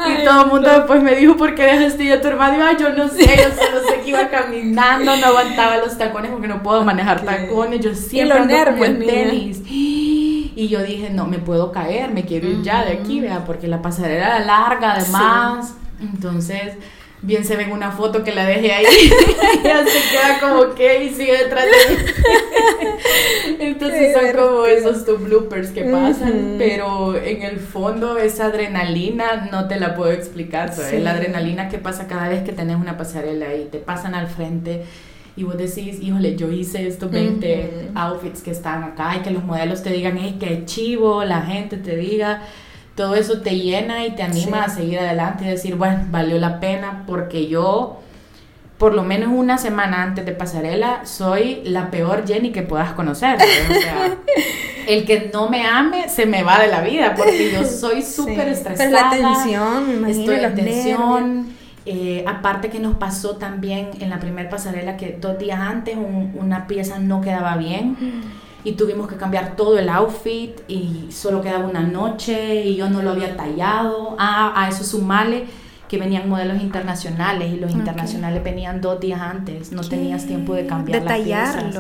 y 0.10 0.26
todo 0.26 0.42
el 0.44 0.48
mundo 0.52 0.70
después 0.70 1.02
me 1.04 1.16
dijo, 1.16 1.36
¿por 1.38 1.56
qué 1.56 1.64
dejaste 1.64 2.04
ir 2.04 2.14
a 2.14 2.22
tu 2.22 2.28
hermano? 2.28 2.56
Y 2.56 2.60
yo, 2.60 2.66
"Ay, 2.68 2.76
yo 2.80 2.90
no 2.92 3.08
sé, 3.10 3.26
yo 3.26 3.66
solo 3.66 3.88
sé 3.88 4.02
que 4.02 4.10
iba 4.10 4.28
caminando, 4.30 5.16
no 5.18 5.26
aguantaba 5.28 5.78
los 5.78 5.98
tacones 5.98 6.32
porque 6.32 6.48
no 6.48 6.62
puedo 6.64 6.84
manejar 6.84 7.22
tacones, 7.22 7.80
yo 7.82 7.94
siempre 7.96 8.38
ando 8.40 8.54
nervios, 8.54 9.00
tenis. 9.06 9.62
Y 10.56 10.68
yo 10.70 10.84
dije, 10.84 11.10
no, 11.10 11.26
me 11.26 11.40
puedo 11.40 11.72
caer, 11.72 12.12
me 12.12 12.26
quiero 12.26 12.48
ir 12.48 12.62
ya 12.62 12.84
de 12.86 12.94
aquí, 12.94 13.20
vea, 13.20 13.44
porque 13.46 13.68
la 13.68 13.82
pasarela 13.82 14.38
era 14.38 14.40
larga 14.46 14.94
además. 14.94 15.74
Entonces, 16.00 16.74
bien 17.24 17.44
se 17.46 17.56
ve 17.56 17.64
en 17.64 17.72
una 17.72 17.92
foto 17.92 18.24
que 18.24 18.32
la 18.34 18.46
dejé 18.46 18.72
ahí. 18.74 18.86
ya 19.64 19.84
se 19.86 20.00
queda 20.12 20.40
como 20.40 20.76
que 20.76 21.06
y 21.06 21.10
sigue 21.10 21.36
detrás 21.38 21.66
de 21.66 21.96
mí. 21.96 22.02
Entonces 23.60 24.14
son 24.14 24.32
como 24.36 24.66
esos 24.66 25.06
two 25.06 25.18
bloopers 25.18 25.70
que 25.70 25.84
pasan, 25.86 26.30
Ujú. 26.30 26.56
pero 26.58 27.18
en 27.18 27.42
el 27.44 27.60
fondo 27.60 28.18
esa 28.18 28.46
adrenalina 28.46 29.50
no 29.52 29.68
te 29.68 29.80
la 29.80 29.96
puedo 29.96 30.12
explicar. 30.12 30.74
¿sabes? 30.74 30.92
Sí. 30.92 31.00
La 31.00 31.12
adrenalina 31.12 31.70
que 31.70 31.78
pasa 31.78 32.08
cada 32.08 32.30
vez 32.30 32.44
que 32.44 32.52
tenés 32.52 32.76
una 32.78 32.98
pasarela 32.98 33.56
y 33.56 33.66
te 33.66 33.80
pasan 33.80 34.16
al 34.16 34.28
frente 34.28 34.84
y 35.36 35.44
vos 35.44 35.58
decís, 35.58 36.00
híjole, 36.02 36.36
yo 36.36 36.52
hice 36.52 36.88
estos 36.88 37.10
20 37.10 37.90
Ujú. 37.90 38.00
outfits 38.00 38.42
que 38.42 38.52
están 38.52 38.84
acá 38.84 39.16
y 39.18 39.22
que 39.22 39.32
los 39.32 39.44
modelos 39.44 39.82
te 39.82 39.90
digan, 39.92 40.18
hey, 40.20 40.38
qué 40.40 40.64
chivo, 40.66 41.24
la 41.24 41.42
gente 41.42 41.78
te 41.78 41.96
diga. 41.96 42.44
Todo 42.96 43.16
eso 43.16 43.42
te 43.42 43.56
llena 43.60 44.06
y 44.06 44.12
te 44.12 44.24
anima 44.24 44.66
Sí. 44.66 44.72
a 44.72 44.76
seguir 44.76 45.00
adelante 45.00 45.46
y 45.46 45.48
decir, 45.48 45.76
bueno, 45.76 46.06
valió 46.12 46.38
la 46.38 46.60
pena 46.60 47.04
porque 47.08 47.48
yo, 47.48 48.00
por 48.78 48.94
lo 48.94 49.02
menos 49.04 49.30
una 49.34 49.58
semana 49.58 50.04
antes 50.04 50.26
de 50.26 50.32
pasarela, 50.34 51.06
soy 51.06 51.62
la 51.66 51.90
peor 51.90 52.26
Jenny 52.28 52.52
que 52.52 52.62
puedas 52.62 52.94
conocer. 52.94 53.40
¿sabes? 53.40 53.70
O 53.70 53.82
sea, 53.82 54.18
el 54.88 55.06
que 55.06 55.32
no 55.34 55.50
me 55.50 55.66
ame 55.66 56.08
se 56.10 56.26
me 56.28 56.44
va 56.44 56.60
de 56.60 56.68
la 56.68 56.82
vida 56.82 57.16
porque 57.16 57.52
yo 57.52 57.64
soy 57.66 58.04
súper 58.04 58.46
Sí. 58.48 58.54
estresada. 58.54 58.90
Pero 58.90 58.92
la 58.92 59.10
tensión, 59.10 59.88
me 59.88 59.94
imagino, 59.96 60.32
Estoy 60.34 60.46
en 60.46 60.56
tensión. 60.56 61.48
Eh, 61.86 62.24
aparte 62.28 62.70
que 62.70 62.80
nos 62.80 62.96
pasó 62.96 63.36
también 63.36 63.90
en 64.00 64.10
la 64.10 64.18
primera 64.20 64.50
pasarela 64.50 64.96
que 64.96 65.18
dos 65.20 65.38
días 65.38 65.60
antes 65.60 65.98
un- 65.98 66.34
una 66.40 66.66
pieza 66.66 66.98
no 66.98 67.20
quedaba 67.20 67.58
bien 67.58 67.98
y 68.64 68.74
tuvimos 68.74 69.08
que 69.08 69.16
cambiar 69.16 69.56
todo 69.56 69.78
el 69.78 69.90
outfit 69.90 70.60
y 70.68 71.08
solo 71.12 71.42
quedaba 71.42 71.66
una 71.68 71.82
noche 71.82 72.64
y 72.66 72.76
yo 72.76 72.90
no 72.90 73.02
lo 73.02 73.12
había 73.12 73.36
tallado. 73.36 74.16
Ah, 74.18 74.54
a 74.56 74.70
eso 74.70 74.84
sumale 74.84 75.46
que 75.88 75.98
venían 76.00 76.28
modelos 76.28 76.62
internacionales 76.62 77.54
y 77.54 77.58
los 77.58 77.72
Ok. 77.72 77.78
internacionales 77.78 78.44
venían 78.44 78.82
dos 78.82 79.00
días 79.00 79.22
antes, 79.22 79.72
no 79.72 79.82
¿Qué? 79.84 79.90
tenías 79.90 80.26
tiempo 80.26 80.56
de 80.56 80.66
cambiar 80.66 81.04
las 81.04 81.20
piezas. 81.20 81.76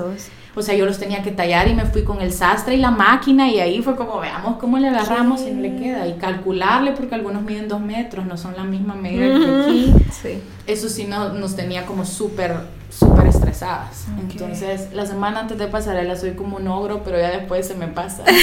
O 0.55 0.61
sea, 0.61 0.75
yo 0.75 0.86
los 0.86 0.99
tenía 0.99 1.23
que 1.23 1.31
tallar 1.31 1.67
y 1.67 1.73
me 1.73 1.86
fui 1.86 2.03
con 2.03 2.21
el 2.21 2.31
sastre 2.31 2.75
y 2.75 2.77
la 2.77 2.91
máquina 2.91 3.49
y 3.49 3.59
ahí 3.59 3.81
fue 3.81 3.95
como, 3.95 4.19
veamos 4.19 4.57
cómo 4.57 4.77
le 4.77 4.89
agarramos 4.89 5.41
y 5.41 5.49
no 5.49 5.61
le 5.61 5.75
queda. 5.77 6.05
Y 6.05 6.13
calcularle 6.13 6.91
porque 6.91 7.15
algunos 7.15 7.41
miden 7.41 7.67
dos 7.67 7.81
metros, 7.81 8.27
no 8.27 8.38
son 8.38 8.55
la 8.55 8.63
misma 8.63 8.93
medida 8.93 9.25
que 9.39 9.61
aquí. 9.63 9.93
Sí. 10.11 10.39
Eso 10.67 10.89
sí 10.89 11.05
no, 11.05 11.29
nos 11.34 11.55
tenía 11.55 11.88
como 11.88 12.05
súper, 12.05 12.55
súper 12.97 13.27
estresadas. 13.27 14.05
Entonces, 14.19 14.89
la 14.93 15.05
semana 15.05 15.41
antes 15.41 15.57
de 15.57 15.67
pasarela 15.67 16.15
soy 16.15 16.31
como 16.31 16.57
un 16.57 16.67
ogro, 16.67 17.03
pero 17.03 17.19
ya 17.19 17.31
después 17.31 17.67
se 17.67 17.75
me 17.75 17.87
pasa. 17.87 18.23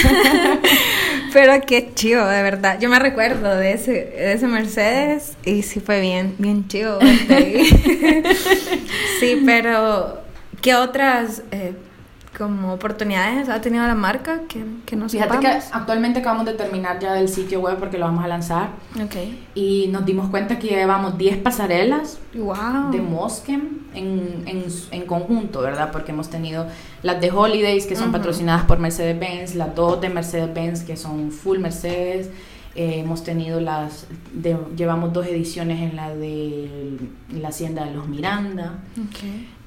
Pero 1.32 1.52
qué 1.64 1.92
chido, 1.94 2.26
de 2.26 2.42
verdad. 2.42 2.78
Yo 2.80 2.88
me 2.88 2.98
recuerdo 2.98 3.54
de 3.54 3.74
ese, 3.74 3.92
de 3.92 4.32
ese 4.32 4.48
Mercedes 4.48 5.36
y 5.44 5.62
sí 5.62 5.78
fue 5.78 6.00
bien, 6.00 6.34
bien 6.38 6.66
chido. 6.66 6.98
sí, 9.20 9.40
pero 9.46 10.22
¿qué 10.60 10.74
otras 10.74 11.44
eh, 11.52 11.74
como 12.40 12.72
oportunidades 12.72 13.48
ha 13.50 13.60
tenido 13.60 13.86
la 13.86 13.94
marca 13.94 14.40
que, 14.48 14.64
que 14.86 14.96
no 14.96 15.08
Fíjate 15.08 15.38
que 15.40 15.46
sepamos? 15.46 15.64
actualmente 15.72 16.20
acabamos 16.20 16.46
de 16.46 16.54
terminar 16.54 16.98
ya 16.98 17.12
del 17.12 17.28
sitio 17.28 17.60
web 17.60 17.76
porque 17.78 17.98
lo 17.98 18.06
vamos 18.06 18.24
a 18.24 18.28
lanzar 18.28 18.70
Ok. 18.96 19.14
y 19.54 19.88
nos 19.88 20.06
dimos 20.06 20.30
cuenta 20.30 20.58
que 20.58 20.68
llevamos 20.68 21.18
10 21.18 21.36
pasarelas 21.38 22.18
Wow. 22.34 22.90
de 22.92 23.00
Moskem 23.00 23.60
en, 23.94 24.44
en, 24.46 24.64
en 24.92 25.02
conjunto, 25.06 25.60
¿verdad? 25.60 25.90
Porque 25.92 26.12
hemos 26.12 26.30
tenido 26.30 26.66
las 27.02 27.20
de 27.20 27.30
Holidays, 27.30 27.86
que 27.86 27.94
son 27.96 28.04
Ujú. 28.10 28.12
patrocinadas 28.18 28.64
por 28.64 28.78
Mercedes-Benz, 28.78 29.54
las 29.56 29.74
dos 29.74 30.00
de 30.00 30.08
Mercedes-Benz, 30.08 30.82
que 30.84 30.96
son 30.96 31.32
full 31.32 31.58
Mercedes. 31.58 32.30
Eh, 32.76 33.00
hemos 33.00 33.24
tenido 33.24 33.58
las, 33.60 34.06
de, 34.32 34.56
llevamos 34.76 35.12
dos 35.12 35.26
ediciones 35.26 35.80
en 35.82 35.96
la 35.96 36.14
de 36.14 36.98
la 37.32 37.48
Hacienda 37.48 37.84
de 37.84 37.94
los 37.96 38.06
Miranda. 38.06 38.74
Ok. 38.96 39.18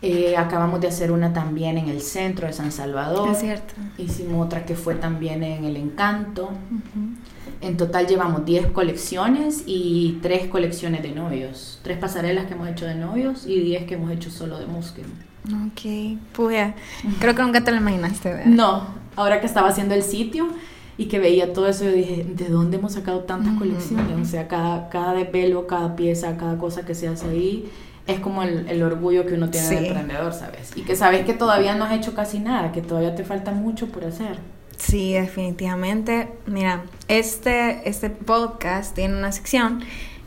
Eh, 0.05 0.35
acabamos 0.35 0.81
de 0.81 0.89
hacer 0.89 1.13
una 1.13 1.31
también 1.31 1.77
en 1.77 1.87
el 1.87 2.01
centro 2.01 2.45
de 2.45 2.51
San 2.51 2.73
Salvador. 2.73 3.29
Es 3.29 3.39
cierto. 3.39 3.73
Hicimos 3.97 4.45
otra 4.45 4.65
que 4.65 4.75
fue 4.75 4.95
también 4.95 5.43
en 5.43 5.63
El 5.63 5.77
Encanto. 5.77 6.47
Ujú. 6.47 7.15
En 7.61 7.77
total 7.77 8.05
llevamos 8.05 8.43
10 8.43 8.67
colecciones 8.71 9.63
y 9.65 10.19
3 10.21 10.47
colecciones 10.47 11.03
de 11.03 11.13
novios. 11.13 11.79
3 11.83 11.97
pasarelas 11.99 12.47
que 12.47 12.53
hemos 12.53 12.67
hecho 12.67 12.85
de 12.85 12.95
novios 12.95 13.47
y 13.47 13.61
10 13.61 13.85
que 13.85 13.93
hemos 13.93 14.11
hecho 14.11 14.29
solo 14.29 14.59
de 14.59 14.65
Muslim. 14.65 15.05
Ok, 15.45 16.19
puya. 16.33 16.75
Creo 17.21 17.33
que 17.33 17.41
nunca 17.41 17.63
te 17.63 17.71
lo 17.71 17.77
imaginaste, 17.77 18.29
¿verdad? 18.29 18.45
No, 18.47 18.87
ahora 19.15 19.39
que 19.39 19.47
estaba 19.47 19.69
haciendo 19.69 19.95
el 19.95 20.03
sitio 20.03 20.49
y 20.97 21.05
que 21.05 21.19
veía 21.19 21.53
todo 21.53 21.67
eso, 21.67 21.85
yo 21.85 21.93
dije, 21.93 22.25
¿de 22.29 22.49
dónde 22.49 22.75
hemos 22.75 22.91
sacado 22.91 23.21
tantas 23.21 23.57
colecciones? 23.57 24.19
O 24.21 24.29
sea, 24.29 24.49
cada, 24.49 24.89
cada 24.89 25.13
desvelo, 25.13 25.65
cada 25.65 25.95
pieza, 25.95 26.35
cada 26.35 26.57
cosa 26.57 26.83
que 26.85 26.93
se 26.93 27.07
hace 27.07 27.29
ahí, 27.29 27.69
es 28.07 28.19
como 28.19 28.43
el, 28.43 28.67
el 28.69 28.83
orgullo 28.83 29.25
que 29.25 29.35
uno 29.35 29.49
tiene 29.49 29.67
de 29.69 29.87
emprendedor, 29.87 30.33
¿sabes? 30.33 30.71
Y 30.75 30.81
que 30.81 30.95
sabes 30.95 31.25
que 31.25 31.33
todavía 31.33 31.75
no 31.75 31.85
has 31.85 31.93
hecho 31.93 32.13
casi 32.13 32.39
nada, 32.39 32.71
que 32.71 32.81
todavía 32.81 33.15
te 33.15 33.23
falta 33.23 33.51
mucho 33.51 33.87
por 33.87 34.03
hacer. 34.05 34.37
Sí, 34.77 35.13
definitivamente. 35.13 36.29
Mira, 36.45 36.83
este, 37.07 37.87
este 37.87 38.09
podcast 38.09 38.93
tiene 38.95 39.17
una 39.17 39.31
sección 39.31 39.83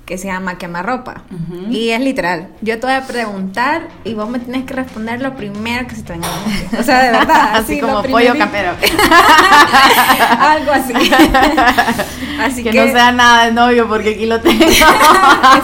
que 0.06 0.16
se 0.18 0.28
llama 0.28 0.56
Quemarropa. 0.56 1.24
Ujú. 1.32 1.66
Y 1.70 1.90
es 1.90 2.00
literal. 2.00 2.48
Yo 2.62 2.78
te 2.78 2.86
voy 2.86 2.94
a 2.94 3.02
preguntar 3.06 3.88
y 4.04 4.14
vos 4.14 4.28
me 4.30 4.38
tienes 4.38 4.62
que 4.64 4.72
responder 4.72 5.20
lo 5.20 5.34
primero 5.34 5.86
que 5.88 5.96
se 5.96 6.02
te 6.04 6.12
venga 6.12 6.28
a 6.28 6.30
la 6.40 6.46
mente. 6.46 6.76
O 6.78 6.82
sea, 6.84 7.02
de 7.02 7.10
verdad. 7.10 7.50
Así 7.56 7.80
como 7.80 8.02
pollo 8.04 8.38
capero. 8.38 8.70
Algo 10.38 10.70
así. 10.72 10.92
así 12.40 12.62
que, 12.62 12.72
no 12.72 12.92
sea 12.92 13.10
nada 13.12 13.46
de 13.46 13.52
novio 13.52 13.88
porque 13.88 14.10
aquí 14.10 14.26
lo 14.26 14.40
tengo. 14.40 14.64
es 14.64 14.76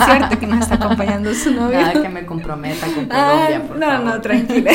cierto 0.04 0.38
que 0.38 0.46
nos 0.46 0.60
está 0.62 0.74
acompañando 0.74 1.32
su 1.34 1.52
novio. 1.52 1.80
Nada 1.80 2.02
que 2.02 2.08
me 2.08 2.26
comprometa 2.26 2.86
con 2.88 3.08
Ah, 3.12 3.30
Colombia, 3.48 3.62
por 3.68 3.76
no, 3.78 3.86
favor. 3.86 4.04
no, 4.06 4.20
tranquila. 4.20 4.72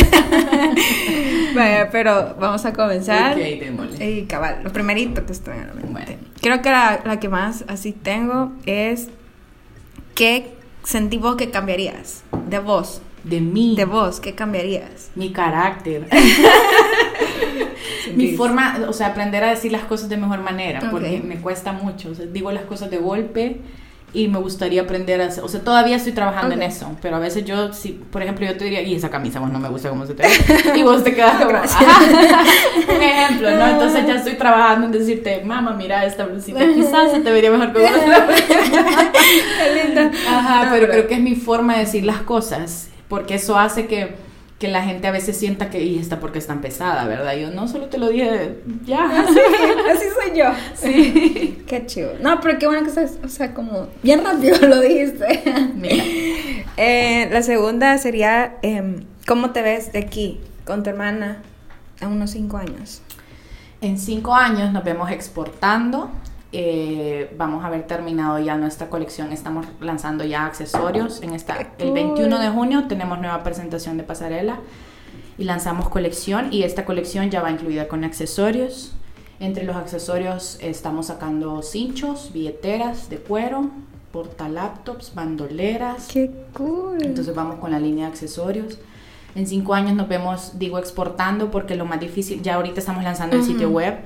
Pero 1.92 2.36
vamos 2.40 2.66
a 2.66 2.74
comenzar. 2.74 3.38
Y 3.38 4.26
cabal, 4.28 4.60
lo 4.64 4.72
primerito 4.72 5.26
que 5.26 5.34
estoy 5.34 5.56
en 5.56 5.68
la 5.68 5.74
mente. 5.74 5.90
Bueno. 5.92 6.08
Creo 6.42 6.62
que 6.62 6.70
la, 6.70 7.00
la 7.04 7.20
que 7.20 7.30
más 7.30 7.66
así 7.68 7.92
tengo 7.92 8.52
es 8.66 9.10
¿qué 10.18 10.56
sentí 10.84 11.18
vos 11.18 11.36
que 11.36 11.52
cambiarías? 11.52 12.24
De 12.50 12.60
vos, 12.60 13.02
De 13.24 13.40
mí. 13.40 13.76
de 13.78 13.86
vos, 13.86 14.20
¿qué 14.20 14.34
cambiarías? 14.34 15.12
Mi 15.16 15.32
carácter. 15.32 16.08
mi 18.16 18.36
forma, 18.36 18.80
o 18.90 18.94
sea, 18.94 19.08
aprender 19.08 19.44
a 19.44 19.52
decir 19.52 19.72
las 19.72 19.84
cosas 19.84 20.10
de 20.10 20.18
mejor 20.18 20.40
manera, 20.40 20.90
porque 20.90 21.22
me 21.24 21.40
cuesta 21.40 21.72
mucho. 21.72 22.10
O 22.10 22.16
sea, 22.16 22.26
digo 22.26 22.52
las 22.52 22.66
cosas 22.66 22.90
de 22.90 22.98
golpe 22.98 23.62
y 24.14 24.30
me 24.30 24.40
gustaría 24.40 24.84
aprender 24.84 25.22
a 25.22 25.26
hacer, 25.26 25.44
o 25.44 25.50
sea, 25.50 25.62
todavía 25.62 25.98
estoy 25.98 26.14
trabajando 26.14 26.56
en 26.56 26.64
eso, 26.64 26.96
pero 27.02 27.18
a 27.18 27.20
veces 27.20 27.44
yo, 27.44 27.74
si, 27.74 27.92
por 27.92 28.22
ejemplo, 28.22 28.46
yo 28.46 28.56
te 28.56 28.64
diría, 28.64 28.82
y 28.82 28.96
esa 28.96 29.10
camisa 29.10 29.42
vos 29.42 29.52
no 29.52 29.60
me 29.60 29.68
gusta 29.68 29.90
cómo 29.90 30.06
se 30.06 30.14
te 30.14 30.24
ve, 30.24 30.30
y 30.76 30.84
vos 30.84 31.04
te 31.04 31.14
quedas 31.14 31.44
como, 31.44 31.50
un 32.96 33.02
ejemplo, 33.04 33.52
¿no? 33.52 33.68
Entonces 33.68 34.08
ya 34.08 34.16
estoy 34.16 34.36
trabajando 34.36 34.86
en 34.86 34.94
decirte, 34.94 35.44
mamá, 35.44 35.74
mira 35.74 36.06
esta 36.06 36.26
blusita, 36.26 36.60
quizás 36.74 37.12
se 37.12 37.20
te 37.20 37.32
vería 37.32 37.52
mejor 37.52 37.74
con. 37.74 37.82
Qué 38.48 39.84
linda. 39.84 40.12
Ajá, 40.30 40.70
pero 40.72 40.88
creo 40.88 41.08
que 41.08 41.16
es 41.16 41.22
mi 41.22 41.36
forma 41.36 41.74
de 41.74 41.80
decir 41.82 42.06
las 42.06 42.22
cosas, 42.22 42.90
porque 43.10 43.36
eso 43.36 43.60
hace 43.60 43.88
que, 43.88 44.16
que 44.60 44.68
la 44.68 44.82
gente 44.84 45.08
a 45.08 45.12
veces 45.12 45.38
sienta 45.38 45.70
que, 45.70 45.84
y 45.84 46.00
esta 46.00 46.20
porque 46.20 46.40
es 46.40 46.48
tan 46.48 46.62
pesada, 46.62 47.06
¿verdad? 47.06 47.36
Yo 47.36 47.52
no 47.52 47.68
solo 47.68 47.88
te 47.88 47.98
lo 48.00 48.10
dije, 48.10 48.58
ya. 48.86 49.06
Así, 49.22 49.40
así 49.92 50.06
soy 50.20 50.38
yo. 50.38 50.46
Sí. 50.76 51.64
Qué 51.68 51.86
chido. 51.86 52.14
No, 52.22 52.40
pero 52.42 52.58
qué 52.58 52.66
bueno 52.66 52.82
que 52.82 52.90
estás, 52.90 53.18
o 53.24 53.28
sea, 53.30 53.54
como 53.54 53.88
bien 54.02 54.24
rápido 54.24 54.58
lo 54.68 54.82
dijiste. 54.82 55.44
Mira, 55.76 56.04
Eh, 56.78 57.30
la 57.32 57.42
segunda 57.44 57.98
sería, 58.00 58.58
em, 58.64 59.04
¿cómo 59.28 59.52
te 59.52 59.62
ves 59.62 59.92
de 59.94 60.00
aquí 60.00 60.40
con 60.66 60.82
tu 60.84 60.90
hermana 60.90 61.42
a 62.02 62.08
unos 62.08 62.32
cinco 62.32 62.58
años? 62.58 63.02
en 63.80 64.00
cinco 64.00 64.34
años 64.34 64.74
nos 64.74 64.84
vemos 64.84 65.12
exportando. 65.12 66.10
Eh, 66.52 67.34
vamos 67.38 67.64
a 67.64 67.68
haber 67.68 67.88
terminado 67.88 68.40
ya 68.40 68.56
nuestra 68.58 68.90
colección. 68.90 69.32
Estamos 69.32 69.66
lanzando 69.82 70.24
ya 70.24 70.46
accesorios. 70.46 71.22
En 71.22 71.34
esta, 71.34 71.58
el 71.58 71.68
cool. 71.88 71.94
21 71.94 72.40
de 72.40 72.50
junio 72.50 72.86
tenemos 72.88 73.20
nueva 73.20 73.44
presentación 73.44 73.98
de 73.98 74.04
pasarela 74.04 74.60
y 75.38 75.44
lanzamos 75.44 75.90
colección. 75.90 76.52
Y 76.54 76.64
esta 76.64 76.86
colección 76.86 77.30
ya 77.30 77.42
va 77.42 77.52
incluida 77.52 77.88
con 77.88 78.04
accesorios. 78.04 78.94
Entre 79.40 79.64
los 79.66 79.76
accesorios 79.76 80.58
estamos 80.62 81.08
sacando 81.08 81.62
cinchos, 81.62 82.32
billeteras 82.34 83.10
de 83.10 83.18
cuero, 83.18 83.70
portalaptops, 84.12 85.14
bandoleras. 85.14 86.08
Qué 86.08 86.32
cool. 86.54 87.04
Entonces 87.04 87.36
vamos 87.36 87.60
con 87.60 87.72
la 87.72 87.80
línea 87.80 88.06
de 88.06 88.12
accesorios. 88.12 88.80
En 89.36 89.46
cinco 89.46 89.76
años 89.76 89.94
nos 89.94 90.08
vemos, 90.08 90.58
digo, 90.58 90.80
exportando 90.80 91.52
porque 91.52 91.76
lo 91.76 91.86
más 91.86 92.00
difícil, 92.00 92.42
ya 92.42 92.56
ahorita 92.56 92.80
estamos 92.80 93.04
lanzando 93.04 93.36
el 93.36 93.44
sitio 93.44 93.70
web. 93.70 94.00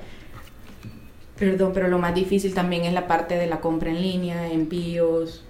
Perdón, 1.42 1.72
pero 1.74 1.88
lo 1.88 1.98
más 1.98 2.14
difícil 2.14 2.54
también 2.54 2.86
es 2.86 2.94
la 2.94 3.08
parte 3.08 3.36
de 3.36 3.48
la 3.48 3.62
compra 3.62 3.90
en 3.90 4.00
línea, 4.00 4.48
envíos. 4.52 5.44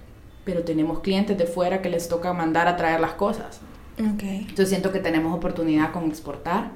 Pero 0.44 0.62
tenemos 0.62 1.00
clientes 1.00 1.36
de 1.36 1.44
fuera 1.44 1.82
que 1.82 1.90
les 1.90 2.08
toca 2.08 2.32
mandar 2.32 2.66
a 2.66 2.78
traer 2.78 2.98
las 2.98 3.12
cosas. 3.12 3.60
Ok. 4.00 4.22
Entonces 4.22 4.70
siento 4.70 4.90
que 4.90 5.00
tenemos 5.00 5.36
oportunidad 5.36 5.92
con 5.92 6.06
exportar. 6.06 6.70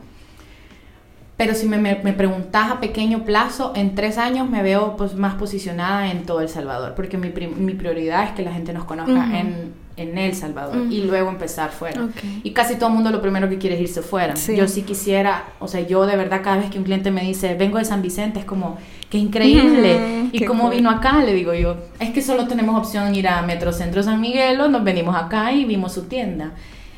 Pero 1.38 1.54
si 1.54 1.66
me, 1.66 1.78
me, 1.78 1.96
me 2.02 2.12
preguntas 2.12 2.70
a 2.70 2.78
pequeño 2.80 3.24
plazo, 3.24 3.72
en 3.74 3.94
tres 3.94 4.18
años 4.18 4.50
me 4.50 4.62
veo 4.62 4.96
pues 4.98 5.14
más 5.14 5.34
posicionada 5.36 6.10
en 6.10 6.24
todo 6.26 6.42
El 6.42 6.50
Salvador, 6.50 6.94
porque 6.94 7.16
mi, 7.16 7.30
mi 7.30 7.72
prioridad 7.72 8.24
es 8.24 8.30
que 8.32 8.42
la 8.42 8.52
gente 8.52 8.74
nos 8.74 8.84
conozca 8.84 9.12
Ujú. 9.12 9.34
en, 9.34 9.72
en 9.96 10.18
El 10.18 10.34
Salvador 10.34 10.76
y 10.90 11.00
Ujú. 11.00 11.08
luego 11.08 11.30
empezar 11.30 11.70
fuera. 11.72 12.04
Ok. 12.04 12.22
Y 12.42 12.52
casi 12.52 12.76
todo 12.76 12.88
el 12.88 12.94
mundo 12.94 13.10
lo 13.10 13.20
primero 13.22 13.48
que 13.48 13.58
quiere 13.58 13.76
es 13.76 13.82
irse 13.82 14.02
fuera. 14.02 14.36
Sí. 14.36 14.56
Yo 14.56 14.68
sí 14.68 14.82
quisiera, 14.82 15.44
o 15.58 15.68
sea, 15.68 15.80
yo 15.80 16.06
de 16.06 16.16
verdad 16.16 16.42
cada 16.42 16.58
vez 16.58 16.70
que 16.70 16.78
un 16.78 16.84
cliente 16.84 17.10
me 17.10 17.22
dice, 17.22 17.54
vengo 17.54 17.78
de 17.78 17.84
San 17.84 18.00
Vicente, 18.00 18.38
es 18.38 18.44
como, 18.46 18.78
qué 19.10 19.18
increíble. 19.18 19.96
Ujú, 19.96 20.28
¿Y 20.32 20.38
qué 20.40 20.44
cómo 20.46 20.64
cool. 20.64 20.74
vino 20.76 20.90
acá? 20.90 21.22
Le 21.24 21.32
digo 21.34 21.54
yo, 21.54 21.76
es 21.98 22.10
que 22.10 22.22
solo 22.22 22.46
tenemos 22.46 22.76
opción 22.78 23.14
ir 23.14 23.28
a 23.28 23.42
Metrocentro 23.42 24.02
San 24.02 24.20
Miguel 24.20 24.60
o 24.60 24.68
nos 24.68 24.82
venimos 24.84 25.14
acá 25.16 25.52
y 25.52 25.64
vimos 25.64 25.92
su 25.92 26.02
tienda. 26.04 26.52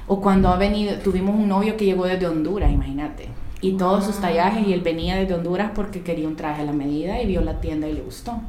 O 0.07 0.21
cuando 0.21 0.49
ha 0.49 0.57
venido, 0.57 0.95
tuvimos 0.97 1.35
un 1.35 1.49
novio 1.49 1.77
que 1.77 1.85
llegó 1.85 2.07
desde 2.07 2.27
Honduras, 2.27 2.73
imagínate. 2.73 3.29
Y 3.61 3.73
todos 3.73 4.05
sus 4.05 4.17
tallajes 4.21 4.67
y 4.67 4.73
él 4.73 4.81
venía 4.81 5.17
desde 5.17 5.35
Honduras 5.35 5.73
porque 5.75 6.01
quería 6.03 6.27
un 6.29 6.37
traje 6.37 6.63
a 6.63 6.65
la 6.65 6.73
medida 6.73 7.21
y 7.21 7.27
vio 7.27 7.41
la 7.43 7.61
tienda 7.61 7.89
y 7.89 7.93
le 7.93 8.01
gustó. 8.01 8.41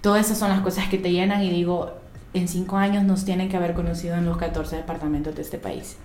Todas 0.00 0.26
esas 0.26 0.38
son 0.38 0.48
las 0.48 0.60
cosas 0.60 0.88
que 0.88 0.96
te 0.98 1.12
llenan 1.12 1.44
y 1.44 1.50
digo, 1.50 1.90
en 2.32 2.48
cinco 2.48 2.76
años 2.78 3.04
nos 3.04 3.24
tienen 3.24 3.48
que 3.50 3.56
haber 3.56 3.74
conocido 3.74 4.16
en 4.16 4.24
los 4.24 4.36
14 4.38 4.76
departamentos 4.76 5.34
de 5.36 5.42
este 5.42 5.58
país. 5.58 5.96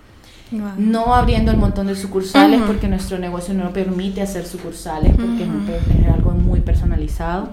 Wow. 0.51 0.61
No 0.77 1.15
abriendo 1.15 1.49
el 1.51 1.57
montón 1.57 1.87
de 1.87 1.95
sucursales 1.95 2.59
Ujú. 2.59 2.67
porque 2.67 2.87
nuestro 2.87 3.17
negocio 3.17 3.53
no 3.55 3.71
permite 3.71 4.21
hacer 4.21 4.45
sucursales 4.45 5.13
porque 5.15 5.43
es, 5.43 5.49
un 5.49 5.63
Ujú. 5.63 5.65
pe- 5.67 6.03
es 6.07 6.13
algo 6.13 6.34
personalizado. 6.85 7.49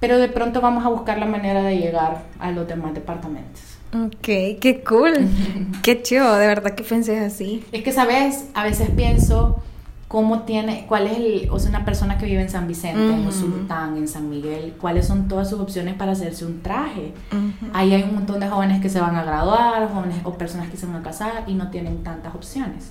Pero 0.00 0.18
de 0.18 0.28
pronto 0.28 0.60
vamos 0.60 0.84
a 0.84 0.88
buscar 0.88 1.18
la 1.18 1.26
manera 1.26 1.62
de 1.62 1.78
llegar 1.78 2.24
a 2.40 2.50
los 2.50 2.66
demás 2.66 2.92
departamentos. 2.94 3.62
Ok, 3.94 4.58
qué 4.60 4.82
cool. 4.86 5.28
qué 5.82 6.02
chido, 6.02 6.34
de 6.36 6.46
verdad 6.46 6.74
que 6.74 6.82
pensé 6.82 7.20
así. 7.20 7.64
Es 7.72 7.84
que, 7.84 7.92
¿sabes? 7.92 8.46
A 8.54 8.64
veces 8.64 8.90
pienso 8.90 9.62
cómo 10.08 10.40
tiene, 10.40 10.86
cuál 10.88 11.06
es 11.06 11.16
el, 11.18 11.48
o 11.50 11.58
sea, 11.58 11.70
una 11.70 11.84
persona 11.84 12.18
que 12.18 12.26
vive 12.26 12.42
en 12.42 12.50
San 12.50 12.66
Vicente, 12.66 13.00
en 13.00 13.20
Ujú. 13.20 13.28
Usulután, 13.28 13.96
en 13.96 14.08
San 14.08 14.28
Miguel, 14.28 14.74
cuáles 14.78 15.06
son 15.06 15.28
todas 15.28 15.48
sus 15.48 15.60
opciones 15.60 15.94
para 15.94 16.12
hacerse 16.12 16.44
un 16.44 16.62
traje. 16.62 17.14
Ujú. 17.30 17.70
Ahí 17.72 17.94
hay 17.94 18.02
un 18.02 18.14
montón 18.14 18.40
de 18.40 18.48
jóvenes 18.48 18.82
que 18.82 18.90
se 18.90 19.00
van 19.00 19.14
a 19.16 19.22
graduar, 19.22 19.88
jóvenes 19.92 20.18
o 20.24 20.34
personas 20.36 20.68
que 20.68 20.76
se 20.76 20.86
van 20.86 20.96
a 20.96 21.02
casar 21.02 21.44
y 21.46 21.54
no 21.54 21.70
tienen 21.70 22.02
tantas 22.02 22.34
opciones. 22.34 22.90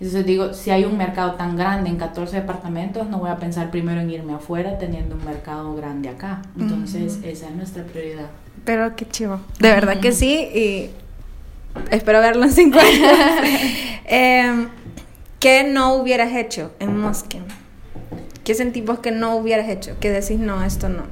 Entonces 0.00 0.26
digo, 0.26 0.52
si 0.52 0.70
hay 0.70 0.84
un 0.84 0.98
mercado 0.98 1.34
tan 1.34 1.56
grande 1.56 1.88
en 1.88 1.96
14 1.96 2.36
departamentos, 2.36 3.08
no 3.08 3.18
voy 3.18 3.30
a 3.30 3.36
pensar 3.36 3.70
primero 3.70 4.00
en 4.00 4.10
irme 4.10 4.34
afuera 4.34 4.78
teniendo 4.78 5.16
un 5.16 5.24
mercado 5.24 5.74
grande 5.74 6.08
acá. 6.10 6.42
Entonces 6.58 7.18
esa 7.22 7.48
es 7.48 7.54
nuestra 7.54 7.84
prioridad. 7.84 8.26
Pero 8.64 8.94
qué 8.94 9.08
chivo. 9.08 9.40
De 9.58 9.70
verdad 9.70 10.00
que 10.00 10.12
sí. 10.12 10.34
Y 10.34 10.90
espero 11.90 12.20
verlo 12.20 12.44
en 12.44 12.52
cinco 12.52 12.78
años. 12.78 13.12
Em, 14.08 14.68
¿Qué 15.40 15.64
no 15.64 15.94
hubieras 15.94 16.32
hecho 16.32 16.72
en 16.80 16.98
Moskin? 16.98 17.44
¿Qué 18.44 18.54
sentimos 18.54 19.00
que 19.00 19.10
no 19.10 19.36
hubieras 19.36 19.68
hecho? 19.68 19.98
Que 20.00 20.10
decís, 20.10 20.38
no, 20.38 20.62
esto 20.64 20.88
no. 20.88 21.04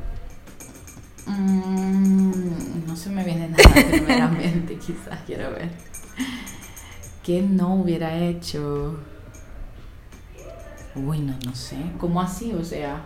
Mm, 1.26 2.86
no 2.86 2.96
se 2.96 3.10
me 3.10 3.24
viene 3.24 3.48
nada 3.48 3.88
primeramente, 3.90 4.76
quizás 4.86 5.18
quiero 5.26 5.50
ver. 5.50 5.70
¿Qué 7.24 7.42
no 7.42 7.74
hubiera 7.74 8.16
hecho? 8.18 8.98
Uy, 10.94 11.18
no, 11.20 11.34
no 11.44 11.54
sé. 11.54 11.76
¿Cómo 11.98 12.20
así? 12.20 12.52
O 12.52 12.62
sea, 12.64 13.02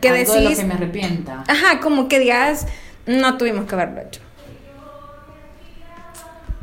Que 0.00 0.08
algo 0.10 0.32
de 0.34 0.40
lo 0.40 0.48
decís. 0.50 0.58
que 0.60 0.66
me 0.66 0.74
arrepienta. 0.74 1.44
Ajá, 1.48 1.80
como 1.80 2.08
que 2.08 2.18
digas, 2.18 2.66
no 3.06 3.36
tuvimos 3.38 3.64
que 3.66 3.74
haberlo 3.74 4.00
hecho. 4.00 4.20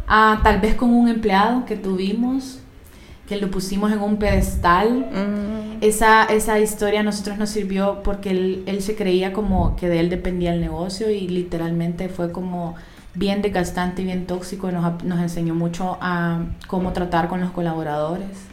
Ah, 0.08 0.42
tal 0.44 0.60
vez 0.60 0.76
con 0.76 0.90
un 0.94 1.08
empleado 1.08 1.66
que 1.66 1.78
tuvimos, 1.78 2.60
que 3.28 3.38
lo 3.38 3.50
pusimos 3.50 3.92
en 3.94 4.02
un 4.02 4.18
pedestal. 4.18 5.08
Mm, 5.12 5.78
Esa, 5.82 6.26
esa 6.26 6.60
historia 6.60 7.00
a 7.00 7.04
nosotros 7.04 7.38
nos 7.38 7.50
sirvió 7.50 8.04
porque 8.04 8.32
él, 8.32 8.64
él 8.66 8.82
se 8.84 8.96
creía 8.96 9.32
como 9.32 9.76
que 9.78 9.88
de 9.88 10.00
él 10.02 10.10
dependía 10.10 10.54
el 10.54 10.60
negocio 10.62 11.10
y 11.10 11.28
literalmente 11.30 12.10
fue 12.10 12.32
como 12.34 12.76
bien 13.14 13.42
desgastante 13.42 14.02
y 14.02 14.06
bien 14.06 14.26
tóxico 14.26 14.72
nos, 14.72 15.04
nos 15.04 15.20
enseñó 15.20 15.54
mucho 15.54 15.98
a 16.02 16.40
cómo 16.68 16.94
tratar 16.94 17.28
con 17.28 17.42
los 17.42 17.52
colaboradores. 17.52 18.52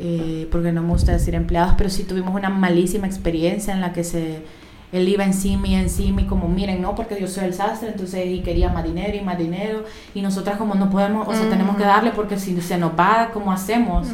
Eh, 0.00 0.46
porque 0.52 0.70
no 0.70 0.82
me 0.82 0.90
gusta 0.90 1.10
decir 1.10 1.34
empleados, 1.34 1.74
pero 1.76 1.90
sí 1.90 2.04
tuvimos 2.04 2.32
una 2.32 2.50
malísima 2.50 3.08
experiencia 3.08 3.74
en 3.74 3.80
la 3.80 3.92
que 3.92 4.04
se, 4.04 4.44
él 4.92 5.08
iba 5.08 5.24
encima 5.24 5.66
y 5.66 5.74
encima 5.74 6.22
y 6.22 6.26
como 6.26 6.48
miren, 6.48 6.80
no, 6.80 6.94
porque 6.94 7.20
yo 7.20 7.26
soy 7.26 7.46
el 7.46 7.54
sastre, 7.54 7.88
entonces 7.88 8.26
y 8.26 8.40
quería 8.40 8.70
más 8.70 8.84
dinero 8.84 9.16
y 9.16 9.22
más 9.22 9.36
dinero 9.36 9.84
y 10.14 10.22
nosotras 10.22 10.56
como 10.56 10.76
no 10.76 10.88
podemos, 10.88 11.26
o 11.26 11.34
sea, 11.34 11.50
tenemos 11.50 11.76
que 11.76 11.82
darle 11.82 12.12
porque 12.12 12.38
si 12.38 12.58
se 12.60 12.78
nos 12.78 12.92
va, 12.92 13.30
¿cómo 13.32 13.50
hacemos? 13.50 14.06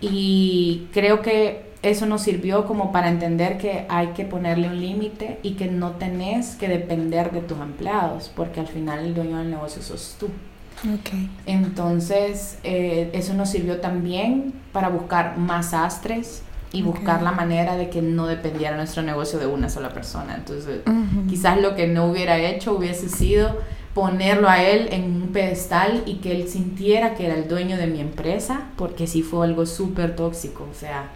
Y 0.00 0.88
creo 0.92 1.22
que 1.22 1.63
eso 1.84 2.06
nos 2.06 2.22
sirvió 2.22 2.66
como 2.66 2.92
para 2.92 3.08
entender 3.08 3.58
que 3.58 3.84
hay 3.88 4.08
que 4.08 4.24
ponerle 4.24 4.68
un 4.68 4.80
límite 4.80 5.38
y 5.42 5.52
que 5.52 5.66
no 5.66 5.92
tenés 5.92 6.56
que 6.56 6.68
depender 6.68 7.30
de 7.30 7.40
tus 7.40 7.60
empleados, 7.60 8.30
porque 8.34 8.60
al 8.60 8.66
final 8.66 9.00
el 9.00 9.14
dueño 9.14 9.38
del 9.38 9.50
negocio 9.50 9.82
sos 9.82 10.16
tú. 10.18 10.26
ok. 10.26 11.10
Entonces, 11.46 12.58
eh, 12.64 13.10
eso 13.12 13.34
nos 13.34 13.50
sirvió 13.50 13.80
también 13.80 14.54
para 14.72 14.88
buscar 14.88 15.36
más 15.36 15.74
astres 15.74 16.42
y 16.72 16.82
buscar 16.82 17.22
la 17.22 17.30
manera 17.30 17.76
de 17.76 17.88
que 17.88 18.02
no 18.02 18.26
dependiera 18.26 18.76
nuestro 18.76 19.02
negocio 19.02 19.38
de 19.38 19.46
una 19.46 19.68
sola 19.68 19.90
persona. 19.90 20.34
Entonces, 20.34 20.80
quizás 21.28 21.60
lo 21.60 21.76
que 21.76 21.86
no 21.86 22.06
hubiera 22.06 22.38
hecho 22.38 22.74
hubiese 22.74 23.08
sido 23.08 23.60
ponerlo 23.94 24.48
a 24.48 24.60
él 24.60 24.88
en 24.90 25.04
un 25.04 25.28
pedestal 25.28 26.02
y 26.04 26.16
que 26.16 26.32
él 26.32 26.48
sintiera 26.48 27.14
que 27.14 27.26
era 27.26 27.36
el 27.36 27.46
dueño 27.46 27.76
de 27.76 27.86
mi 27.86 28.00
empresa, 28.00 28.70
porque 28.76 29.06
sí 29.06 29.22
fue 29.22 29.46
algo 29.46 29.66
súper 29.66 30.16
tóxico, 30.16 30.66
o 30.68 30.74
sea. 30.74 31.10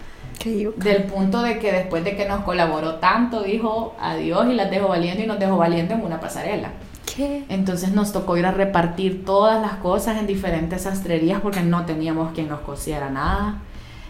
Del 0.45 1.05
punto 1.05 1.43
de 1.43 1.59
que 1.59 1.73
después 1.73 2.05
de 2.05 2.17
que 2.17 2.29
nos 2.29 2.45
colaboró 2.45 2.97
tanto, 2.97 3.43
dijo 3.43 3.97
adiós 4.01 4.47
y 4.51 4.55
las 4.55 4.71
dejo 4.71 4.89
valiendo 4.89 5.23
y 5.23 5.27
nos 5.27 5.39
dejó 5.39 5.57
valiendo 5.57 5.95
en 5.95 6.05
una 6.05 6.21
pasarela. 6.21 6.71
¿Qué? 7.17 7.45
Entonces 7.49 7.93
nos 7.93 8.13
tocó 8.13 8.37
ir 8.37 8.47
a 8.47 8.53
repartir 8.53 9.25
todas 9.25 9.61
las 9.61 9.75
cosas 9.75 10.19
en 10.19 10.27
diferentes 10.27 10.83
sastrerías 10.83 11.41
porque 11.41 11.63
no 11.63 11.85
teníamos 11.85 12.33
quien 12.33 12.49
nos 12.49 12.61
cosiera 12.61 13.11
nada. 13.11 13.57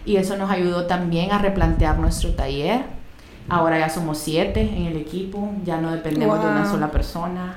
Y 0.05 0.17
eso 0.17 0.37
nos 0.37 0.49
ayudó 0.51 0.85
también 0.85 1.31
a 1.31 1.39
replantear 1.39 1.97
nuestro 1.99 2.31
taller. 2.35 2.81
Ahora 3.47 3.79
ya 3.79 3.89
somos 3.89 4.17
siete 4.19 4.61
en 4.61 4.85
el 4.85 4.97
equipo, 4.97 5.49
ya 5.65 5.77
no 5.81 5.91
dependemos 5.91 6.39
de 6.39 6.47
una 6.47 6.61
Wow. 6.63 6.71
sola 6.71 6.91
persona. 6.91 7.55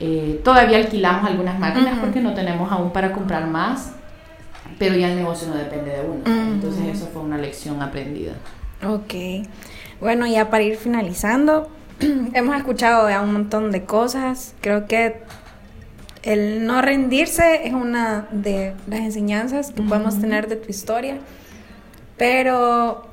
Eh, 0.00 0.40
todavía 0.44 0.78
alquilamos 0.78 1.28
algunas 1.28 1.58
máquinas 1.58 1.92
Ujú. 1.94 2.00
porque 2.02 2.20
no 2.20 2.32
tenemos 2.32 2.70
aún 2.72 2.90
para 2.92 3.12
comprar 3.12 3.46
más, 3.46 3.92
pero 4.78 4.94
ya 4.96 5.10
el 5.10 5.16
negocio 5.16 5.48
no 5.48 5.56
depende 5.56 5.90
de 5.92 6.00
uno. 6.02 6.20
Ujú. 6.20 6.52
Entonces 6.54 6.96
eso 6.96 7.08
fue 7.12 7.22
una 7.22 7.38
lección 7.38 7.80
aprendida. 7.82 8.32
Ok. 8.86 9.14
Bueno, 10.00 10.26
ya 10.26 10.50
para 10.50 10.62
ir 10.64 10.76
finalizando, 10.76 11.68
hemos 12.34 12.56
escuchado 12.56 13.08
ya 13.08 13.20
un 13.20 13.32
montón 13.32 13.70
de 13.72 13.84
cosas. 13.84 14.54
Creo 14.60 14.86
que 14.86 15.20
el 16.22 16.66
no 16.66 16.82
rendirse 16.82 17.66
es 17.66 17.74
una 17.74 18.28
de 18.30 18.74
las 18.86 19.00
enseñanzas 19.00 19.72
que 19.72 19.82
podemos 19.82 20.14
Ujú. 20.14 20.22
tener 20.22 20.48
de 20.48 20.56
tu 20.56 20.68
historia. 20.70 21.18
Pero, 22.16 23.06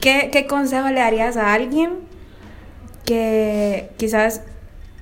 ¿qué, 0.00 0.28
qué 0.32 0.46
consejo 0.46 0.88
le 0.88 1.00
darías 1.00 1.36
a 1.36 1.52
alguien 1.52 1.92
que 3.04 3.90
quizás 3.96 4.42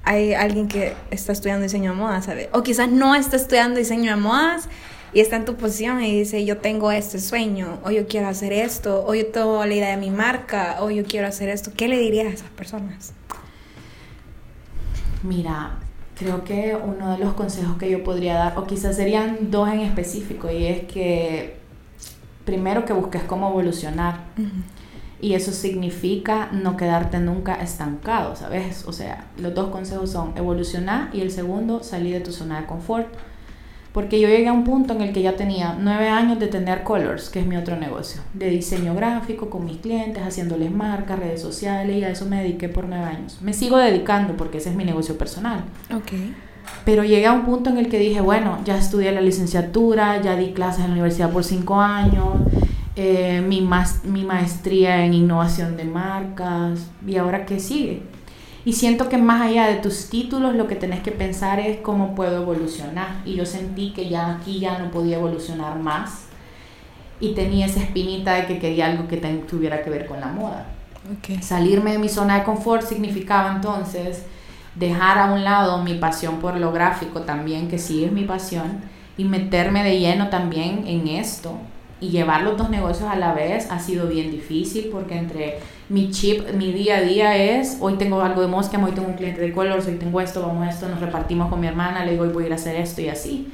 hay 0.05 0.35
alguien 0.35 0.67
que 0.69 0.95
está 1.11 1.33
estudiando 1.33 1.63
diseño 1.63 1.93
de 1.93 1.97
modas, 1.97 2.25
¿sabes? 2.25 2.49
O 2.53 2.63
quizás 2.63 2.89
no 2.89 3.15
está 3.15 3.37
estudiando 3.37 3.79
diseño 3.79 4.11
de 4.11 4.17
modas 4.17 4.69
y 5.15 5.21
está 5.21 5.37
en 5.37 5.45
tu 5.45 5.57
posición 5.57 6.03
y 6.03 6.19
dice, 6.19 6.45
yo 6.45 6.59
tengo 6.59 6.91
este 6.91 7.19
sueño, 7.19 7.79
o 7.85 7.91
yo 7.91 8.07
quiero 8.07 8.29
hacer 8.29 8.53
esto, 8.53 9.05
o 9.07 9.15
yo 9.15 9.27
tengo 9.27 9.65
la 9.65 9.75
idea 9.75 9.91
de 9.91 9.97
mi 9.99 10.11
marca, 10.11 10.79
o 10.81 10.91
yo 10.91 11.05
quiero 11.05 11.27
hacer 11.27 11.49
esto. 11.49 11.71
¿Qué 11.77 11.89
le 11.89 11.99
dirías 11.99 12.27
a 12.27 12.31
esas 12.31 12.51
personas? 12.51 13.13
Mira, 15.23 15.79
creo 16.19 16.45
que 16.45 16.77
uno 16.77 17.13
de 17.13 17.19
los 17.19 17.35
consejos 17.35 17.77
que 17.77 17.91
yo 17.91 18.03
podría 18.03 18.35
dar, 18.35 18.59
o 18.59 18.67
quizás 18.67 18.97
serían 18.97 19.51
dos 19.51 19.69
en 19.69 19.81
específico, 19.81 20.51
y 20.51 20.67
es 20.67 20.85
que 20.85 21.57
primero 22.45 22.85
que 22.85 22.93
busques 22.93 23.23
cómo 23.23 23.51
evolucionar. 23.51 24.21
Y 25.21 25.35
eso 25.35 25.53
significa 25.53 26.49
no 26.51 26.77
quedarte 26.77 27.21
nunca 27.21 27.55
estancado, 27.55 28.35
¿sabes? 28.35 28.85
O 28.89 28.93
sea, 28.93 29.27
los 29.39 29.55
dos 29.55 29.71
consejos 29.71 30.11
son 30.11 30.37
evolucionar 30.37 31.11
y 31.15 31.21
el 31.21 31.31
segundo, 31.31 31.85
salir 31.85 32.15
de 32.15 32.21
tu 32.21 32.33
zona 32.33 32.63
de 32.63 32.67
confort. 32.67 33.07
Porque 33.93 34.19
yo 34.19 34.29
llegué 34.29 34.49
a 34.49 34.53
un 34.53 34.65
punto 34.65 34.95
en 34.95 35.03
el 35.03 35.13
que 35.13 35.21
ya 35.21 35.37
tenía 35.37 35.77
nueve 35.79 36.09
años 36.09 36.39
de 36.39 36.47
tener 36.47 36.83
Colors, 36.83 37.29
que 37.29 37.41
es 37.41 37.47
mi 37.47 37.57
otro 37.57 37.77
negocio, 37.77 38.23
de 38.33 38.49
diseño 38.49 38.95
gráfico 38.95 39.51
con 39.51 39.67
mis 39.67 39.79
clientes, 39.79 40.23
haciéndoles 40.23 40.71
marcas, 40.71 41.19
redes 41.19 41.43
sociales, 41.43 41.97
y 41.97 42.05
a 42.05 42.11
eso 42.11 42.25
me 42.25 42.43
dediqué 42.43 42.71
por 42.71 42.87
nueve 42.87 43.05
años. 43.05 43.39
Me 43.43 43.53
sigo 43.53 43.77
dedicando 43.77 44.35
porque 44.37 44.59
ese 44.59 44.71
es 44.71 44.77
mi 44.77 44.85
negocio 44.85 45.19
personal. 45.19 45.65
Ok. 45.95 46.13
Pero 46.87 47.05
llegué 47.05 47.27
a 47.27 47.33
un 47.33 47.45
punto 47.45 47.69
en 47.69 47.77
el 47.77 47.89
que 47.89 47.99
dije, 47.99 48.21
bueno, 48.23 48.59
ya 48.65 48.79
estudié 48.79 49.13
la 49.13 49.21
licenciatura, 49.21 50.23
ya 50.23 50.37
di 50.37 50.53
clases 50.53 50.81
en 50.81 50.87
la 50.87 50.93
universidad 50.93 51.31
por 51.31 51.45
cinco 51.45 51.81
años, 51.81 52.37
eh, 52.97 53.43
mi, 53.47 53.69
mi 54.05 54.25
maestría 54.25 55.05
en 55.05 55.13
innovación 55.13 55.77
de 55.77 55.85
marcas, 55.85 56.87
¿y 57.07 57.17
ahora 57.17 57.45
qué 57.45 57.61
sigue? 57.61 58.03
Y 58.65 58.75
siento 58.75 59.09
que 59.09 59.19
más 59.19 59.43
allá 59.43 59.67
de 59.67 59.77
tus 59.77 60.09
títulos, 60.09 60.55
lo 60.55 60.69
que 60.69 60.77
tenés 60.77 61.01
que 61.01 61.11
pensar 61.11 61.59
es 61.59 61.79
cómo 61.79 62.15
puedo 62.15 62.43
evolucionar. 62.43 63.23
Y 63.25 63.35
yo 63.35 63.45
sentí 63.45 63.93
que 63.93 64.09
ya 64.09 64.37
aquí 64.37 64.61
ya 64.61 64.79
no 64.79 64.91
podía 64.91 65.17
evolucionar 65.17 65.79
más. 65.79 66.27
Y 67.19 67.35
tenía 67.35 67.67
esa 67.67 67.81
espinita 67.81 68.35
de 68.35 68.47
que 68.47 68.59
quería 68.59 68.87
algo 68.87 69.09
que 69.09 69.17
tuviera 69.17 69.83
que 69.83 69.91
ver 69.91 70.07
con 70.07 70.21
la 70.21 70.29
moda. 70.29 70.67
Salirme 71.41 71.93
de 71.93 71.99
mi 71.99 72.09
zona 72.09 72.39
de 72.39 72.45
confort 72.45 72.83
significaba 72.83 73.53
entonces 73.53 74.25
dejar 74.77 75.19
a 75.19 75.33
un 75.33 75.43
lado 75.43 75.83
mi 75.83 75.95
pasión 75.95 76.39
por 76.39 76.57
lo 76.57 76.73
gráfico 76.73 77.23
también, 77.23 77.69
que 77.69 77.79
sí 77.79 78.05
es 78.05 78.13
mi 78.13 78.25
pasión, 78.25 78.81
y 79.17 79.25
meterme 79.25 79.83
de 79.85 79.99
lleno 79.99 80.29
también 80.29 80.85
en 80.87 81.09
esto. 81.09 81.59
Y 82.03 82.09
llevar 82.09 82.43
los 82.43 82.59
dos 82.59 82.69
negocios 82.69 83.09
a 83.09 83.15
la 83.15 83.33
vez 83.33 83.71
ha 83.71 83.79
sido 83.79 84.09
bien 84.09 84.33
difícil 84.33 84.89
porque 84.91 85.17
entre 85.17 85.61
mi 85.89 86.11
chip, 86.11 86.53
mi 86.53 86.73
día 86.73 86.97
a 86.97 87.01
día 87.01 87.37
es, 87.37 87.79
hoy 87.81 87.95
tengo 87.95 88.21
algo 88.23 88.41
de 88.41 88.49
mosca, 88.49 88.77
hoy 88.85 88.91
tengo 88.91 89.07
un 89.07 89.15
cliente 89.15 89.41
de 89.41 89.53
color, 89.53 89.79
hoy 89.79 89.95
tengo 89.95 90.21
esto, 90.21 90.43
vamos 90.43 90.67
a 90.67 90.71
esto, 90.71 90.89
nos 90.89 90.99
repartimos 90.99 91.49
con 91.49 91.61
mi 91.61 91.69
hermana, 91.69 92.05
le 92.05 92.13
digo, 92.13 92.25
hoy 92.25 92.31
voy 92.31 92.43
a 92.43 92.47
ir 92.47 92.53
a 92.53 92.57
hacer 92.57 92.75
esto 92.75 93.03
y 93.03 93.09
así. 93.09 93.47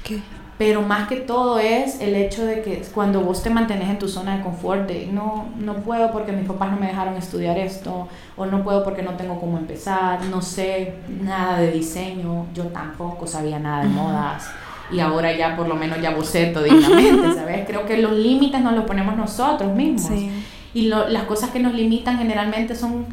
Okay. 0.00 0.22
Pero 0.56 0.80
más 0.80 1.08
que 1.08 1.16
todo 1.16 1.58
es 1.58 2.00
el 2.00 2.14
hecho 2.14 2.46
de 2.46 2.62
que 2.62 2.82
cuando 2.94 3.20
vos 3.20 3.42
te 3.42 3.50
mantenés 3.50 3.90
en 3.90 3.98
tu 3.98 4.08
zona 4.08 4.36
de 4.38 4.42
confort, 4.42 4.86
de 4.86 5.06
no, 5.06 5.48
no 5.58 5.76
puedo 5.76 6.10
porque 6.10 6.32
mis 6.32 6.46
papás 6.46 6.70
no 6.70 6.78
me 6.78 6.86
dejaron 6.86 7.16
estudiar 7.16 7.58
esto, 7.58 8.08
o 8.36 8.46
no 8.46 8.62
puedo 8.64 8.82
porque 8.82 9.02
no 9.02 9.12
tengo 9.12 9.38
cómo 9.38 9.58
empezar, 9.58 10.24
no 10.24 10.40
sé 10.40 10.94
nada 11.22 11.58
de 11.60 11.72
diseño, 11.72 12.46
yo 12.54 12.64
tampoco 12.68 13.26
sabía 13.26 13.58
nada 13.58 13.82
de 13.82 13.88
modas 13.88 14.50
y 14.92 15.00
ahora 15.00 15.36
ya 15.36 15.56
por 15.56 15.68
lo 15.68 15.76
menos 15.76 16.00
ya 16.00 16.10
boceto 16.10 16.62
dignamente, 16.62 17.34
¿sabes? 17.34 17.66
Creo 17.66 17.86
que 17.86 17.96
los 17.98 18.12
límites 18.12 18.60
nos 18.60 18.74
los 18.74 18.84
ponemos 18.84 19.16
nosotros 19.16 19.74
mismos. 19.74 20.08
Sí 20.08 20.30
y 20.72 20.82
las 20.82 21.24
cosas 21.24 21.50
que 21.50 21.60
nos 21.60 21.74
limitan 21.74 22.18
generalmente 22.18 22.74
son 22.74 23.06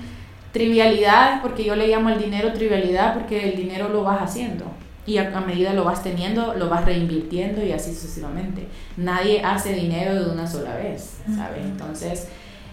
trivialidades, 0.52 1.40
porque 1.42 1.64
yo 1.64 1.76
le 1.76 1.88
llamo 1.88 2.10
el 2.10 2.20
dinero 2.20 2.54
trivialidad 2.54 3.14
porque 3.14 3.50
el 3.50 3.58
dinero 3.58 3.90
lo 3.90 4.04
vas 4.04 4.22
haciendo 4.22 4.66
y 5.06 5.18
a, 5.18 5.30
medida 5.42 5.74
lo 5.74 5.84
vas 5.84 6.04
teniendo, 6.04 6.54
lo 6.54 6.70
vas 6.70 6.86
reinvirtiendo 6.86 7.66
y 7.66 7.72
así 7.72 7.94
sucesivamente. 7.94 8.68
Nadie 8.98 9.42
hace 9.42 9.74
dinero 9.74 10.14
de 10.16 10.30
una 10.30 10.46
sola 10.46 10.76
vez, 10.76 11.20
¿sabes? 11.36 11.64
Entonces, 11.64 12.28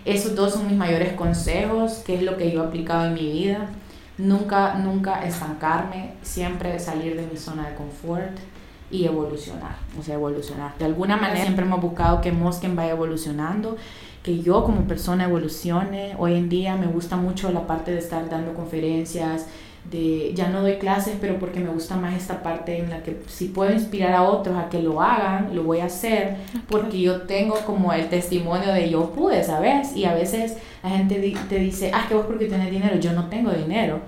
esos 0.05 0.35
dos 0.35 0.53
son 0.53 0.67
mis 0.67 0.77
mayores 0.77 1.13
consejos, 1.13 2.03
que 2.05 2.17
es 2.17 2.23
lo 2.23 2.37
que 2.37 2.51
yo 2.51 2.63
he 2.63 2.67
aplicado 2.67 3.07
en 3.07 3.15
mi 3.15 3.33
vida. 3.33 3.69
Nunca, 4.19 4.75
nunca 4.75 5.25
estancarme, 5.25 6.13
siempre 6.23 6.79
salir 6.79 7.17
de 7.17 7.27
mi 7.27 7.37
zona 7.37 7.69
de 7.69 7.75
confort 7.77 8.37
y 8.91 9.05
evolucionar, 9.07 9.77
o 9.99 10.03
sea, 10.03 10.15
evolucionar. 10.15 10.77
De 10.79 10.85
alguna 10.85 11.17
manera 11.17 11.43
siempre 11.43 11.65
hemos 11.65 11.81
buscado 11.81 12.21
que 12.21 12.33
Mosken 12.33 12.77
vaya 12.77 12.93
evolucionando 12.93 13.77
que 14.25 14.41
yo 14.41 14.65
como 14.65 14.89
persona 14.89 15.25
evolucione. 15.25 16.17
Hoy 16.19 16.35
en 16.35 16.49
día 16.49 16.77
me 16.77 16.87
gusta 16.87 17.17
mucho 17.17 17.53
la 17.53 17.67
parte 17.67 17.93
de 17.93 17.99
estar 17.99 18.29
dando 18.31 18.55
conferencias, 18.55 19.47
de 19.91 20.33
ya 20.35 20.49
no 20.49 20.63
doy 20.63 20.77
clases, 20.77 21.17
pero 21.21 21.39
porque 21.39 21.61
me 21.61 21.69
gusta 21.69 21.97
más 21.97 22.15
esta 22.15 22.43
parte 22.43 22.79
en 22.79 22.89
la 22.89 23.03
que 23.03 23.21
si 23.27 23.49
puedo 23.49 23.71
inspirar 23.71 24.15
a 24.15 24.23
otros 24.23 24.57
a 24.57 24.71
que 24.71 24.81
lo 24.81 25.03
hagan, 25.03 25.55
lo 25.55 25.63
voy 25.63 25.81
a 25.81 25.85
hacer, 25.85 26.37
porque 26.71 27.03
yo 27.03 27.23
tengo 27.23 27.55
como 27.67 27.93
el 27.93 28.09
testimonio 28.09 28.73
de 28.73 28.89
yo 28.89 29.11
pude, 29.11 29.45
¿sabes? 29.45 29.95
Y 29.95 30.07
a 30.07 30.15
veces 30.15 30.57
la 30.83 30.89
gente 30.89 31.35
te 31.51 31.59
dice, 31.59 31.91
ah, 31.93 32.07
que 32.09 32.15
vos 32.15 32.25
porque 32.25 32.47
tienes 32.47 32.71
dinero, 32.71 32.97
yo 32.97 33.13
no 33.13 33.27
tengo 33.29 33.51
dinero. 33.51 34.01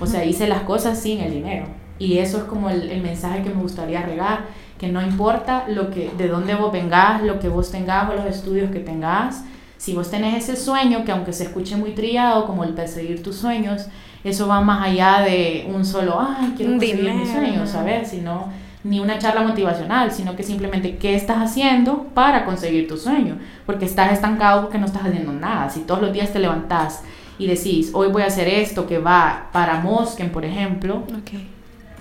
O 0.00 0.06
sea, 0.06 0.24
hice 0.24 0.48
las 0.48 0.62
cosas 0.62 0.98
sin 0.98 1.20
el 1.20 1.32
dinero. 1.32 1.66
Y 2.00 2.18
eso 2.18 2.38
es 2.38 2.44
como 2.44 2.68
el, 2.68 2.90
el 2.90 3.02
mensaje 3.02 3.44
que 3.44 3.50
me 3.50 3.62
gustaría 3.62 4.02
regar, 4.02 4.46
que 4.78 4.88
no 4.88 5.00
importa 5.00 5.66
lo 5.68 5.90
que, 5.90 6.10
de 6.18 6.26
dónde 6.26 6.56
vos 6.56 6.72
vengas, 6.72 7.22
lo 7.22 7.38
que 7.38 7.48
vos 7.48 7.70
tengas 7.70 8.10
o 8.10 8.14
los 8.14 8.26
estudios 8.26 8.72
que 8.72 8.80
tengas, 8.80 9.44
si 9.80 9.94
vos 9.94 10.10
tenés 10.10 10.44
ese 10.44 10.62
sueño, 10.62 11.04
que 11.04 11.12
aunque 11.12 11.32
se 11.32 11.44
escuche 11.44 11.74
muy 11.74 11.92
trillado, 11.92 12.46
como 12.46 12.64
el 12.64 12.74
perseguir 12.74 13.22
tus 13.22 13.36
sueños, 13.36 13.86
eso 14.24 14.46
va 14.46 14.60
más 14.60 14.86
allá 14.86 15.22
de 15.22 15.70
un 15.74 15.86
solo, 15.86 16.20
ay, 16.20 16.52
quiero 16.56 16.72
conseguir 16.72 17.14
mis 17.14 17.30
sueños, 17.30 17.70
¿sabes? 17.70 18.08
Sino 18.08 18.48
ni 18.84 19.00
una 19.00 19.18
charla 19.18 19.42
motivacional, 19.42 20.12
sino 20.12 20.36
que 20.36 20.42
simplemente 20.42 20.96
qué 20.96 21.14
estás 21.14 21.38
haciendo 21.38 22.04
para 22.14 22.44
conseguir 22.44 22.88
tu 22.88 22.98
sueño, 22.98 23.38
porque 23.64 23.86
estás 23.86 24.12
estancado 24.12 24.62
porque 24.62 24.76
no 24.76 24.84
estás 24.84 25.04
haciendo 25.04 25.32
nada. 25.32 25.70
Si 25.70 25.80
todos 25.80 26.02
los 26.02 26.12
días 26.12 26.30
te 26.30 26.40
levantás 26.40 27.02
y 27.38 27.46
decís, 27.46 27.90
hoy 27.94 28.08
voy 28.08 28.22
a 28.22 28.26
hacer 28.26 28.48
esto 28.48 28.86
que 28.86 28.98
va 28.98 29.48
para 29.50 29.80
Mosken, 29.80 30.30
por 30.30 30.44
ejemplo, 30.44 31.04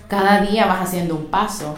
cada 0.09 0.41
día 0.41 0.65
vas 0.65 0.81
haciendo 0.81 1.15
un 1.15 1.27
paso 1.27 1.77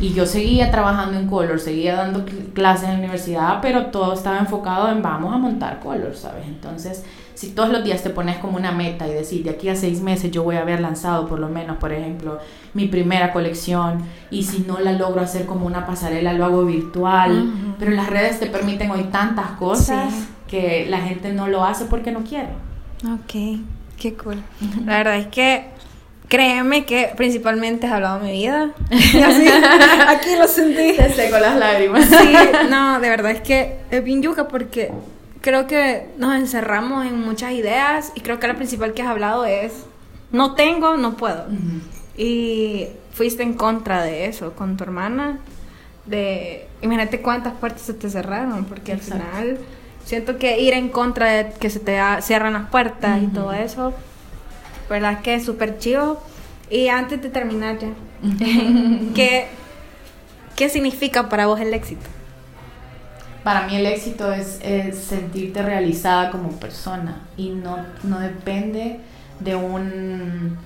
y 0.00 0.14
yo 0.14 0.24
seguía 0.24 0.70
trabajando 0.70 1.18
en 1.18 1.28
Color, 1.28 1.60
seguía 1.60 1.96
dando 1.96 2.24
clases 2.54 2.84
en 2.84 2.92
la 2.94 2.98
universidad, 2.98 3.58
pero 3.60 3.86
todo 3.86 4.14
estaba 4.14 4.38
enfocado 4.38 4.90
en 4.90 5.02
vamos 5.02 5.34
a 5.34 5.36
montar 5.36 5.80
Color, 5.80 6.16
¿sabes? 6.16 6.46
Entonces, 6.46 7.04
si 7.34 7.50
todos 7.50 7.68
los 7.68 7.84
días 7.84 8.02
te 8.02 8.08
pones 8.08 8.38
como 8.38 8.56
una 8.56 8.72
meta 8.72 9.06
y 9.06 9.12
decir, 9.12 9.44
de 9.44 9.50
aquí 9.50 9.68
a 9.68 9.76
seis 9.76 10.00
meses 10.00 10.30
yo 10.30 10.42
voy 10.42 10.56
a 10.56 10.62
haber 10.62 10.80
lanzado 10.80 11.28
por 11.28 11.38
lo 11.38 11.50
menos, 11.50 11.76
por 11.76 11.92
ejemplo, 11.92 12.38
mi 12.72 12.86
primera 12.86 13.34
colección, 13.34 13.98
y 14.30 14.44
si 14.44 14.60
no 14.60 14.80
la 14.80 14.92
logro 14.92 15.20
hacer 15.20 15.44
como 15.44 15.66
una 15.66 15.84
pasarela, 15.84 16.32
lo 16.32 16.46
hago 16.46 16.64
virtual, 16.64 17.52
pero 17.78 17.90
las 17.90 18.08
redes 18.08 18.40
te 18.40 18.46
permiten 18.46 18.90
hoy 18.90 19.04
tantas 19.12 19.50
cosas 19.52 20.14
que 20.48 20.86
la 20.88 21.00
gente 21.00 21.34
no 21.34 21.48
lo 21.48 21.64
hace 21.66 21.84
porque 21.84 22.12
no 22.12 22.20
quiere. 22.20 22.48
Ok, 23.04 23.60
qué 23.98 24.14
cool. 24.14 24.42
La 24.86 24.96
verdad 24.96 25.16
es 25.16 25.26
que 25.26 25.75
Créeme 26.28 26.84
que 26.84 27.12
principalmente 27.16 27.86
has 27.86 27.92
hablado 27.92 28.18
de 28.18 28.24
mi 28.24 28.32
vida. 28.32 28.70
aquí 30.08 30.34
lo 30.36 30.48
sentí. 30.48 30.96
Te 30.96 31.12
seco 31.12 31.38
las 31.38 31.56
lágrimas. 31.56 32.06
Sí, 32.06 32.34
no, 32.70 32.98
de 32.98 33.08
verdad 33.08 33.30
es 33.30 33.40
que 33.42 33.78
es 33.90 34.02
bien 34.02 34.22
yuca 34.22 34.48
porque 34.48 34.90
creo 35.40 35.68
que 35.68 36.08
nos 36.18 36.34
encerramos 36.34 37.06
en 37.06 37.20
muchas 37.20 37.52
ideas 37.52 38.10
y 38.16 38.22
creo 38.22 38.40
que 38.40 38.48
la 38.48 38.54
principal 38.54 38.92
que 38.92 39.02
has 39.02 39.08
hablado 39.08 39.44
es 39.44 39.84
no 40.32 40.54
tengo, 40.54 40.96
no 40.96 41.16
puedo. 41.16 41.46
Y 42.16 42.88
fuiste 43.12 43.44
en 43.44 43.54
contra 43.54 44.02
de 44.02 44.26
eso 44.26 44.54
con 44.54 44.76
tu 44.76 44.82
hermana. 44.82 45.38
De, 46.06 46.66
imagínate 46.82 47.20
cuántas 47.20 47.54
puertas 47.54 47.82
se 47.82 47.94
te 47.94 48.10
cerraron, 48.10 48.64
porque 48.64 48.92
al 48.92 49.00
final 49.00 49.58
siento 50.04 50.38
que 50.38 50.60
ir 50.60 50.74
en 50.74 50.88
contra 50.88 51.26
de 51.26 51.52
que 51.52 51.70
se 51.70 51.78
te 51.78 52.00
cierran 52.20 52.54
las 52.54 52.68
puertas 52.70 53.22
y 53.22 53.26
todo 53.28 53.52
eso 53.52 53.94
¿verdad? 54.88 55.20
Que 55.22 55.34
es 55.34 55.44
súper 55.44 55.78
chido. 55.78 56.20
Y 56.70 56.88
antes 56.88 57.22
de 57.22 57.28
terminar 57.28 57.78
ya, 57.78 57.88
¿qué, 59.14 59.46
¿qué 60.56 60.68
significa 60.68 61.28
para 61.28 61.46
vos 61.46 61.60
el 61.60 61.72
éxito? 61.74 62.06
Para 63.44 63.66
mí 63.68 63.76
el 63.76 63.86
éxito 63.86 64.32
es, 64.32 64.58
sentirte 64.92 65.62
realizada 65.62 66.32
como 66.32 66.50
persona 66.52 67.20
y 67.36 67.50
no, 67.50 67.78
no 68.02 68.18
depende 68.18 68.98
de 69.38 69.54
un 69.54 70.58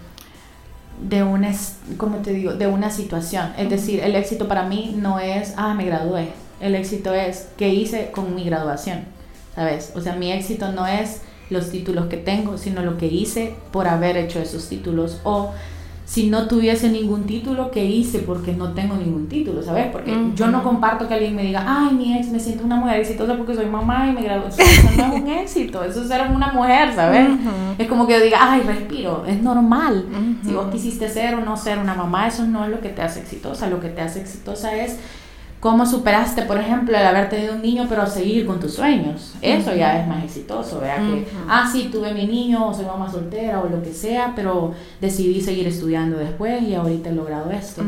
de 0.98 1.22
una 1.22 1.52
como 1.96 2.18
te 2.18 2.32
digo 2.32 2.52
de 2.52 2.66
una 2.66 2.90
situación 2.90 3.52
es 3.56 3.70
decir 3.70 4.00
el 4.00 4.14
éxito 4.14 4.48
para 4.48 4.64
mí 4.64 4.94
no 4.96 5.18
es 5.18 5.54
ah 5.56 5.72
me 5.72 5.86
gradué 5.86 6.28
el 6.60 6.74
éxito 6.74 7.14
es 7.14 7.48
qué 7.56 7.70
hice 7.70 8.10
con 8.10 8.34
mi 8.34 8.44
graduación 8.44 9.04
sabes 9.54 9.92
o 9.94 10.00
sea 10.02 10.14
mi 10.14 10.30
éxito 10.30 10.72
no 10.72 10.86
es 10.86 11.22
los 11.50 11.70
títulos 11.70 12.06
que 12.06 12.16
tengo, 12.16 12.56
sino 12.56 12.82
lo 12.82 12.96
que 12.96 13.06
hice 13.06 13.54
por 13.72 13.88
haber 13.88 14.16
hecho 14.16 14.38
esos 14.38 14.68
títulos. 14.68 15.20
O 15.24 15.52
si 16.06 16.28
no 16.28 16.48
tuviese 16.48 16.88
ningún 16.90 17.22
título, 17.22 17.70
¿qué 17.70 17.84
hice? 17.84 18.18
Porque 18.18 18.52
no 18.52 18.72
tengo 18.72 18.96
ningún 18.96 19.28
título, 19.28 19.62
¿sabes? 19.62 19.92
Porque 19.92 20.12
yo 20.34 20.48
no 20.48 20.64
comparto 20.64 21.06
que 21.06 21.14
alguien 21.14 21.36
me 21.36 21.44
diga, 21.44 21.64
ay, 21.64 21.94
mi 21.94 22.18
ex, 22.18 22.30
me 22.30 22.40
siento 22.40 22.64
una 22.64 22.74
mujer 22.74 22.98
exitosa 22.98 23.36
porque 23.36 23.54
soy 23.54 23.66
mamá 23.66 24.08
y 24.08 24.12
me 24.12 24.22
gradué. 24.22 24.48
Eso 24.48 24.90
no 24.96 25.14
es 25.14 25.22
un 25.22 25.28
éxito, 25.28 25.84
eso 25.84 26.02
es 26.02 26.08
ser 26.08 26.22
una 26.28 26.52
mujer, 26.52 26.92
¿sabes? 26.96 27.28
Es 27.78 27.86
como 27.86 28.08
que 28.08 28.14
yo 28.14 28.24
diga, 28.24 28.38
ay, 28.40 28.62
respiro, 28.62 29.24
es 29.24 29.40
normal. 29.40 30.06
Si 30.44 30.52
vos 30.52 30.66
quisiste 30.72 31.08
ser 31.08 31.36
o 31.36 31.42
no 31.42 31.56
ser 31.56 31.78
una 31.78 31.94
mamá, 31.94 32.26
eso 32.26 32.44
no 32.44 32.64
es 32.64 32.70
lo 32.70 32.80
que 32.80 32.88
te 32.88 33.02
hace 33.02 33.20
exitosa. 33.20 33.68
Lo 33.68 33.78
que 33.78 33.88
te 33.88 34.00
hace 34.00 34.20
exitosa 34.20 34.74
es 34.74 34.98
cómo 35.60 35.84
superaste, 35.84 36.42
por 36.42 36.58
ejemplo, 36.58 36.96
el 36.96 37.06
haber 37.06 37.28
tenido 37.28 37.54
un 37.54 37.62
niño, 37.62 37.86
pero 37.88 38.06
seguir 38.06 38.46
con 38.46 38.58
tus 38.58 38.74
sueños. 38.74 39.34
Eso 39.42 39.74
ya 39.74 40.00
es 40.00 40.08
más 40.08 40.24
exitoso, 40.24 40.80
¿verdad? 40.80 41.06
Que, 41.06 41.26
ah, 41.48 41.68
sí, 41.70 41.90
tuve 41.92 42.14
mi 42.14 42.26
niño, 42.26 42.68
o 42.68 42.74
soy 42.74 42.86
mamá 42.86 43.10
soltera, 43.10 43.60
o 43.60 43.68
lo 43.68 43.82
que 43.82 43.92
sea, 43.92 44.32
pero 44.34 44.72
decidí 45.00 45.40
seguir 45.40 45.68
estudiando 45.68 46.16
después 46.16 46.62
y 46.62 46.74
ahorita 46.74 47.10
he 47.10 47.12
logrado 47.12 47.50
esto. 47.50 47.82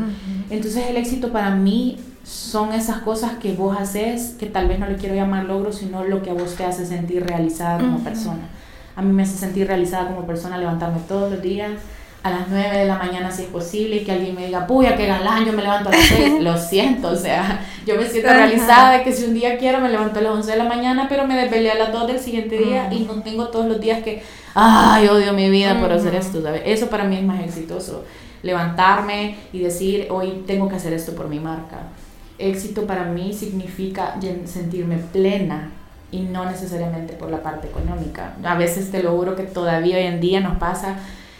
Entonces, 0.51 0.87
el 0.87 0.97
éxito 0.97 1.31
para 1.31 1.55
mí 1.55 1.97
son 2.23 2.73
esas 2.73 2.99
cosas 2.99 3.33
que 3.33 3.53
vos 3.53 3.75
haces, 3.77 4.35
que 4.39 4.45
tal 4.45 4.67
vez 4.67 4.79
no 4.79 4.87
le 4.87 4.95
quiero 4.95 5.15
llamar 5.15 5.45
logro, 5.45 5.73
sino 5.73 6.03
lo 6.03 6.21
que 6.21 6.29
a 6.29 6.33
vos 6.33 6.55
te 6.55 6.63
hace 6.63 6.85
sentir 6.85 7.25
realizada 7.25 7.79
como 7.79 7.99
persona. 7.99 8.49
A 8.95 9.01
mí 9.01 9.11
me 9.11 9.23
hace 9.23 9.37
sentir 9.37 9.67
realizada 9.67 10.07
como 10.07 10.27
persona 10.27 10.59
levantarme 10.59 10.99
todos 11.07 11.31
los 11.31 11.41
días, 11.41 11.71
a 12.23 12.29
las 12.29 12.47
9 12.47 12.77
de 12.77 12.85
la 12.85 12.97
mañana 12.97 13.29
si 13.29 13.43
es 13.43 13.47
posible 13.49 13.97
y 13.97 14.05
que 14.05 14.13
alguien 14.13 14.33
me 14.33 14.45
diga, 14.45 14.65
puya, 14.65 14.95
qué 14.95 15.07
galán, 15.07 15.45
yo 15.45 15.51
me 15.51 15.61
levanto 15.61 15.89
a 15.89 15.91
las 15.91 16.05
6, 16.05 16.35
lo 16.39 16.57
siento, 16.57 17.09
o 17.09 17.15
sea, 17.17 17.59
yo 17.85 17.97
me 17.97 18.05
siento 18.07 18.29
realizada 18.29 18.97
de 18.97 19.03
que 19.03 19.11
si 19.11 19.25
un 19.25 19.33
día 19.33 19.57
quiero 19.57 19.81
me 19.81 19.89
levanto 19.89 20.19
a 20.19 20.21
las 20.21 20.31
11 20.31 20.51
de 20.51 20.57
la 20.57 20.63
mañana, 20.63 21.07
pero 21.09 21.27
me 21.27 21.35
desvelé 21.35 21.71
a 21.71 21.75
las 21.75 21.91
2 21.91 22.07
del 22.07 22.19
siguiente 22.19 22.57
día 22.57 22.87
y 22.93 23.01
no 23.01 23.21
tengo 23.21 23.49
todos 23.49 23.65
los 23.65 23.81
días 23.81 24.03
que, 24.03 24.23
ay, 24.55 25.07
odio 25.09 25.33
mi 25.33 25.49
vida 25.49 25.77
por 25.81 25.91
hacer 25.91 26.15
esto, 26.15 26.41
¿sabes? 26.41 26.61
Eso 26.65 26.89
para 26.89 27.03
mí 27.03 27.17
es 27.17 27.23
más 27.23 27.43
exitoso, 27.43 28.05
levantarme 28.41 29.35
y 29.51 29.59
decir, 29.59 30.07
hoy 30.09 30.43
tengo 30.47 30.69
que 30.69 30.77
hacer 30.77 30.93
esto 30.93 31.13
por 31.15 31.27
mi 31.27 31.41
marca. 31.41 31.87
Éxito 32.39 32.87
para 32.87 33.03
mí 33.03 33.33
significa 33.33 34.15
sentirme 34.45 34.95
plena 34.95 35.71
y 36.09 36.21
no 36.21 36.45
necesariamente 36.45 37.13
por 37.13 37.29
la 37.29 37.43
parte 37.43 37.67
económica. 37.67 38.35
A 38.45 38.55
veces 38.55 38.91
te 38.91 39.03
lo 39.03 39.11
juro 39.11 39.35
que 39.35 39.43
todavía 39.43 39.97
hoy 39.97 40.03
en 40.03 40.21
día 40.21 40.39
nos 40.39 40.57
pasa 40.57 40.95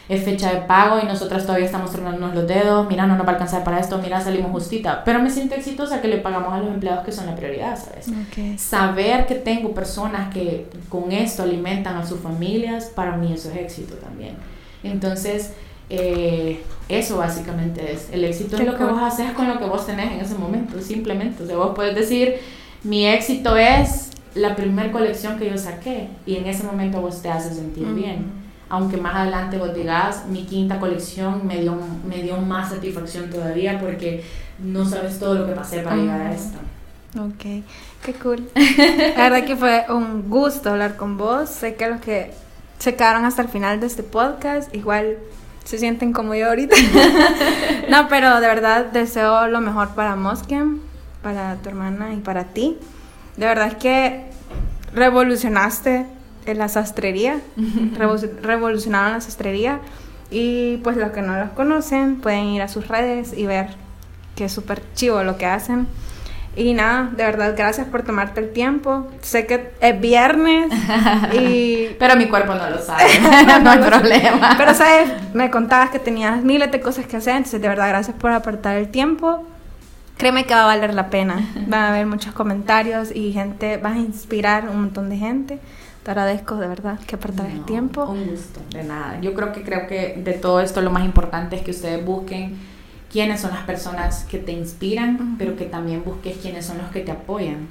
es 0.10 0.24
fecha 0.24 0.52
de 0.54 0.62
pago 0.62 1.00
y 1.02 1.06
nosotras 1.06 1.46
todavía 1.46 1.66
estamos 1.66 1.92
tronándonos 1.92 2.36
los 2.36 2.48
dedos, 2.48 2.88
mira, 2.90 3.08
no 3.08 3.16
nos 3.16 3.26
va 3.26 3.32
a 3.32 3.34
alcanzar 3.34 3.64
para 3.64 3.80
esto, 3.80 3.98
mira, 4.00 4.20
salimos 4.20 4.52
justita. 4.52 5.04
Pero 5.06 5.20
me 5.20 5.30
siento 5.30 5.56
exitosa 5.56 6.02
que 6.02 6.10
le 6.10 6.18
pagamos 6.18 6.54
a 6.54 6.60
los 6.60 6.68
empleados 6.68 7.06
que 7.06 7.12
son 7.12 7.26
la 7.26 7.36
prioridad, 7.36 7.80
¿sabes? 7.80 8.10
Saber 8.60 9.26
que 9.26 9.36
tengo 9.36 9.74
personas 9.74 10.34
que 10.34 10.68
con 10.90 11.12
esto 11.12 11.44
alimentan 11.44 11.96
a 11.96 12.06
sus 12.06 12.20
familias, 12.20 12.86
para 12.94 13.16
mí 13.16 13.32
eso 13.32 13.50
es 13.52 13.58
éxito 13.58 13.96
también. 13.96 14.36
Entonces, 14.84 15.54
eh, 15.90 16.62
eso 16.90 17.18
básicamente 17.18 17.94
es. 17.94 18.10
El 18.12 18.26
éxito 18.26 18.58
es 18.58 18.66
lo 18.66 18.78
que 18.78 18.84
vos 18.84 19.02
haces 19.02 19.32
con 19.32 19.48
lo 19.48 19.58
que 19.58 19.66
vos 19.66 19.86
tenés 19.86 20.12
en 20.12 20.20
ese 20.20 20.36
momento, 20.36 20.82
simplemente. 20.82 21.44
O 21.44 21.48
sea, 21.48 21.56
vos 21.56 21.72
puedes 21.74 21.96
decir, 21.96 22.40
mi 22.84 23.08
éxito 23.08 23.56
es 23.56 24.10
la 24.36 24.58
primera 24.58 24.92
colección 24.92 25.40
que 25.40 25.50
yo 25.50 25.58
saqué 25.58 26.10
y 26.26 26.36
en 26.36 26.48
ese 26.48 26.64
momento 26.64 27.00
vos 27.00 27.22
te 27.22 27.30
haces 27.30 27.56
sentir 27.56 27.86
bien 27.94 28.43
aunque 28.74 28.98
más 28.98 29.16
adelante 29.16 29.60
vos 29.60 29.72
digas, 29.76 30.26
mi 30.26 30.46
quinta 30.46 30.80
colección 30.80 31.46
me 31.46 31.62
dio, 31.62 31.78
me 32.08 32.24
dio 32.24 32.38
más 32.38 32.72
satisfacción 32.72 33.30
todavía 33.30 33.80
porque 33.80 34.24
no 34.58 34.84
sabes 34.84 35.20
todo 35.20 35.36
lo 35.36 35.46
que 35.46 35.52
pasé 35.52 35.82
para 35.82 35.96
llegar 35.96 36.22
a 36.22 36.34
esto. 36.34 36.58
Ok, 37.20 37.64
qué 38.04 38.14
cool. 38.24 38.50
La 38.56 39.30
verdad 39.30 39.46
que 39.46 39.56
fue 39.56 39.86
un 39.90 40.28
gusto 40.28 40.72
hablar 40.72 40.96
con 40.98 41.20
vos. 41.20 41.52
Sé 41.52 41.76
que 41.76 41.88
los 41.88 42.02
que 42.02 42.34
se 42.80 42.96
quedaron 42.96 43.26
hasta 43.26 43.44
el 43.44 43.48
final 43.48 43.80
de 43.80 43.86
este 43.86 44.02
podcast, 44.02 44.74
igual 44.74 45.20
se 45.66 45.78
sienten 45.78 46.12
como 46.12 46.34
yo 46.34 46.48
ahorita. 46.48 46.76
no, 47.90 48.08
pero 48.08 48.40
de 48.40 48.48
verdad 48.48 48.88
deseo 48.88 49.50
lo 49.50 49.62
mejor 49.62 49.90
para 49.90 50.16
Moskem, 50.16 50.80
para 51.22 51.58
tu 51.58 51.70
hermana 51.70 52.12
y 52.16 52.22
para 52.22 52.46
ti. 52.46 52.80
De 53.38 53.46
verdad 53.46 53.78
que 53.78 54.26
revolucionaste 54.96 56.08
en 56.46 56.58
la 56.58 56.70
sastrería, 56.70 57.40
revolucionaron 58.42 59.14
la 59.14 59.22
sastrería 59.22 59.80
y 60.30 60.78
pues 60.78 60.98
los 60.98 61.12
que 61.12 61.22
no 61.22 61.38
los 61.38 61.52
conocen 61.52 62.16
pueden 62.18 62.46
ir 62.46 62.62
a 62.62 62.68
sus 62.68 62.88
redes 62.88 63.34
y 63.38 63.46
ver 63.46 63.68
que 64.36 64.46
es 64.46 64.52
súper 64.52 64.82
chivo 64.96 65.24
lo 65.24 65.38
que 65.38 65.46
hacen. 65.46 65.88
Y 66.56 66.74
nada, 66.74 67.10
de 67.16 67.24
verdad, 67.24 67.56
gracias 67.58 67.88
por 67.88 68.04
tomarte 68.04 68.40
el 68.40 68.52
tiempo. 68.52 69.08
Sé 69.22 69.48
que 69.48 69.72
es 69.80 70.00
viernes 70.00 70.72
y... 71.34 71.88
Pero 72.00 72.16
mi 72.16 72.28
cuerpo 72.28 72.54
no 72.54 72.70
lo 72.70 72.80
sabe, 72.80 73.06
no, 73.64 73.72
hay 73.72 73.80
problema. 73.80 74.56
Pero, 74.58 74.74
¿sabes? 74.76 75.10
Me 75.34 75.50
contabas 75.50 75.90
que 75.90 75.98
tenías 75.98 76.44
miles 76.44 76.72
de 76.72 76.80
cosas 76.80 77.08
que 77.08 77.18
hacer, 77.18 77.38
entonces 77.38 77.60
de 77.60 77.68
verdad, 77.68 77.90
gracias 77.90 78.16
por 78.18 78.32
apartar 78.32 78.78
el 78.78 78.90
tiempo. 78.90 79.44
Créeme 80.18 80.46
que 80.46 80.54
va 80.54 80.64
a 80.64 80.66
valer 80.68 80.94
la 80.94 81.10
pena. 81.10 81.42
Van 81.68 81.82
a 81.82 81.90
haber 81.90 82.06
muchos 82.06 82.34
comentarios 82.34 83.10
y 83.14 83.34
gente, 83.34 83.78
vas 83.78 83.94
a 83.94 84.00
inspirar 84.00 84.70
un 84.70 84.80
montón 84.80 85.10
de 85.10 85.18
gente. 85.18 85.60
Te 86.04 86.12
agradezco 86.12 86.58
de 86.58 86.68
verdad 86.68 87.00
que 87.00 87.16
apartar 87.16 87.50
el 87.50 87.64
tiempo. 87.64 88.04
Un 88.04 88.28
gusto, 88.28 88.60
de 88.72 88.84
nada. 88.84 89.20
Yo 89.22 89.34
creo 89.34 89.54
que 89.54 89.64
creo 89.64 89.88
que 89.88 90.22
de 90.24 90.34
todo 90.34 90.60
esto 90.60 90.82
lo 90.82 90.92
más 90.92 91.06
importante 91.06 91.56
es 91.56 91.62
que 91.62 91.72
ustedes 91.72 92.04
busquen 92.06 92.58
quiénes 93.10 93.40
son 93.40 93.52
las 93.52 93.64
personas 93.64 94.26
que 94.26 94.38
te 94.38 94.52
inspiran, 94.52 95.38
pero 95.38 95.56
que 95.56 95.66
también 95.66 96.04
busques 96.04 96.38
quiénes 96.38 96.66
son 96.66 96.80
los 96.80 96.88
que 96.88 97.00
te 97.02 97.12
apoyan. 97.12 97.68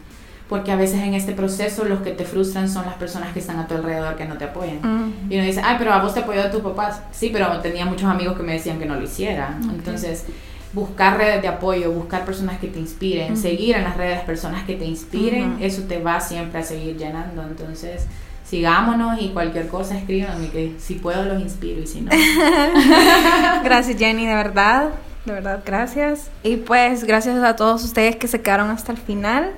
Porque 0.48 0.70
a 0.70 0.76
veces 0.76 1.00
en 1.00 1.14
este 1.14 1.32
proceso 1.32 1.84
los 1.84 2.00
que 2.00 2.12
te 2.12 2.24
frustran 2.24 2.68
son 2.68 2.86
las 2.86 2.94
personas 2.94 3.32
que 3.32 3.40
están 3.40 3.58
a 3.58 3.66
tu 3.66 3.74
alrededor 3.74 4.16
que 4.16 4.24
no 4.24 4.36
te 4.36 4.44
apoyan. 4.44 5.12
Y 5.28 5.36
uno 5.36 5.44
dice, 5.44 5.60
ay, 5.64 5.76
pero 5.78 5.92
a 5.92 6.02
vos 6.02 6.14
te 6.14 6.20
apoyó 6.20 6.50
tus 6.50 6.62
papás. 6.62 7.00
Sí, 7.10 7.30
pero 7.32 7.60
tenía 7.60 7.84
muchos 7.84 8.08
amigos 8.08 8.36
que 8.36 8.42
me 8.42 8.52
decían 8.52 8.78
que 8.78 8.86
no 8.86 8.94
lo 8.94 9.02
hiciera. 9.02 9.58
Entonces, 9.62 10.24
buscar 10.72 11.18
redes 11.18 11.42
de 11.42 11.48
apoyo, 11.48 11.90
buscar 11.92 12.24
personas 12.24 12.58
que 12.58 12.68
te 12.68 12.78
inspiren, 12.78 13.36
seguir 13.36 13.76
en 13.76 13.84
las 13.84 13.96
redes 13.96 14.20
personas 14.20 14.64
que 14.64 14.74
te 14.74 14.84
inspiren, 14.84 15.58
eso 15.60 15.82
te 15.82 16.02
va 16.02 16.20
siempre 16.20 16.60
a 16.60 16.62
seguir 16.62 16.96
llenando. 16.96 17.42
Entonces, 17.42 18.06
sigámonos 18.52 19.18
y 19.18 19.30
cualquier 19.30 19.66
cosa 19.68 19.96
escríbanme 19.96 20.50
que 20.50 20.74
si 20.78 20.96
puedo 20.96 21.24
los 21.24 21.40
inspiro 21.40 21.80
y 21.80 21.86
si 21.86 22.02
no. 22.02 22.10
gracias 23.64 23.98
Jenny, 23.98 24.26
de 24.26 24.34
verdad, 24.34 24.90
de 25.24 25.32
verdad, 25.32 25.62
gracias. 25.64 26.30
Y 26.42 26.58
pues 26.58 27.04
gracias 27.04 27.42
a 27.42 27.56
todos 27.56 27.82
ustedes 27.82 28.16
que 28.16 28.28
se 28.28 28.42
quedaron 28.42 28.68
hasta 28.68 28.92
el 28.92 28.98
final. 28.98 29.52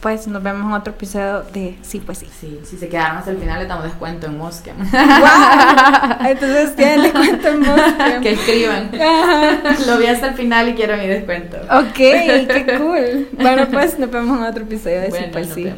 Pues 0.00 0.26
nos 0.26 0.42
vemos 0.42 0.66
en 0.66 0.72
otro 0.72 0.92
episodio 0.92 1.42
de 1.52 1.78
Sí, 1.82 2.00
pues 2.04 2.18
sí. 2.18 2.28
Sí, 2.40 2.58
si 2.64 2.76
se 2.76 2.88
quedaron 2.88 3.18
hasta 3.18 3.30
el 3.30 3.38
final 3.38 3.60
le 3.62 3.68
damos 3.68 3.84
descuento 3.84 4.26
en 4.26 4.36
Mosquem. 4.36 4.74
Entonces 6.26 6.74
tienen 6.74 7.02
descuento 7.02 7.48
en 7.48 7.60
Mosquem. 7.60 8.20
que 8.20 8.32
escriban. 8.32 8.90
Lo 9.86 9.96
vi 9.98 10.06
hasta 10.06 10.26
el 10.30 10.34
final 10.34 10.68
y 10.70 10.74
quiero 10.74 10.96
mi 10.96 11.06
descuento. 11.06 11.56
Ok, 11.70 11.94
qué 11.94 12.78
cool. 12.78 13.28
Bueno, 13.40 13.68
pues 13.70 13.96
nos 13.96 14.10
vemos 14.10 14.36
en 14.38 14.44
otro 14.44 14.64
episodio 14.64 15.02
de 15.02 15.12
Sí, 15.12 15.24
pues 15.32 15.50
sí. 15.54 15.72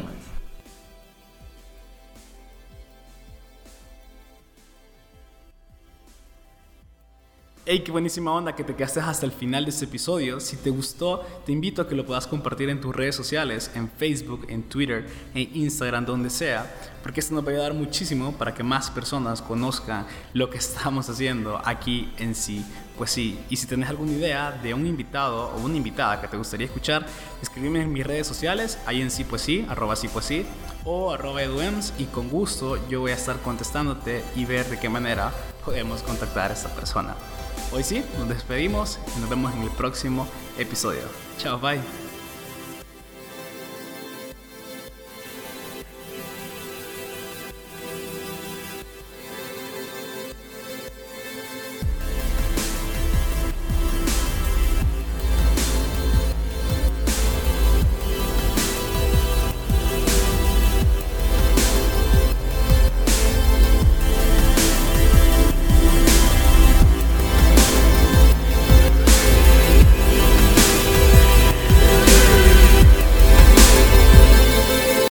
Hey, 7.69 7.81
qué 7.81 7.91
buenísima 7.91 8.31
onda 8.31 8.55
que 8.55 8.63
te 8.63 8.73
quedaste 8.73 9.01
hasta 9.01 9.25
el 9.25 9.33
final 9.33 9.65
de 9.65 9.71
este 9.71 9.83
episodio. 9.83 10.39
Si 10.39 10.55
te 10.55 10.69
gustó, 10.69 11.19
te 11.45 11.51
invito 11.51 11.81
a 11.81 11.87
que 11.89 11.95
lo 11.95 12.05
puedas 12.05 12.25
compartir 12.25 12.69
en 12.69 12.79
tus 12.79 12.95
redes 12.95 13.13
sociales, 13.13 13.69
en 13.75 13.89
Facebook, 13.89 14.45
en 14.47 14.63
Twitter, 14.63 15.05
en 15.35 15.53
Instagram, 15.53 16.05
donde 16.05 16.29
sea, 16.29 16.73
porque 17.03 17.19
esto 17.19 17.35
nos 17.35 17.43
va 17.43 17.49
a 17.49 17.51
ayudar 17.55 17.73
muchísimo 17.73 18.31
para 18.31 18.53
que 18.53 18.63
más 18.63 18.89
personas 18.89 19.41
conozcan 19.41 20.07
lo 20.31 20.49
que 20.49 20.57
estamos 20.59 21.09
haciendo 21.09 21.61
aquí 21.65 22.09
en 22.19 22.35
sí. 22.35 22.63
Pues 22.97 23.11
sí, 23.11 23.37
y 23.49 23.57
si 23.57 23.67
tenés 23.67 23.89
alguna 23.89 24.13
idea 24.13 24.51
de 24.63 24.73
un 24.73 24.87
invitado 24.87 25.49
o 25.49 25.59
una 25.59 25.75
invitada 25.75 26.21
que 26.21 26.29
te 26.29 26.37
gustaría 26.37 26.67
escuchar, 26.67 27.05
escríbeme 27.41 27.81
en 27.81 27.91
mis 27.91 28.07
redes 28.07 28.27
sociales, 28.27 28.79
ahí 28.85 29.01
en 29.01 29.11
sí 29.11 29.25
pues 29.25 29.41
sí, 29.41 29.65
arroba 29.67 29.97
sí 29.97 30.07
pues 30.07 30.23
sí, 30.23 30.45
o 30.85 31.11
arroba 31.11 31.43
eduems, 31.43 31.93
y 31.99 32.05
con 32.05 32.29
gusto 32.29 32.77
yo 32.87 33.01
voy 33.01 33.11
a 33.11 33.15
estar 33.15 33.41
contestándote 33.41 34.23
y 34.37 34.45
ver 34.45 34.69
de 34.69 34.79
qué 34.79 34.87
manera 34.87 35.33
podemos 35.65 36.01
contactar 36.01 36.51
a 36.51 36.53
esta 36.53 36.69
persona. 36.69 37.13
Hoy 37.71 37.83
sí, 37.83 38.03
nos 38.17 38.29
despedimos 38.29 38.97
y 39.15 39.19
nos 39.19 39.29
vemos 39.29 39.53
en 39.53 39.63
el 39.63 39.69
próximo 39.71 40.27
episodio. 40.57 41.01
Chao, 41.37 41.59
bye. 41.59 42.06